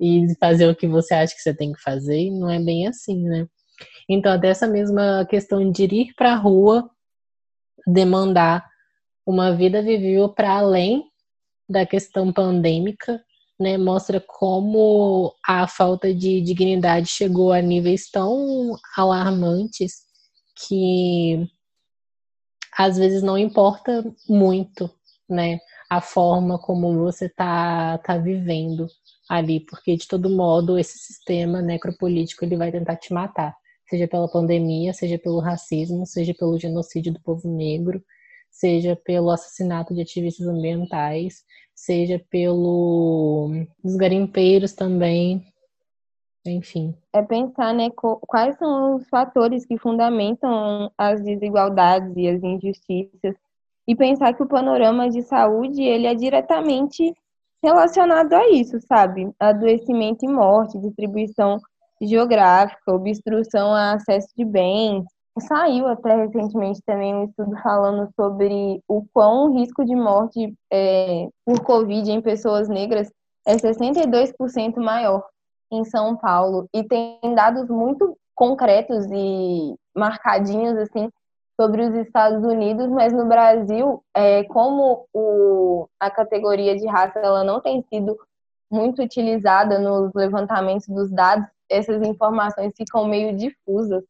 e 0.00 0.26
fazer 0.38 0.68
o 0.68 0.76
que 0.76 0.86
você 0.86 1.14
acha 1.14 1.34
que 1.34 1.40
você 1.40 1.54
tem 1.54 1.72
que 1.72 1.80
fazer, 1.80 2.18
e 2.18 2.30
não 2.30 2.48
é 2.48 2.60
bem 2.60 2.86
assim, 2.86 3.22
né? 3.24 3.46
Então, 4.08 4.38
dessa 4.38 4.66
mesma 4.66 5.26
questão 5.28 5.70
de 5.70 5.84
ir 5.84 6.14
para 6.14 6.32
a 6.32 6.36
rua, 6.36 6.88
demandar 7.86 8.64
uma 9.26 9.52
vida 9.54 9.82
vivível 9.82 10.28
para 10.28 10.50
além 10.50 11.04
da 11.68 11.84
questão 11.84 12.32
pandêmica, 12.32 13.22
né, 13.58 13.76
mostra 13.76 14.20
como 14.20 15.34
a 15.46 15.66
falta 15.66 16.14
de 16.14 16.40
dignidade 16.40 17.08
chegou 17.08 17.52
a 17.52 17.60
níveis 17.60 18.08
tão 18.10 18.76
alarmantes 18.96 20.06
que 20.66 21.48
às 22.76 22.96
vezes 22.96 23.22
não 23.22 23.36
importa 23.36 24.04
muito, 24.28 24.88
né, 25.28 25.58
a 25.90 26.00
forma 26.00 26.58
como 26.58 26.96
você 26.98 27.28
tá, 27.28 27.98
tá 27.98 28.16
vivendo 28.16 28.86
ali, 29.28 29.60
porque 29.60 29.96
de 29.96 30.06
todo 30.06 30.30
modo 30.30 30.78
esse 30.78 30.98
sistema 30.98 31.60
necropolítico 31.60 32.44
ele 32.44 32.56
vai 32.56 32.70
tentar 32.70 32.96
te 32.96 33.12
matar, 33.12 33.56
seja 33.88 34.06
pela 34.06 34.30
pandemia, 34.30 34.92
seja 34.92 35.18
pelo 35.18 35.40
racismo, 35.40 36.06
seja 36.06 36.32
pelo 36.34 36.58
genocídio 36.58 37.12
do 37.12 37.20
povo 37.20 37.48
negro, 37.48 38.02
seja 38.50 38.96
pelo 38.96 39.30
assassinato 39.30 39.94
de 39.94 40.02
ativistas 40.02 40.46
ambientais, 40.46 41.42
seja 41.78 42.20
pelo 42.28 43.50
dos 43.82 43.94
garimpeiros 43.94 44.72
também, 44.72 45.42
enfim. 46.44 46.94
É 47.12 47.22
pensar, 47.22 47.72
né, 47.72 47.88
quais 47.94 48.58
são 48.58 48.96
os 48.96 49.08
fatores 49.08 49.64
que 49.64 49.78
fundamentam 49.78 50.90
as 50.98 51.22
desigualdades 51.22 52.12
e 52.16 52.28
as 52.28 52.42
injustiças 52.42 53.36
e 53.86 53.94
pensar 53.94 54.34
que 54.34 54.42
o 54.42 54.48
panorama 54.48 55.08
de 55.08 55.22
saúde 55.22 55.80
ele 55.82 56.06
é 56.06 56.14
diretamente 56.14 57.14
relacionado 57.62 58.32
a 58.32 58.48
isso, 58.50 58.80
sabe? 58.80 59.30
Adoecimento 59.38 60.24
e 60.24 60.28
morte, 60.28 60.80
distribuição 60.80 61.60
geográfica, 62.02 62.92
obstrução 62.92 63.72
a 63.72 63.92
acesso 63.92 64.28
de 64.36 64.44
bens, 64.44 65.04
Saiu 65.40 65.86
até 65.86 66.14
recentemente 66.16 66.80
também 66.84 67.14
um 67.14 67.24
estudo 67.24 67.56
falando 67.62 68.08
sobre 68.14 68.82
o 68.88 69.04
quão 69.12 69.46
o 69.46 69.58
risco 69.58 69.84
de 69.84 69.94
morte 69.94 70.54
é, 70.72 71.28
por 71.44 71.60
Covid 71.60 72.10
em 72.10 72.20
pessoas 72.20 72.68
negras 72.68 73.10
é 73.46 73.56
62% 73.56 74.76
maior 74.76 75.24
em 75.70 75.84
São 75.84 76.16
Paulo. 76.16 76.68
E 76.74 76.82
tem 76.84 77.18
dados 77.34 77.68
muito 77.68 78.16
concretos 78.34 79.06
e 79.10 79.74
marcadinhos, 79.94 80.76
assim, 80.76 81.10
sobre 81.60 81.82
os 81.82 81.94
Estados 81.94 82.44
Unidos, 82.44 82.88
mas 82.88 83.12
no 83.12 83.26
Brasil, 83.26 84.02
é, 84.14 84.44
como 84.44 85.06
o, 85.12 85.88
a 85.98 86.10
categoria 86.10 86.76
de 86.76 86.86
raça 86.86 87.18
ela 87.18 87.42
não 87.42 87.60
tem 87.60 87.82
sido 87.88 88.16
muito 88.70 89.02
utilizada 89.02 89.78
nos 89.78 90.12
levantamentos 90.14 90.86
dos 90.86 91.10
dados, 91.10 91.48
essas 91.68 92.06
informações 92.06 92.72
ficam 92.76 93.06
meio 93.06 93.36
difusas 93.36 94.04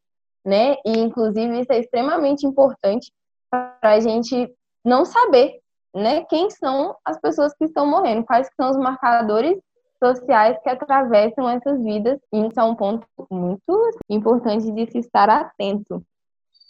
né? 0.44 0.76
E 0.84 0.98
inclusive 0.98 1.60
isso 1.60 1.72
é 1.72 1.80
extremamente 1.80 2.46
importante 2.46 3.12
para 3.50 3.76
a 3.82 4.00
gente 4.00 4.52
não 4.84 5.04
saber, 5.04 5.60
né? 5.94 6.24
Quem 6.24 6.50
são 6.50 6.96
as 7.04 7.20
pessoas 7.20 7.54
que 7.54 7.64
estão 7.64 7.86
morrendo, 7.86 8.24
quais 8.24 8.48
são 8.56 8.70
os 8.70 8.76
marcadores 8.76 9.58
sociais 10.02 10.58
que 10.62 10.68
atravessam 10.68 11.48
essas 11.48 11.82
vidas. 11.82 12.18
E 12.32 12.46
isso 12.46 12.58
é 12.58 12.62
um 12.62 12.74
ponto 12.74 13.06
muito 13.30 13.90
importante 14.08 14.70
de 14.70 14.90
se 14.90 14.98
estar 14.98 15.28
atento, 15.28 16.02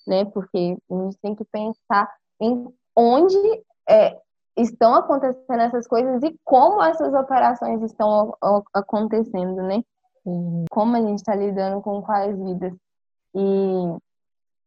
né? 0.07 0.25
Porque 0.27 0.77
a 0.91 0.95
gente 0.95 1.19
tem 1.19 1.35
que 1.35 1.45
pensar 1.45 2.11
em 2.41 2.67
onde 2.97 3.63
é, 3.89 4.19
estão 4.57 4.95
acontecendo 4.95 5.61
essas 5.61 5.87
coisas 5.87 6.23
e 6.23 6.37
como 6.45 6.83
essas 6.83 7.13
operações 7.15 7.83
estão 7.83 8.35
acontecendo, 8.75 9.63
né? 9.63 9.83
Como 10.71 10.97
a 10.97 11.01
gente 11.01 11.19
está 11.19 11.35
lidando 11.35 11.81
com 11.81 12.03
quais 12.03 12.37
vidas. 12.37 12.75
E, 13.35 13.97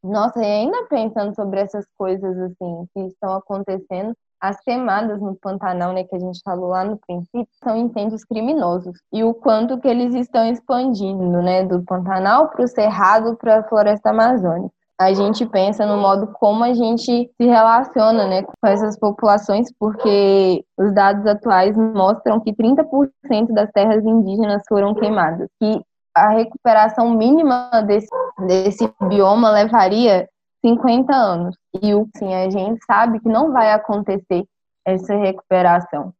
nossa, 0.04 0.40
e 0.42 0.46
ainda 0.46 0.86
pensando 0.88 1.36
sobre 1.36 1.60
essas 1.60 1.86
coisas, 1.98 2.38
assim, 2.38 2.88
que 2.94 3.02
estão 3.02 3.34
acontecendo, 3.34 4.16
as 4.42 4.60
queimadas 4.62 5.22
no 5.22 5.36
Pantanal, 5.36 5.94
né, 5.94 6.04
que 6.04 6.16
a 6.16 6.20
gente 6.20 6.42
falou 6.44 6.70
lá 6.70 6.84
no 6.84 6.98
princípio, 6.98 7.48
são 7.64 7.78
incêndios 7.78 8.26
criminosos. 8.26 8.98
E 9.14 9.24
o 9.24 9.36
quanto 9.36 9.80
que 9.80 9.88
eles 9.88 10.16
estão 10.16 10.46
expandindo, 10.48 11.42
né, 11.44 11.64
do 11.64 11.84
Pantanal 11.84 12.50
para 12.50 12.66
o 12.66 12.68
Cerrado, 12.68 13.38
para 13.38 13.60
a 13.60 13.64
Floresta 13.64 14.10
Amazônica. 14.10 14.74
A 15.00 15.14
gente 15.14 15.46
pensa 15.48 15.86
no 15.86 15.98
modo 15.98 16.28
como 16.34 16.64
a 16.64 16.74
gente 16.74 17.32
se 17.36 17.46
relaciona, 17.46 18.28
né, 18.28 18.44
com 18.44 18.68
essas 18.68 18.98
populações, 19.00 19.68
porque 19.80 20.64
os 20.78 20.94
dados 20.94 21.26
atuais 21.26 21.76
mostram 21.76 22.40
que 22.40 22.54
30% 22.54 23.52
das 23.54 23.72
terras 23.72 24.04
indígenas 24.04 24.64
foram 24.68 24.94
queimadas. 24.94 25.50
E 25.62 25.82
a 26.14 26.30
recuperação 26.30 27.12
mínima 27.12 27.70
desse, 27.86 28.10
desse 28.48 28.94
bioma 29.08 29.52
levaria 29.52 30.30
50 30.64 31.14
anos. 31.14 31.56
E 31.82 31.94
o 31.94 32.08
sim, 32.16 32.34
a 32.34 32.50
gente 32.50 32.84
sabe 32.86 33.20
que 33.20 33.30
não 33.30 33.52
vai 33.52 33.72
acontecer 33.72 34.46
essa 34.86 35.16
recuperação 35.16 36.14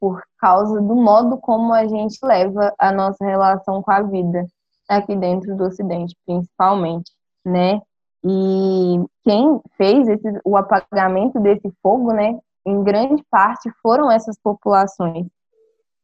por 0.00 0.22
causa 0.38 0.80
do 0.80 0.94
modo 0.94 1.38
como 1.38 1.72
a 1.72 1.86
gente 1.86 2.18
leva 2.22 2.72
a 2.78 2.92
nossa 2.92 3.24
relação 3.24 3.82
com 3.82 3.90
a 3.90 4.02
vida 4.02 4.46
aqui 4.88 5.16
dentro 5.16 5.56
do 5.56 5.64
Ocidente, 5.64 6.16
principalmente, 6.24 7.10
né? 7.44 7.80
E 8.24 9.04
quem 9.24 9.60
fez 9.76 10.08
esse, 10.08 10.40
o 10.44 10.56
apagamento 10.56 11.38
desse 11.40 11.72
fogo, 11.82 12.12
né, 12.12 12.38
em 12.64 12.82
grande 12.82 13.22
parte 13.30 13.70
foram 13.82 14.10
essas 14.10 14.38
populações. 14.38 15.26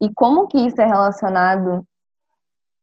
E 0.01 0.13
como 0.13 0.47
que 0.47 0.57
isso 0.57 0.81
é 0.81 0.85
relacionado 0.85 1.85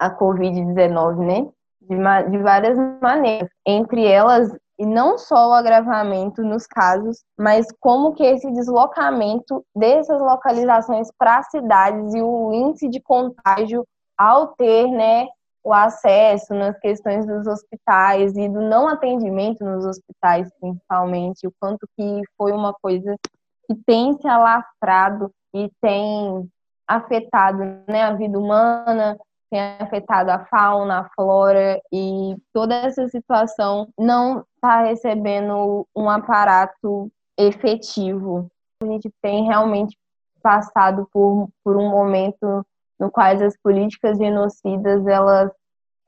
a 0.07 0.17
Covid-19, 0.17 1.17
né? 1.19 1.49
De, 1.81 2.31
de 2.31 2.39
várias 2.39 2.77
maneiras. 3.01 3.49
Entre 3.67 4.07
elas, 4.07 4.55
e 4.79 4.87
não 4.87 5.19
só 5.19 5.51
o 5.51 5.53
agravamento 5.53 6.43
nos 6.43 6.67
casos, 6.67 7.23
mas 7.39 7.67
como 7.81 8.15
que 8.15 8.23
esse 8.23 8.51
deslocamento 8.53 9.65
dessas 9.75 10.21
localizações 10.21 11.09
para 11.19 11.43
cidades 11.45 12.15
e 12.15 12.23
o 12.23 12.53
índice 12.53 12.89
de 12.89 13.01
contágio 13.01 13.87
ao 14.17 14.49
ter, 14.49 14.89
né, 14.89 15.27
o 15.65 15.73
acesso 15.73 16.55
nas 16.55 16.77
questões 16.79 17.25
dos 17.27 17.47
hospitais 17.47 18.37
e 18.37 18.49
do 18.49 18.61
não 18.61 18.89
atendimento 18.89 19.65
nos 19.65 19.85
hospitais, 19.85 20.49
principalmente, 20.61 21.47
o 21.47 21.53
quanto 21.61 21.87
que 21.97 22.23
foi 22.37 22.53
uma 22.53 22.75
coisa 22.75 23.15
que 23.23 23.43
que 23.73 23.75
tem 23.87 24.13
se 24.15 24.29
alastrado 24.29 25.33
e 25.55 25.71
tem 25.81 26.51
afetado 26.87 27.59
né, 27.89 28.03
a 28.03 28.15
vida 28.15 28.39
humana, 28.39 29.17
tem 29.53 29.61
afetado 29.61 30.31
a 30.31 30.47
fauna, 30.47 31.01
a 31.01 31.09
flora 31.11 31.79
e 31.93 32.35
toda 32.55 32.75
essa 32.75 33.07
situação 33.09 33.87
não 33.99 34.47
está 34.55 34.85
recebendo 34.85 35.87
um 35.95 36.09
aparato 36.09 37.13
efetivo. 37.37 38.51
A 38.83 38.87
gente 38.87 39.13
tem 39.21 39.45
realmente 39.45 39.95
passado 40.43 41.07
por, 41.13 41.51
por 41.63 41.77
um 41.77 41.91
momento 41.91 42.65
no 42.99 43.11
qual 43.11 43.27
as 43.27 43.55
políticas 43.59 44.17
genocidas 44.17 45.07
elas 45.07 45.53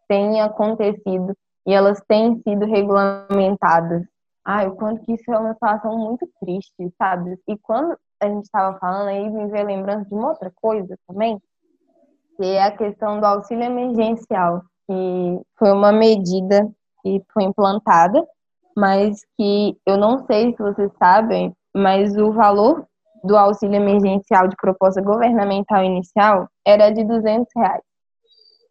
têm 0.08 0.40
acontecido 0.40 1.36
e 1.66 1.74
elas 1.74 2.00
têm 2.08 2.40
sido 2.40 2.64
regulamentadas. 2.64 4.06
Ai, 4.42 4.68
o 4.68 4.74
quanto 4.74 5.02
que 5.02 5.12
isso 5.12 5.30
é 5.30 5.38
uma 5.38 5.52
situação 5.52 5.98
muito 5.98 6.26
triste, 6.40 6.90
sabe? 6.96 7.38
E 7.46 7.58
quando 7.58 7.94
a 8.22 8.26
gente 8.26 8.44
estava 8.44 8.78
falando 8.78 9.08
aí, 9.08 9.28
me 9.28 9.48
veio 9.48 9.66
lembrança 9.66 10.08
de 10.08 10.14
uma 10.14 10.30
outra 10.30 10.50
coisa 10.54 10.96
também, 11.06 11.38
que 12.36 12.44
é 12.44 12.62
a 12.62 12.76
questão 12.76 13.20
do 13.20 13.26
auxílio 13.26 13.64
emergencial, 13.64 14.62
que 14.86 15.40
foi 15.58 15.72
uma 15.72 15.92
medida 15.92 16.68
que 17.02 17.22
foi 17.32 17.44
implantada, 17.44 18.26
mas 18.76 19.20
que 19.36 19.76
eu 19.86 19.96
não 19.96 20.24
sei 20.26 20.52
se 20.52 20.62
vocês 20.62 20.90
sabem, 20.98 21.54
mas 21.74 22.16
o 22.16 22.32
valor 22.32 22.86
do 23.22 23.36
auxílio 23.36 23.76
emergencial 23.76 24.48
de 24.48 24.56
proposta 24.56 25.00
governamental 25.00 25.82
inicial 25.82 26.48
era 26.66 26.90
de 26.90 27.04
200 27.04 27.46
reais. 27.56 27.82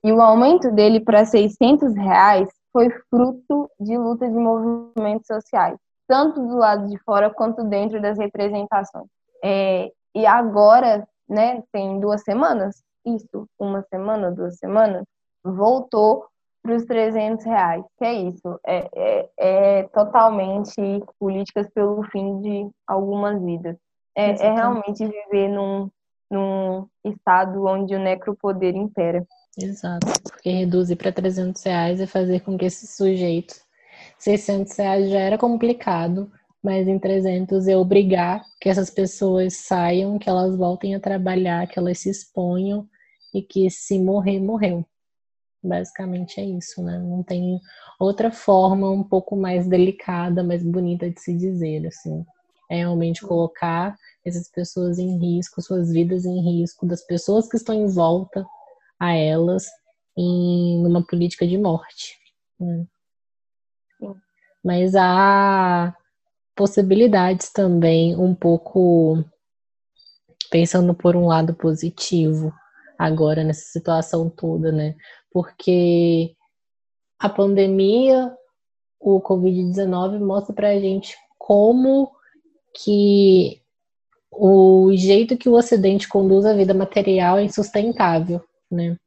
E 0.03 0.11
o 0.11 0.21
aumento 0.21 0.69
dele 0.71 0.99
para 0.99 1.25
600 1.25 1.95
reais 1.95 2.49
foi 2.71 2.89
fruto 3.09 3.69
de 3.79 3.97
luta 3.97 4.27
de 4.27 4.35
movimentos 4.35 5.27
sociais, 5.27 5.77
tanto 6.07 6.45
do 6.45 6.57
lado 6.57 6.87
de 6.87 6.97
fora 6.99 7.29
quanto 7.29 7.63
dentro 7.63 8.01
das 8.01 8.17
representações. 8.17 9.07
É, 9.43 9.91
e 10.13 10.25
agora, 10.25 11.07
né, 11.27 11.63
tem 11.71 11.99
duas 11.99 12.21
semanas, 12.23 12.83
isso, 13.05 13.47
uma 13.59 13.81
semana, 13.89 14.31
duas 14.31 14.57
semanas, 14.57 15.03
voltou 15.43 16.25
para 16.63 16.75
os 16.75 16.85
300 16.85 17.45
reais. 17.45 17.83
Que 17.97 18.05
é 18.05 18.13
isso? 18.13 18.59
É, 18.65 18.89
é, 18.95 19.29
é, 19.37 19.83
totalmente 19.83 20.73
políticas 21.19 21.67
pelo 21.73 22.01
fim 22.03 22.39
de 22.41 22.69
algumas 22.87 23.41
vidas. 23.43 23.75
É, 24.15 24.31
é 24.31 24.53
realmente 24.53 25.05
viver 25.05 25.49
num, 25.49 25.89
num 26.31 26.87
estado 27.03 27.65
onde 27.65 27.95
o 27.95 27.99
necropoder 27.99 28.75
impera. 28.75 29.25
Exato, 29.57 30.07
porque 30.23 30.49
reduzir 30.49 30.95
para 30.95 31.11
300 31.11 31.61
reais 31.63 31.99
e 31.99 32.07
fazer 32.07 32.39
com 32.39 32.57
que 32.57 32.65
esse 32.65 32.87
sujeito, 32.87 33.55
600 34.17 34.75
reais 34.77 35.09
já 35.09 35.19
era 35.19 35.37
complicado, 35.37 36.31
mas 36.63 36.87
em 36.87 36.97
300 36.97 37.67
é 37.67 37.75
obrigar 37.75 38.43
que 38.59 38.69
essas 38.69 38.89
pessoas 38.89 39.57
saiam, 39.57 40.17
que 40.17 40.29
elas 40.29 40.55
voltem 40.55 40.95
a 40.95 40.99
trabalhar, 40.99 41.67
que 41.67 41.77
elas 41.77 41.99
se 41.99 42.09
exponham 42.09 42.87
e 43.33 43.41
que 43.41 43.69
se 43.69 43.99
morrer, 43.99 44.39
morreu. 44.39 44.85
Basicamente 45.63 46.39
é 46.39 46.45
isso, 46.45 46.83
né? 46.83 46.99
Não 46.99 47.23
tem 47.23 47.59
outra 47.99 48.31
forma 48.31 48.89
um 48.91 49.03
pouco 49.03 49.35
mais 49.35 49.65
delicada, 49.65 50.43
mais 50.43 50.61
bonita 50.61 51.09
de 51.09 51.19
se 51.19 51.33
dizer, 51.35 51.87
assim. 51.87 52.25
É 52.69 52.77
realmente 52.77 53.25
colocar 53.25 53.95
essas 54.25 54.49
pessoas 54.49 54.99
em 54.99 55.17
risco, 55.17 55.61
suas 55.61 55.91
vidas 55.91 56.25
em 56.25 56.41
risco, 56.41 56.85
das 56.85 57.01
pessoas 57.05 57.47
que 57.47 57.55
estão 57.55 57.73
em 57.73 57.87
volta 57.87 58.45
a 58.99 59.13
elas 59.13 59.65
em 60.17 60.85
uma 60.85 61.05
política 61.05 61.47
de 61.47 61.57
morte. 61.57 62.17
Né? 62.59 62.85
Mas 64.63 64.95
há 64.95 65.95
possibilidades 66.55 67.51
também, 67.51 68.15
um 68.15 68.35
pouco 68.35 69.23
pensando 70.49 70.93
por 70.93 71.15
um 71.15 71.25
lado 71.25 71.53
positivo 71.53 72.53
agora 72.97 73.43
nessa 73.43 73.65
situação 73.71 74.29
toda, 74.29 74.71
né? 74.71 74.95
Porque 75.31 76.35
a 77.19 77.29
pandemia, 77.29 78.31
o 78.99 79.21
Covid-19 79.21 80.19
mostra 80.19 80.53
pra 80.53 80.79
gente 80.79 81.15
como 81.37 82.11
que 82.75 83.61
o 84.31 84.91
jeito 84.95 85.37
que 85.37 85.47
o 85.47 85.53
Ocidente 85.53 86.07
conduz 86.07 86.45
a 86.45 86.53
vida 86.53 86.73
material 86.73 87.37
é 87.37 87.43
insustentável, 87.43 88.41
né? 88.69 88.97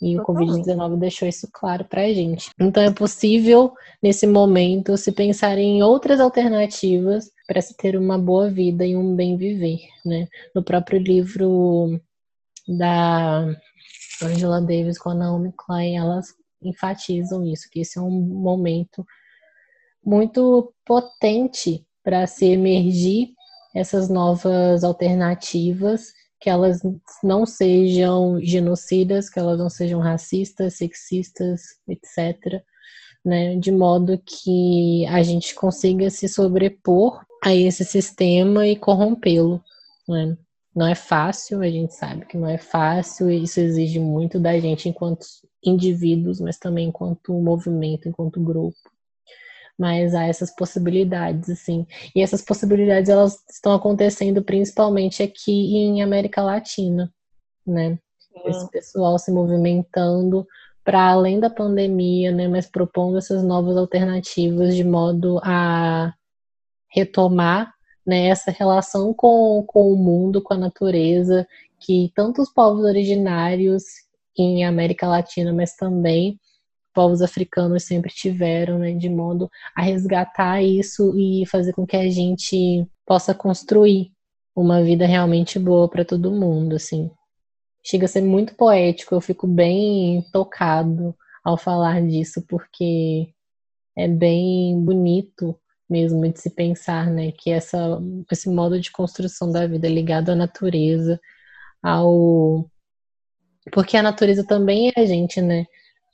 E 0.00 0.18
o 0.18 0.22
Covid-19 0.22 0.96
deixou 0.96 1.26
isso 1.26 1.48
claro 1.52 1.84
para 1.84 2.02
a 2.02 2.14
gente. 2.14 2.50
Então 2.60 2.82
é 2.82 2.92
possível, 2.92 3.72
nesse 4.00 4.28
momento, 4.28 4.96
se 4.96 5.10
pensar 5.10 5.58
em 5.58 5.82
outras 5.82 6.20
alternativas 6.20 7.30
para 7.48 7.60
se 7.60 7.76
ter 7.76 7.96
uma 7.96 8.16
boa 8.16 8.48
vida 8.48 8.86
e 8.86 8.96
um 8.96 9.16
bem 9.16 9.36
viver, 9.36 9.80
né? 10.04 10.28
No 10.54 10.62
próprio 10.62 11.00
livro 11.00 12.00
da 12.68 13.46
Angela 14.22 14.60
Davis 14.60 14.98
com 14.98 15.10
a 15.10 15.14
Naomi 15.14 15.52
Klein, 15.56 15.96
elas 15.96 16.34
enfatizam 16.62 17.44
isso, 17.44 17.68
que 17.70 17.80
esse 17.80 17.98
é 17.98 18.02
um 18.02 18.10
momento 18.10 19.06
muito 20.04 20.72
potente 20.84 21.86
para 22.02 22.26
se 22.26 22.46
emergir 22.46 23.30
essas 23.74 24.08
novas 24.08 24.82
alternativas, 24.82 26.12
que 26.40 26.48
elas 26.48 26.80
não 27.22 27.44
sejam 27.44 28.40
genocidas, 28.40 29.28
que 29.28 29.38
elas 29.38 29.58
não 29.58 29.68
sejam 29.68 30.00
racistas, 30.00 30.74
sexistas, 30.74 31.62
etc., 31.86 32.62
né, 33.24 33.56
de 33.56 33.70
modo 33.70 34.20
que 34.24 35.04
a 35.06 35.22
gente 35.22 35.54
consiga 35.54 36.08
se 36.08 36.28
sobrepor 36.28 37.24
a 37.44 37.54
esse 37.54 37.84
sistema 37.84 38.66
e 38.66 38.76
corrompê-lo. 38.76 39.62
Né? 40.08 40.36
Não 40.78 40.86
é 40.86 40.94
fácil, 40.94 41.60
a 41.60 41.68
gente 41.68 41.92
sabe 41.92 42.24
que 42.24 42.38
não 42.38 42.46
é 42.46 42.56
fácil, 42.56 43.28
e 43.28 43.42
isso 43.42 43.58
exige 43.58 43.98
muito 43.98 44.38
da 44.38 44.56
gente 44.60 44.88
enquanto 44.88 45.26
indivíduos, 45.60 46.40
mas 46.40 46.56
também 46.56 46.86
enquanto 46.86 47.32
movimento, 47.32 48.08
enquanto 48.08 48.40
grupo. 48.40 48.76
Mas 49.76 50.14
há 50.14 50.22
essas 50.26 50.54
possibilidades, 50.54 51.50
assim. 51.50 51.84
E 52.14 52.22
essas 52.22 52.42
possibilidades, 52.42 53.10
elas 53.10 53.44
estão 53.50 53.72
acontecendo 53.72 54.40
principalmente 54.40 55.20
aqui 55.20 55.74
em 55.74 56.00
América 56.00 56.44
Latina, 56.44 57.12
né? 57.66 57.98
Sim. 58.20 58.48
Esse 58.48 58.70
pessoal 58.70 59.18
se 59.18 59.32
movimentando 59.32 60.46
para 60.84 61.10
além 61.10 61.40
da 61.40 61.50
pandemia, 61.50 62.30
né? 62.30 62.46
Mas 62.46 62.70
propondo 62.70 63.18
essas 63.18 63.42
novas 63.42 63.76
alternativas 63.76 64.76
de 64.76 64.84
modo 64.84 65.40
a 65.42 66.14
retomar 66.88 67.74
né, 68.08 68.28
essa 68.28 68.50
relação 68.50 69.12
com, 69.12 69.62
com 69.66 69.92
o 69.92 69.96
mundo, 69.96 70.40
com 70.40 70.54
a 70.54 70.58
natureza, 70.58 71.46
que 71.78 72.10
tanto 72.14 72.40
os 72.40 72.48
povos 72.48 72.82
originários 72.82 73.84
em 74.36 74.64
América 74.64 75.06
Latina, 75.06 75.52
mas 75.52 75.76
também 75.76 76.40
povos 76.94 77.20
africanos 77.20 77.84
sempre 77.84 78.10
tiveram, 78.10 78.78
né, 78.78 78.92
de 78.92 79.10
modo 79.10 79.50
a 79.76 79.82
resgatar 79.82 80.62
isso 80.62 81.14
e 81.18 81.44
fazer 81.46 81.74
com 81.74 81.86
que 81.86 81.96
a 81.96 82.08
gente 82.08 82.86
possa 83.04 83.34
construir 83.34 84.10
uma 84.56 84.82
vida 84.82 85.06
realmente 85.06 85.58
boa 85.58 85.86
para 85.86 86.02
todo 86.02 86.32
mundo, 86.32 86.76
assim. 86.76 87.10
Chega 87.84 88.06
a 88.06 88.08
ser 88.08 88.22
muito 88.22 88.54
poético, 88.54 89.14
eu 89.14 89.20
fico 89.20 89.46
bem 89.46 90.24
tocado 90.32 91.14
ao 91.44 91.58
falar 91.58 92.00
disso, 92.06 92.42
porque 92.48 93.28
é 93.94 94.08
bem 94.08 94.82
bonito 94.82 95.54
mesmo 95.88 96.28
de 96.30 96.40
se 96.40 96.50
pensar, 96.50 97.10
né? 97.10 97.32
Que 97.32 97.50
essa, 97.50 98.00
esse 98.30 98.48
modo 98.48 98.80
de 98.80 98.90
construção 98.90 99.50
da 99.50 99.66
vida 99.66 99.86
é 99.86 99.90
ligado 99.90 100.30
à 100.30 100.36
natureza, 100.36 101.20
ao. 101.82 102.68
Porque 103.72 103.96
a 103.96 104.02
natureza 104.02 104.44
também 104.46 104.92
é 104.94 105.00
a 105.00 105.06
gente, 105.06 105.40
né? 105.40 105.66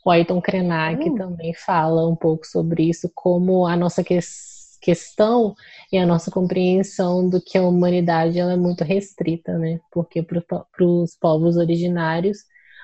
O 0.04 0.10
Ayrton 0.10 0.40
Krenak 0.40 1.08
hum. 1.08 1.14
também 1.16 1.54
fala 1.54 2.08
um 2.08 2.16
pouco 2.16 2.46
sobre 2.46 2.88
isso, 2.88 3.10
como 3.14 3.66
a 3.66 3.76
nossa 3.76 4.04
que 4.04 4.18
questão 4.80 5.54
e 5.90 5.96
a 5.96 6.04
nossa 6.04 6.30
compreensão 6.30 7.26
do 7.26 7.40
que 7.40 7.56
a 7.56 7.62
humanidade 7.62 8.38
ela 8.38 8.52
é 8.52 8.56
muito 8.56 8.84
restrita, 8.84 9.56
né? 9.56 9.80
Porque 9.90 10.22
para 10.22 10.44
os 10.80 11.16
povos 11.16 11.56
originários, 11.56 12.38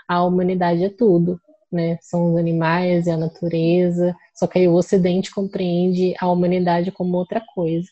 a 0.08 0.24
humanidade 0.24 0.82
é 0.82 0.88
tudo 0.88 1.38
né? 1.70 1.98
São 2.00 2.32
os 2.32 2.38
animais 2.38 3.06
e 3.06 3.10
a 3.10 3.16
natureza. 3.16 4.14
Só 4.34 4.46
que 4.46 4.58
aí 4.58 4.68
o 4.68 4.74
Ocidente 4.74 5.32
compreende 5.32 6.14
a 6.20 6.28
humanidade 6.28 6.90
como 6.90 7.16
outra 7.16 7.42
coisa. 7.54 7.88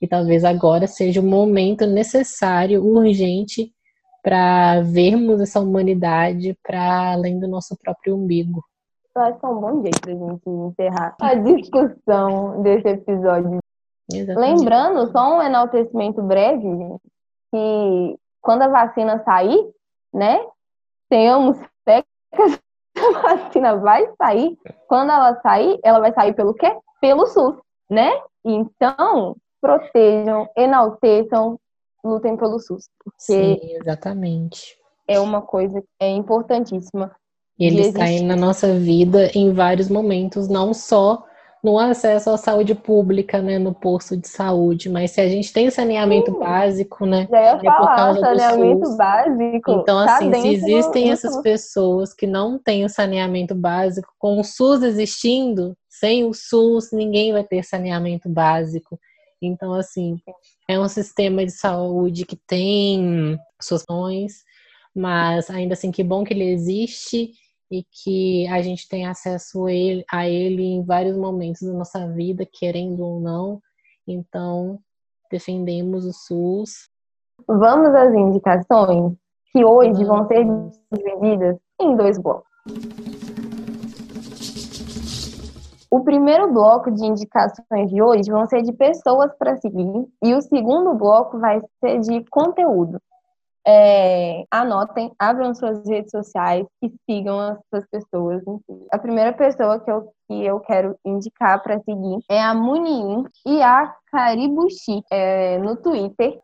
E 0.00 0.06
talvez 0.06 0.44
agora 0.44 0.86
seja 0.86 1.20
o 1.20 1.24
momento 1.24 1.86
necessário, 1.86 2.84
urgente, 2.84 3.72
para 4.22 4.80
vermos 4.82 5.40
essa 5.40 5.60
humanidade 5.60 6.56
para 6.62 7.12
além 7.12 7.38
do 7.38 7.48
nosso 7.48 7.76
próprio 7.82 8.16
umbigo. 8.16 8.62
Eu 9.14 9.22
acho 9.22 9.40
que 9.40 9.46
é 9.46 9.48
um 9.48 9.60
bom 9.60 9.82
jeito 9.82 10.00
para 10.00 10.12
a 10.12 10.16
gente 10.16 10.48
encerrar 10.48 11.16
a 11.20 11.34
discussão 11.34 12.62
desse 12.62 12.88
episódio. 12.88 13.58
Exatamente. 14.12 14.58
Lembrando, 14.58 15.10
só 15.10 15.36
um 15.36 15.42
enaltecimento 15.42 16.22
breve, 16.22 16.62
gente, 16.62 17.02
que 17.50 18.18
quando 18.40 18.62
a 18.62 18.68
vacina 18.68 19.22
sair, 19.24 19.58
né, 20.12 20.40
tenhamos 21.08 21.58
fé 21.84 22.04
que 22.34 22.58
a 23.16 23.36
vacina 23.36 23.76
vai 23.76 24.08
sair, 24.16 24.58
quando 24.86 25.10
ela 25.10 25.40
sair, 25.40 25.78
ela 25.82 26.00
vai 26.00 26.12
sair 26.12 26.32
pelo 26.34 26.54
quê? 26.54 26.76
Pelo 27.00 27.26
SUS, 27.26 27.56
né? 27.90 28.10
Então, 28.44 29.36
protejam, 29.60 30.48
enalteçam 30.56 31.58
lutem 32.02 32.36
pelo 32.36 32.58
SUS. 32.58 32.88
Sim, 33.16 33.58
exatamente. 33.80 34.78
é 35.08 35.18
uma 35.18 35.40
coisa 35.40 35.80
que 35.80 35.88
é 36.00 36.10
importantíssima. 36.10 37.10
E 37.58 37.66
ele 37.66 37.80
está 37.80 38.04
aí 38.04 38.22
na 38.22 38.36
nossa 38.36 38.78
vida 38.78 39.30
em 39.34 39.52
vários 39.52 39.88
momentos, 39.88 40.48
não 40.48 40.72
só 40.72 41.24
no 41.62 41.78
acesso 41.78 42.30
à 42.30 42.36
saúde 42.36 42.74
pública, 42.74 43.42
né, 43.42 43.58
no 43.58 43.74
posto 43.74 44.16
de 44.16 44.28
saúde, 44.28 44.88
mas 44.88 45.10
se 45.12 45.20
a 45.20 45.28
gente 45.28 45.52
tem 45.52 45.70
saneamento 45.70 46.32
Sim. 46.32 46.38
básico, 46.38 47.04
né, 47.06 47.26
Já 47.30 47.42
ia 47.42 47.54
por 47.54 47.64
falar, 47.64 47.96
causa 47.96 48.20
do 48.20 48.40
saneamento 48.40 48.86
SUS. 48.86 48.96
básico. 48.96 49.70
Então, 49.70 49.84
tá 49.84 50.04
assim, 50.04 50.32
se 50.34 50.48
existem 50.48 51.06
do- 51.06 51.12
essas 51.12 51.42
pessoas 51.42 52.14
que 52.14 52.26
não 52.26 52.58
têm 52.58 52.84
o 52.84 52.88
saneamento 52.88 53.54
básico, 53.54 54.08
com 54.18 54.38
o 54.40 54.44
SUS 54.44 54.82
existindo, 54.82 55.76
sem 55.88 56.24
o 56.24 56.32
SUS, 56.32 56.90
ninguém 56.92 57.32
vai 57.32 57.42
ter 57.44 57.64
saneamento 57.64 58.28
básico. 58.28 58.98
Então, 59.42 59.72
assim, 59.72 60.16
é 60.68 60.78
um 60.78 60.88
sistema 60.88 61.44
de 61.44 61.52
saúde 61.52 62.24
que 62.24 62.36
tem 62.36 63.38
suas 63.60 63.84
mas 64.94 65.48
ainda 65.50 65.74
assim, 65.74 65.90
que 65.90 66.02
bom 66.02 66.24
que 66.24 66.32
ele 66.34 66.50
existe 66.50 67.30
e 67.70 67.84
que 67.84 68.46
a 68.48 68.62
gente 68.62 68.88
tem 68.88 69.06
acesso 69.06 69.66
a 69.66 69.72
ele, 69.72 70.04
a 70.10 70.28
ele 70.28 70.62
em 70.62 70.84
vários 70.84 71.16
momentos 71.16 71.62
da 71.62 71.72
nossa 71.72 72.06
vida, 72.08 72.46
querendo 72.50 73.04
ou 73.04 73.20
não. 73.20 73.60
Então, 74.06 74.78
defendemos 75.30 76.04
o 76.04 76.12
SUS. 76.12 76.88
Vamos 77.46 77.94
às 77.94 78.12
indicações, 78.14 79.14
que 79.52 79.64
hoje 79.64 80.04
vão 80.04 80.26
ser 80.26 80.44
divididas 80.92 81.56
em 81.80 81.96
dois 81.96 82.18
blocos. 82.18 82.48
O 85.90 86.00
primeiro 86.00 86.52
bloco 86.52 86.90
de 86.90 87.06
indicações 87.06 87.90
de 87.90 88.02
hoje 88.02 88.30
vão 88.30 88.46
ser 88.46 88.62
de 88.62 88.72
pessoas 88.72 89.32
para 89.38 89.56
seguir, 89.56 90.06
e 90.22 90.34
o 90.34 90.42
segundo 90.42 90.94
bloco 90.94 91.38
vai 91.38 91.60
ser 91.80 92.00
de 92.00 92.24
conteúdo. 92.30 93.00
É, 93.66 94.44
anotem, 94.50 95.12
abram 95.18 95.54
suas 95.54 95.86
redes 95.86 96.10
sociais 96.10 96.66
e 96.82 96.90
sigam 97.04 97.58
essas 97.72 97.86
pessoas. 97.90 98.42
A 98.90 98.98
primeira 98.98 99.32
pessoa 99.32 99.78
que 99.80 99.90
eu, 99.90 100.12
que 100.26 100.44
eu 100.44 100.60
quero 100.60 100.98
indicar 101.04 101.62
para 101.62 101.78
seguir 101.80 102.18
é 102.30 102.40
a 102.40 102.54
Muniin 102.54 103.24
e 103.46 103.60
a 103.62 103.94
Caribuchi 104.10 105.02
é, 105.10 105.58
no 105.58 105.76
Twitter. 105.76 106.40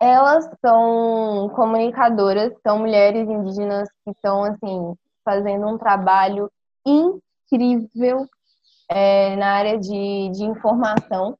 Elas 0.00 0.48
são 0.64 1.50
comunicadoras, 1.54 2.52
são 2.62 2.78
mulheres 2.78 3.28
indígenas 3.28 3.88
que 4.04 4.10
estão 4.10 4.44
assim 4.44 4.94
fazendo 5.24 5.66
um 5.66 5.76
trabalho 5.76 6.50
incrível 6.86 8.26
é, 8.88 9.36
na 9.36 9.52
área 9.52 9.78
de, 9.78 10.30
de 10.30 10.44
informação. 10.44 11.36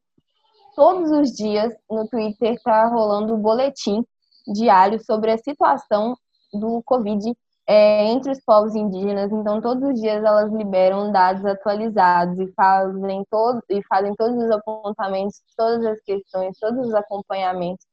Todos 0.77 1.11
os 1.11 1.33
dias 1.33 1.73
no 1.91 2.07
Twitter 2.07 2.55
está 2.55 2.87
rolando 2.87 3.35
o 3.35 3.39
boletim 3.39 4.05
diário 4.53 5.03
sobre 5.05 5.30
a 5.30 5.38
situação 5.38 6.16
do 6.53 6.82
Covid 6.82 7.32
é, 7.68 8.07
entre 8.07 8.32
os 8.32 8.40
povos 8.40 8.74
indígenas. 8.74 9.30
Então, 9.30 9.61
todos 9.61 9.90
os 9.90 10.01
dias 10.01 10.24
elas 10.24 10.51
liberam 10.51 11.12
dados 11.12 11.44
atualizados 11.44 12.38
e 12.38 12.51
fazem, 12.55 13.24
todo, 13.30 13.62
e 13.68 13.82
fazem 13.84 14.14
todos 14.14 14.42
os 14.42 14.51
apontamentos, 14.51 15.42
todas 15.57 15.84
as 15.84 16.01
questões, 16.01 16.59
todos 16.59 16.88
os 16.88 16.94
acompanhamentos. 16.94 17.86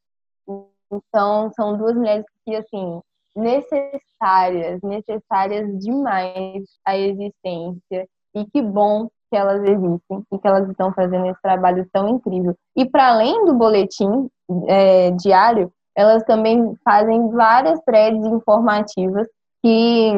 Então, 0.89 1.51
são 1.53 1.77
duas 1.77 1.93
mulheres 1.93 2.25
que, 2.45 2.55
assim, 2.55 3.01
necessárias, 3.35 4.81
necessárias 4.81 5.77
demais 5.79 6.63
à 6.85 6.97
existência. 6.97 8.07
E 8.33 8.45
que 8.45 8.61
bom 8.61 9.09
que 9.29 9.35
elas 9.35 9.61
existem 9.61 10.23
e 10.31 10.39
que 10.39 10.47
elas 10.47 10.69
estão 10.69 10.93
fazendo 10.93 11.25
esse 11.27 11.41
trabalho 11.41 11.87
tão 11.91 12.07
incrível. 12.07 12.55
E 12.75 12.85
para 12.85 13.09
além 13.09 13.45
do 13.45 13.53
boletim 13.55 14.29
é, 14.67 15.11
diário, 15.11 15.71
elas 15.95 16.23
também 16.23 16.75
fazem 16.83 17.29
várias 17.29 17.79
threads 17.85 18.25
informativas 18.25 19.27
que 19.63 20.13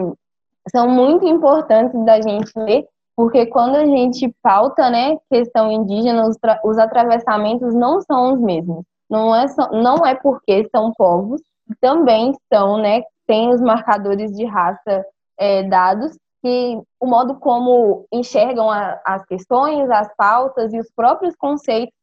são 0.71 0.89
muito 0.89 1.25
importantes 1.25 2.03
da 2.03 2.19
gente 2.19 2.51
ler, 2.57 2.85
porque 3.15 3.45
quando 3.45 3.75
a 3.75 3.85
gente 3.85 4.33
pauta, 4.43 4.89
né, 4.89 5.17
questão 5.29 5.71
indígena, 5.71 6.27
os, 6.27 6.37
os 6.63 6.77
atravessamentos 6.77 7.73
não 7.73 8.01
são 8.01 8.33
os 8.33 8.39
mesmos. 8.39 8.83
Não 9.09 9.33
é, 9.33 9.47
só, 9.47 9.71
não 9.71 10.05
é 10.05 10.13
porque 10.15 10.67
são 10.69 10.91
povos, 10.97 11.41
também 11.79 12.33
são, 12.53 12.77
né, 12.77 13.01
tem 13.25 13.49
os 13.49 13.61
marcadores 13.61 14.31
de 14.35 14.45
raça 14.45 15.05
é, 15.39 15.63
dados, 15.63 16.17
que 16.41 16.79
o 16.99 17.07
modo 17.07 17.35
como 17.35 18.05
enxergam 18.11 18.69
a, 18.69 18.99
as 19.05 19.25
questões, 19.25 19.89
as 19.89 20.13
pautas 20.15 20.73
e 20.73 20.79
os 20.79 20.89
próprios 20.95 21.35
conceitos 21.35 21.96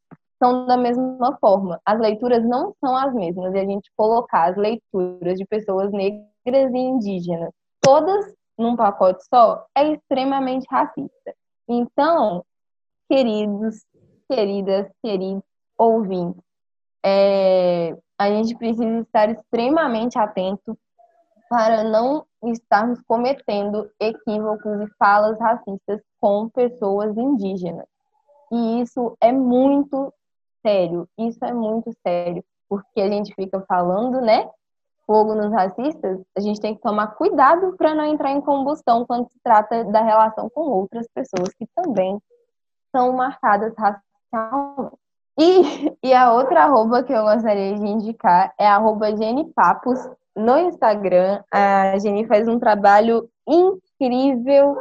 são 0.45 0.67
da 0.67 0.77
mesma 0.77 1.39
forma. 1.41 1.81
As 1.87 1.99
leituras 1.99 2.45
não 2.45 2.75
são 2.79 2.95
as 2.95 3.15
mesmas. 3.15 3.55
E 3.55 3.59
a 3.59 3.65
gente 3.65 3.91
colocar 3.97 4.51
as 4.51 4.57
leituras 4.57 5.39
de 5.39 5.47
pessoas 5.47 5.91
negras 5.91 6.73
e 6.73 6.79
indígenas 6.79 7.51
todas 7.81 8.35
num 8.59 8.77
pacote 8.77 9.25
só 9.27 9.67
é 9.75 9.93
extremamente 9.93 10.67
racista. 10.71 11.35
Então, 11.69 12.45
queridos, 13.11 13.85
queridas, 14.31 14.91
queridos 15.03 15.43
ouvintes, 15.77 16.43
é, 17.05 17.97
a 18.19 18.29
gente 18.31 18.57
precisa 18.57 19.01
estar 19.01 19.31
extremamente 19.31 20.19
atento 20.19 20.79
para 21.49 21.85
não 21.85 22.25
estarmos 22.45 23.01
cometendo 23.07 23.91
equívocos 24.01 24.81
e 24.81 24.95
falas 24.99 25.39
racistas 25.39 26.01
com 26.21 26.49
pessoas 26.49 27.17
indígenas. 27.17 27.87
E 28.53 28.81
isso 28.81 29.17
é 29.21 29.33
muito 29.33 30.13
sério, 30.65 31.09
isso 31.19 31.45
é 31.45 31.53
muito 31.53 31.93
sério, 32.07 32.45
porque 32.69 33.01
a 33.01 33.09
gente 33.09 33.35
fica 33.35 33.61
falando, 33.69 34.21
né? 34.21 34.49
Fogo 35.07 35.35
nos 35.35 35.53
racistas, 35.53 36.21
a 36.35 36.41
gente 36.41 36.61
tem 36.61 36.75
que 36.75 36.81
tomar 36.81 37.09
cuidado 37.09 37.77
para 37.77 37.95
não 37.95 38.05
entrar 38.05 38.31
em 38.31 38.41
combustão 38.41 39.05
quando 39.05 39.29
se 39.29 39.39
trata 39.43 39.85
da 39.85 40.01
relação 40.01 40.49
com 40.49 40.62
outras 40.62 41.07
pessoas 41.15 41.53
que 41.55 41.67
também 41.75 42.19
são 42.91 43.12
marcadas 43.12 43.75
racialmente. 43.77 44.97
E, 45.39 45.93
e 46.03 46.15
a 46.15 46.33
outra 46.33 46.62
arroba 46.62 47.03
que 47.03 47.12
eu 47.12 47.25
gostaria 47.25 47.75
de 47.75 47.87
indicar 47.87 48.55
é 48.59 48.67
a 48.67 48.77
arroba 48.77 49.09
Papos 49.55 49.99
no 50.35 50.59
Instagram. 50.59 51.43
A 51.51 51.99
Jenny 51.99 52.25
faz 52.27 52.47
um 52.47 52.59
trabalho 52.59 53.29
incrível 53.47 54.77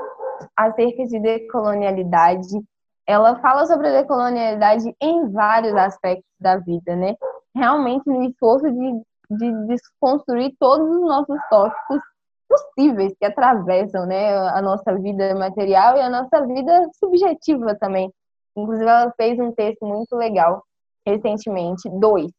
acerca 0.55 1.05
de 1.05 1.19
decolonialidade. 1.19 2.59
Ela 3.05 3.39
fala 3.39 3.65
sobre 3.65 3.87
a 3.87 4.01
decolonialidade 4.01 4.95
em 5.01 5.29
vários 5.29 5.75
aspectos 5.75 6.29
da 6.39 6.57
vida, 6.57 6.95
né? 6.95 7.15
Realmente 7.55 8.07
no 8.07 8.23
esforço 8.23 8.71
de, 8.71 9.01
de 9.31 9.67
desconstruir 9.67 10.55
todos 10.59 10.87
os 10.89 11.01
nossos 11.01 11.37
tópicos 11.49 11.99
possíveis 12.47 13.13
que 13.19 13.25
atravessam 13.25 14.05
né, 14.05 14.35
a 14.49 14.61
nossa 14.61 14.93
vida 14.99 15.35
material 15.35 15.97
e 15.97 16.01
a 16.01 16.09
nossa 16.09 16.45
vida 16.45 16.89
subjetiva 16.99 17.75
também. 17.75 18.11
Inclusive, 18.55 18.89
ela 18.89 19.11
fez 19.17 19.39
um 19.39 19.51
texto 19.51 19.85
muito 19.85 20.15
legal 20.15 20.63
recentemente, 21.05 21.89
dois, 21.99 22.31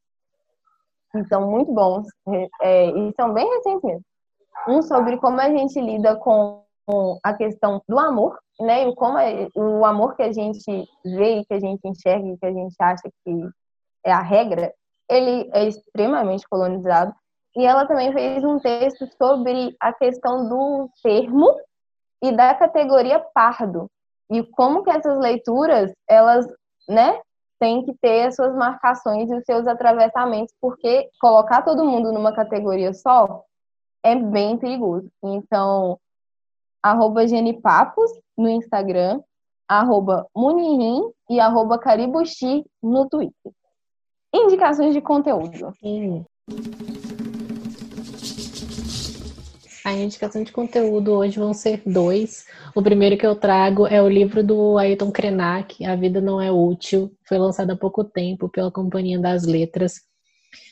que 1.13 1.25
são 1.25 1.51
muito 1.51 1.73
bons, 1.73 2.07
é, 2.63 2.87
e 2.91 3.13
são 3.15 3.33
bem 3.33 3.47
recentes 3.57 3.83
mesmo. 3.83 4.05
Um 4.69 4.83
sobre 4.83 5.19
como 5.19 5.41
a 5.41 5.51
gente 5.51 5.79
lida 5.81 6.17
com 6.17 6.64
a 7.23 7.35
questão 7.35 7.83
do 7.89 7.99
amor, 7.99 8.39
né? 8.61 8.89
E 8.89 8.95
como 8.95 9.19
é, 9.19 9.49
o 9.55 9.85
amor 9.85 10.17
que 10.17 10.23
a 10.23 10.33
gente 10.33 10.89
vê 11.05 11.45
que 11.45 11.55
a 11.55 11.61
gente 11.61 11.81
enxerga 11.87 12.37
que 12.39 12.47
a 12.47 12.53
gente 12.53 12.75
acha 12.79 13.11
que 13.25 13.49
é 14.05 14.13
a 14.13 14.21
regra, 14.21 14.73
ele 15.09 15.51
é 15.53 15.67
extremamente 15.67 16.47
colonizado. 16.49 17.15
E 17.57 17.65
ela 17.65 17.87
também 17.87 18.13
fez 18.13 18.43
um 18.45 18.59
texto 18.59 19.09
sobre 19.17 19.75
a 19.81 19.93
questão 19.93 20.49
do 20.49 20.91
termo 21.03 21.55
e 22.23 22.33
da 22.33 22.55
categoria 22.55 23.25
pardo, 23.35 23.89
e 24.31 24.43
como 24.43 24.83
que 24.83 24.91
essas 24.91 25.19
leituras, 25.19 25.93
elas, 26.09 26.47
né, 26.89 27.21
têm 27.59 27.85
que 27.85 27.95
ter 27.95 28.27
as 28.27 28.35
suas 28.35 28.55
marcações 28.55 29.31
e 29.31 29.35
os 29.37 29.45
seus 29.45 29.67
atravessamentos, 29.67 30.55
porque 30.61 31.09
colocar 31.21 31.63
todo 31.63 31.85
mundo 31.85 32.13
numa 32.13 32.35
categoria 32.35 32.93
só 32.93 33.45
é 34.03 34.15
bem 34.17 34.57
perigoso. 34.59 35.09
Então, 35.23 35.99
arroba 36.85 37.27
Genipapos 37.27 38.11
no 38.37 38.47
Instagram, 38.47 39.23
arroba 39.67 40.27
Munirim 40.37 41.11
e 41.31 41.41
arroba 41.41 41.79
Caribuxi 41.79 42.63
no 42.83 43.09
Twitter. 43.09 43.53
Indicações 44.35 44.93
de 44.93 45.01
conteúdo. 45.01 45.73
A 49.83 49.93
indicação 49.95 50.43
de 50.43 50.53
conteúdo 50.53 51.13
hoje 51.13 51.39
vão 51.39 51.55
ser 51.55 51.83
dois. 51.87 52.47
O 52.75 52.83
primeiro 52.83 53.17
que 53.17 53.27
eu 53.27 53.35
trago 53.35 53.87
é 53.87 54.03
o 54.03 54.09
livro 54.09 54.45
do 54.45 54.77
Ayrton 54.77 55.11
Krenak, 55.11 55.83
A 55.87 55.97
Vida 55.97 56.21
Não 56.21 56.39
É 56.39 56.53
Útil. 56.53 57.11
Foi 57.27 57.39
lançado 57.39 57.71
há 57.71 57.77
pouco 57.77 58.05
tempo 58.05 58.47
pela 58.51 58.71
Companhia 58.71 59.19
das 59.19 59.45
Letras. 59.45 60.03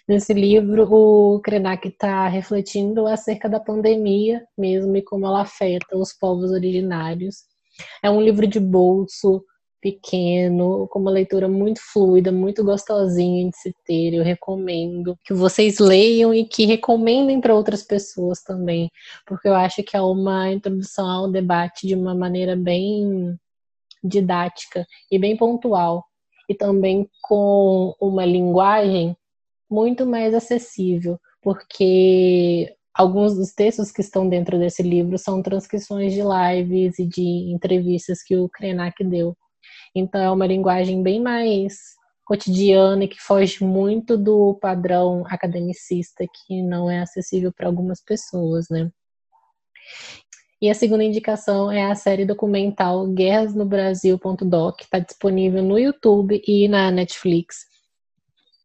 Nesse 0.08 0.32
livro, 0.32 0.86
o 0.92 1.40
Krenak 1.40 1.88
está 1.88 2.28
refletindo 2.28 3.06
acerca 3.06 3.48
da 3.48 3.60
pandemia 3.60 4.44
mesmo 4.56 4.96
e 4.96 5.02
como 5.02 5.26
ela 5.26 5.42
afeta 5.42 5.96
os 5.96 6.12
povos 6.12 6.50
originários. 6.50 7.44
É 8.02 8.10
um 8.10 8.20
livro 8.20 8.46
de 8.46 8.60
bolso, 8.60 9.44
pequeno, 9.82 10.86
com 10.88 11.00
uma 11.00 11.10
leitura 11.10 11.48
muito 11.48 11.80
fluida, 11.92 12.30
muito 12.30 12.62
gostosinha 12.62 13.50
de 13.50 13.56
se 13.56 13.74
ter. 13.84 14.14
Eu 14.14 14.22
recomendo 14.22 15.18
que 15.24 15.34
vocês 15.34 15.80
leiam 15.80 16.32
e 16.32 16.44
que 16.44 16.64
recomendem 16.64 17.40
para 17.40 17.54
outras 17.54 17.82
pessoas 17.82 18.40
também, 18.42 18.88
porque 19.26 19.48
eu 19.48 19.54
acho 19.54 19.82
que 19.82 19.96
é 19.96 20.00
uma 20.00 20.52
introdução 20.52 21.10
ao 21.10 21.30
debate 21.30 21.86
de 21.88 21.96
uma 21.96 22.14
maneira 22.14 22.54
bem 22.54 23.36
didática 24.02 24.86
e 25.10 25.18
bem 25.18 25.36
pontual, 25.36 26.04
e 26.48 26.54
também 26.54 27.08
com 27.20 27.94
uma 28.00 28.24
linguagem 28.24 29.16
muito 29.72 30.06
mais 30.06 30.34
acessível, 30.34 31.18
porque 31.40 32.76
alguns 32.94 33.34
dos 33.34 33.52
textos 33.52 33.90
que 33.90 34.02
estão 34.02 34.28
dentro 34.28 34.58
desse 34.58 34.82
livro 34.82 35.16
são 35.16 35.42
transcrições 35.42 36.12
de 36.12 36.20
lives 36.20 36.98
e 36.98 37.06
de 37.06 37.52
entrevistas 37.52 38.22
que 38.22 38.36
o 38.36 38.48
Krenak 38.48 39.02
deu. 39.02 39.36
Então 39.94 40.20
é 40.20 40.30
uma 40.30 40.46
linguagem 40.46 41.02
bem 41.02 41.20
mais 41.20 41.74
cotidiana 42.24 43.04
e 43.04 43.08
que 43.08 43.20
foge 43.20 43.64
muito 43.64 44.16
do 44.16 44.54
padrão 44.60 45.24
academicista 45.26 46.24
que 46.26 46.62
não 46.62 46.90
é 46.90 47.00
acessível 47.00 47.52
para 47.52 47.66
algumas 47.66 48.00
pessoas, 48.00 48.68
né? 48.70 48.90
E 50.60 50.70
a 50.70 50.74
segunda 50.74 51.02
indicação 51.02 51.72
é 51.72 51.90
a 51.90 51.94
série 51.94 52.24
documental 52.24 53.08
Guerras 53.08 53.52
no 53.54 53.64
Brasil.doc, 53.64 54.76
que 54.76 54.84
está 54.84 55.00
disponível 55.00 55.62
no 55.62 55.76
YouTube 55.76 56.40
e 56.46 56.68
na 56.68 56.90
Netflix. 56.90 57.71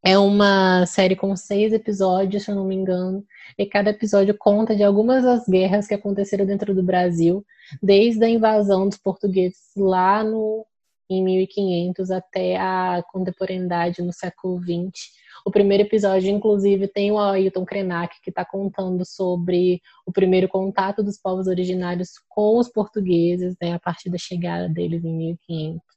É 0.03 0.17
uma 0.17 0.85
série 0.85 1.15
com 1.15 1.35
seis 1.35 1.73
episódios, 1.73 2.43
se 2.43 2.51
eu 2.51 2.55
não 2.55 2.65
me 2.65 2.75
engano, 2.75 3.25
e 3.57 3.65
cada 3.65 3.89
episódio 3.89 4.35
conta 4.37 4.75
de 4.75 4.83
algumas 4.83 5.23
das 5.23 5.47
guerras 5.47 5.87
que 5.87 5.93
aconteceram 5.93 6.45
dentro 6.45 6.73
do 6.73 6.83
Brasil, 6.83 7.45
desde 7.81 8.23
a 8.23 8.29
invasão 8.29 8.87
dos 8.87 8.97
portugueses 8.97 9.71
lá 9.75 10.23
no 10.23 10.65
em 11.09 11.23
1500 11.23 12.11
até 12.11 12.57
a 12.57 13.01
contemporaneidade 13.11 14.01
no 14.01 14.11
século 14.11 14.59
XX. 14.59 15.09
O 15.45 15.51
primeiro 15.51 15.83
episódio, 15.83 16.29
inclusive, 16.29 16.87
tem 16.87 17.11
o 17.11 17.17
Ailton 17.17 17.65
Krenak, 17.65 18.21
que 18.21 18.29
está 18.29 18.43
contando 18.43 19.05
sobre 19.05 19.81
o 20.05 20.11
primeiro 20.11 20.49
contato 20.49 21.01
dos 21.01 21.17
povos 21.17 21.47
originários 21.47 22.19
com 22.27 22.57
os 22.59 22.67
portugueses, 22.67 23.55
né, 23.61 23.73
a 23.73 23.79
partir 23.79 24.09
da 24.09 24.17
chegada 24.17 24.67
deles 24.67 25.03
em 25.05 25.15
1500. 25.15 25.96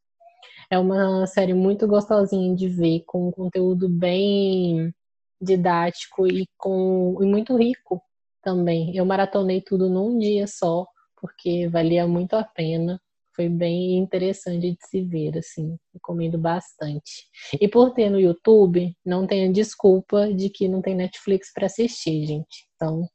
É 0.71 0.79
uma 0.79 1.27
série 1.27 1.53
muito 1.53 1.87
gostosinha 1.89 2.55
de 2.55 2.69
ver, 2.69 3.03
com 3.07 3.29
um 3.29 3.33
conteúdo 3.33 3.89
bem 3.89 4.95
didático 5.41 6.27
e, 6.27 6.47
com, 6.57 7.19
e 7.21 7.27
muito 7.27 7.57
rico 7.57 8.01
também. 8.43 8.97
Eu 8.97 9.05
maratonei 9.05 9.61
tudo 9.61 9.89
num 9.89 10.19
dia 10.19 10.47
só, 10.47 10.87
porque 11.21 11.69
valia 11.69 12.07
muito 12.07 12.35
a 12.35 12.45
pena 12.45 13.01
foi 13.35 13.49
bem 13.49 13.97
interessante 13.97 14.73
de 14.73 14.77
se 14.87 15.03
ver, 15.03 15.39
assim, 15.39 15.79
recomendo 15.95 16.37
bastante. 16.37 17.27
E 17.59 17.67
por 17.67 17.93
ter 17.93 18.11
no 18.11 18.21
YouTube, 18.21 18.95
não 19.05 19.27
tenha 19.27 19.51
desculpa 19.51 20.33
de 20.33 20.51
que 20.51 20.69
não 20.69 20.83
tem 20.83 20.95
Netflix 20.95 21.51
para 21.53 21.65
assistir, 21.65 22.27
gente. 22.27 22.69
Então, 22.75 23.09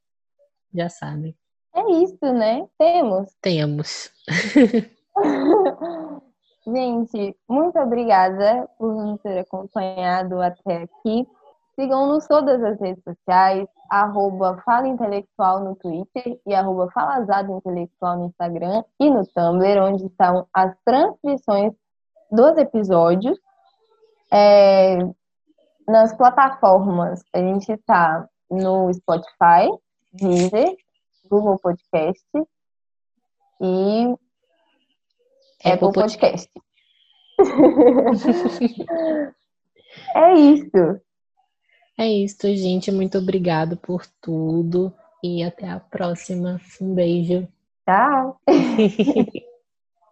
já 0.74 0.90
sabem. 0.90 1.36
É 1.76 1.82
isso, 2.04 2.34
né? 2.34 2.66
Temos. 2.78 3.30
Temos. 3.40 4.12
gente, 6.68 7.38
muito 7.48 7.78
obrigada 7.80 8.68
por 8.78 8.94
nos 8.94 9.22
ter 9.22 9.40
acompanhado 9.40 10.42
até 10.42 10.84
aqui. 10.84 11.28
Sigam-nos 11.76 12.26
todas 12.28 12.64
as 12.64 12.80
redes 12.80 13.04
sociais, 13.04 13.68
arroba 13.90 14.62
Fala 14.66 14.88
Intelectual 14.88 15.60
no 15.60 15.76
Twitter 15.76 16.40
e 16.46 16.56
arroba 16.56 16.90
Falazado 16.92 17.58
Intelectual 17.58 18.18
no 18.18 18.26
Instagram 18.28 18.84
e 19.00 19.10
no 19.10 19.26
Tumblr, 19.28 19.84
onde 19.84 20.06
estão 20.06 20.48
as 20.54 20.74
transcrições 20.86 21.74
dos 22.32 22.58
episódios. 22.58 23.38
É, 24.32 25.00
nas 25.88 26.16
plataformas, 26.16 27.24
a 27.34 27.40
gente 27.40 27.72
está 27.72 28.28
no 28.50 28.92
Spotify, 28.94 29.70
Deezer, 30.14 30.76
Google 31.30 31.60
Podcast 31.60 32.26
e 33.62 34.16
Apple 35.66 35.92
Podcast. 35.92 36.50
é 40.16 40.34
isso. 40.34 41.02
É 41.98 42.08
isso, 42.08 42.48
gente. 42.56 42.92
Muito 42.92 43.18
obrigado 43.18 43.76
por 43.78 44.06
tudo 44.22 44.94
e 45.24 45.44
até 45.44 45.68
a 45.68 45.80
próxima. 45.80 46.62
Um 46.80 46.94
beijo. 46.94 47.48
Tchau. 47.86 48.40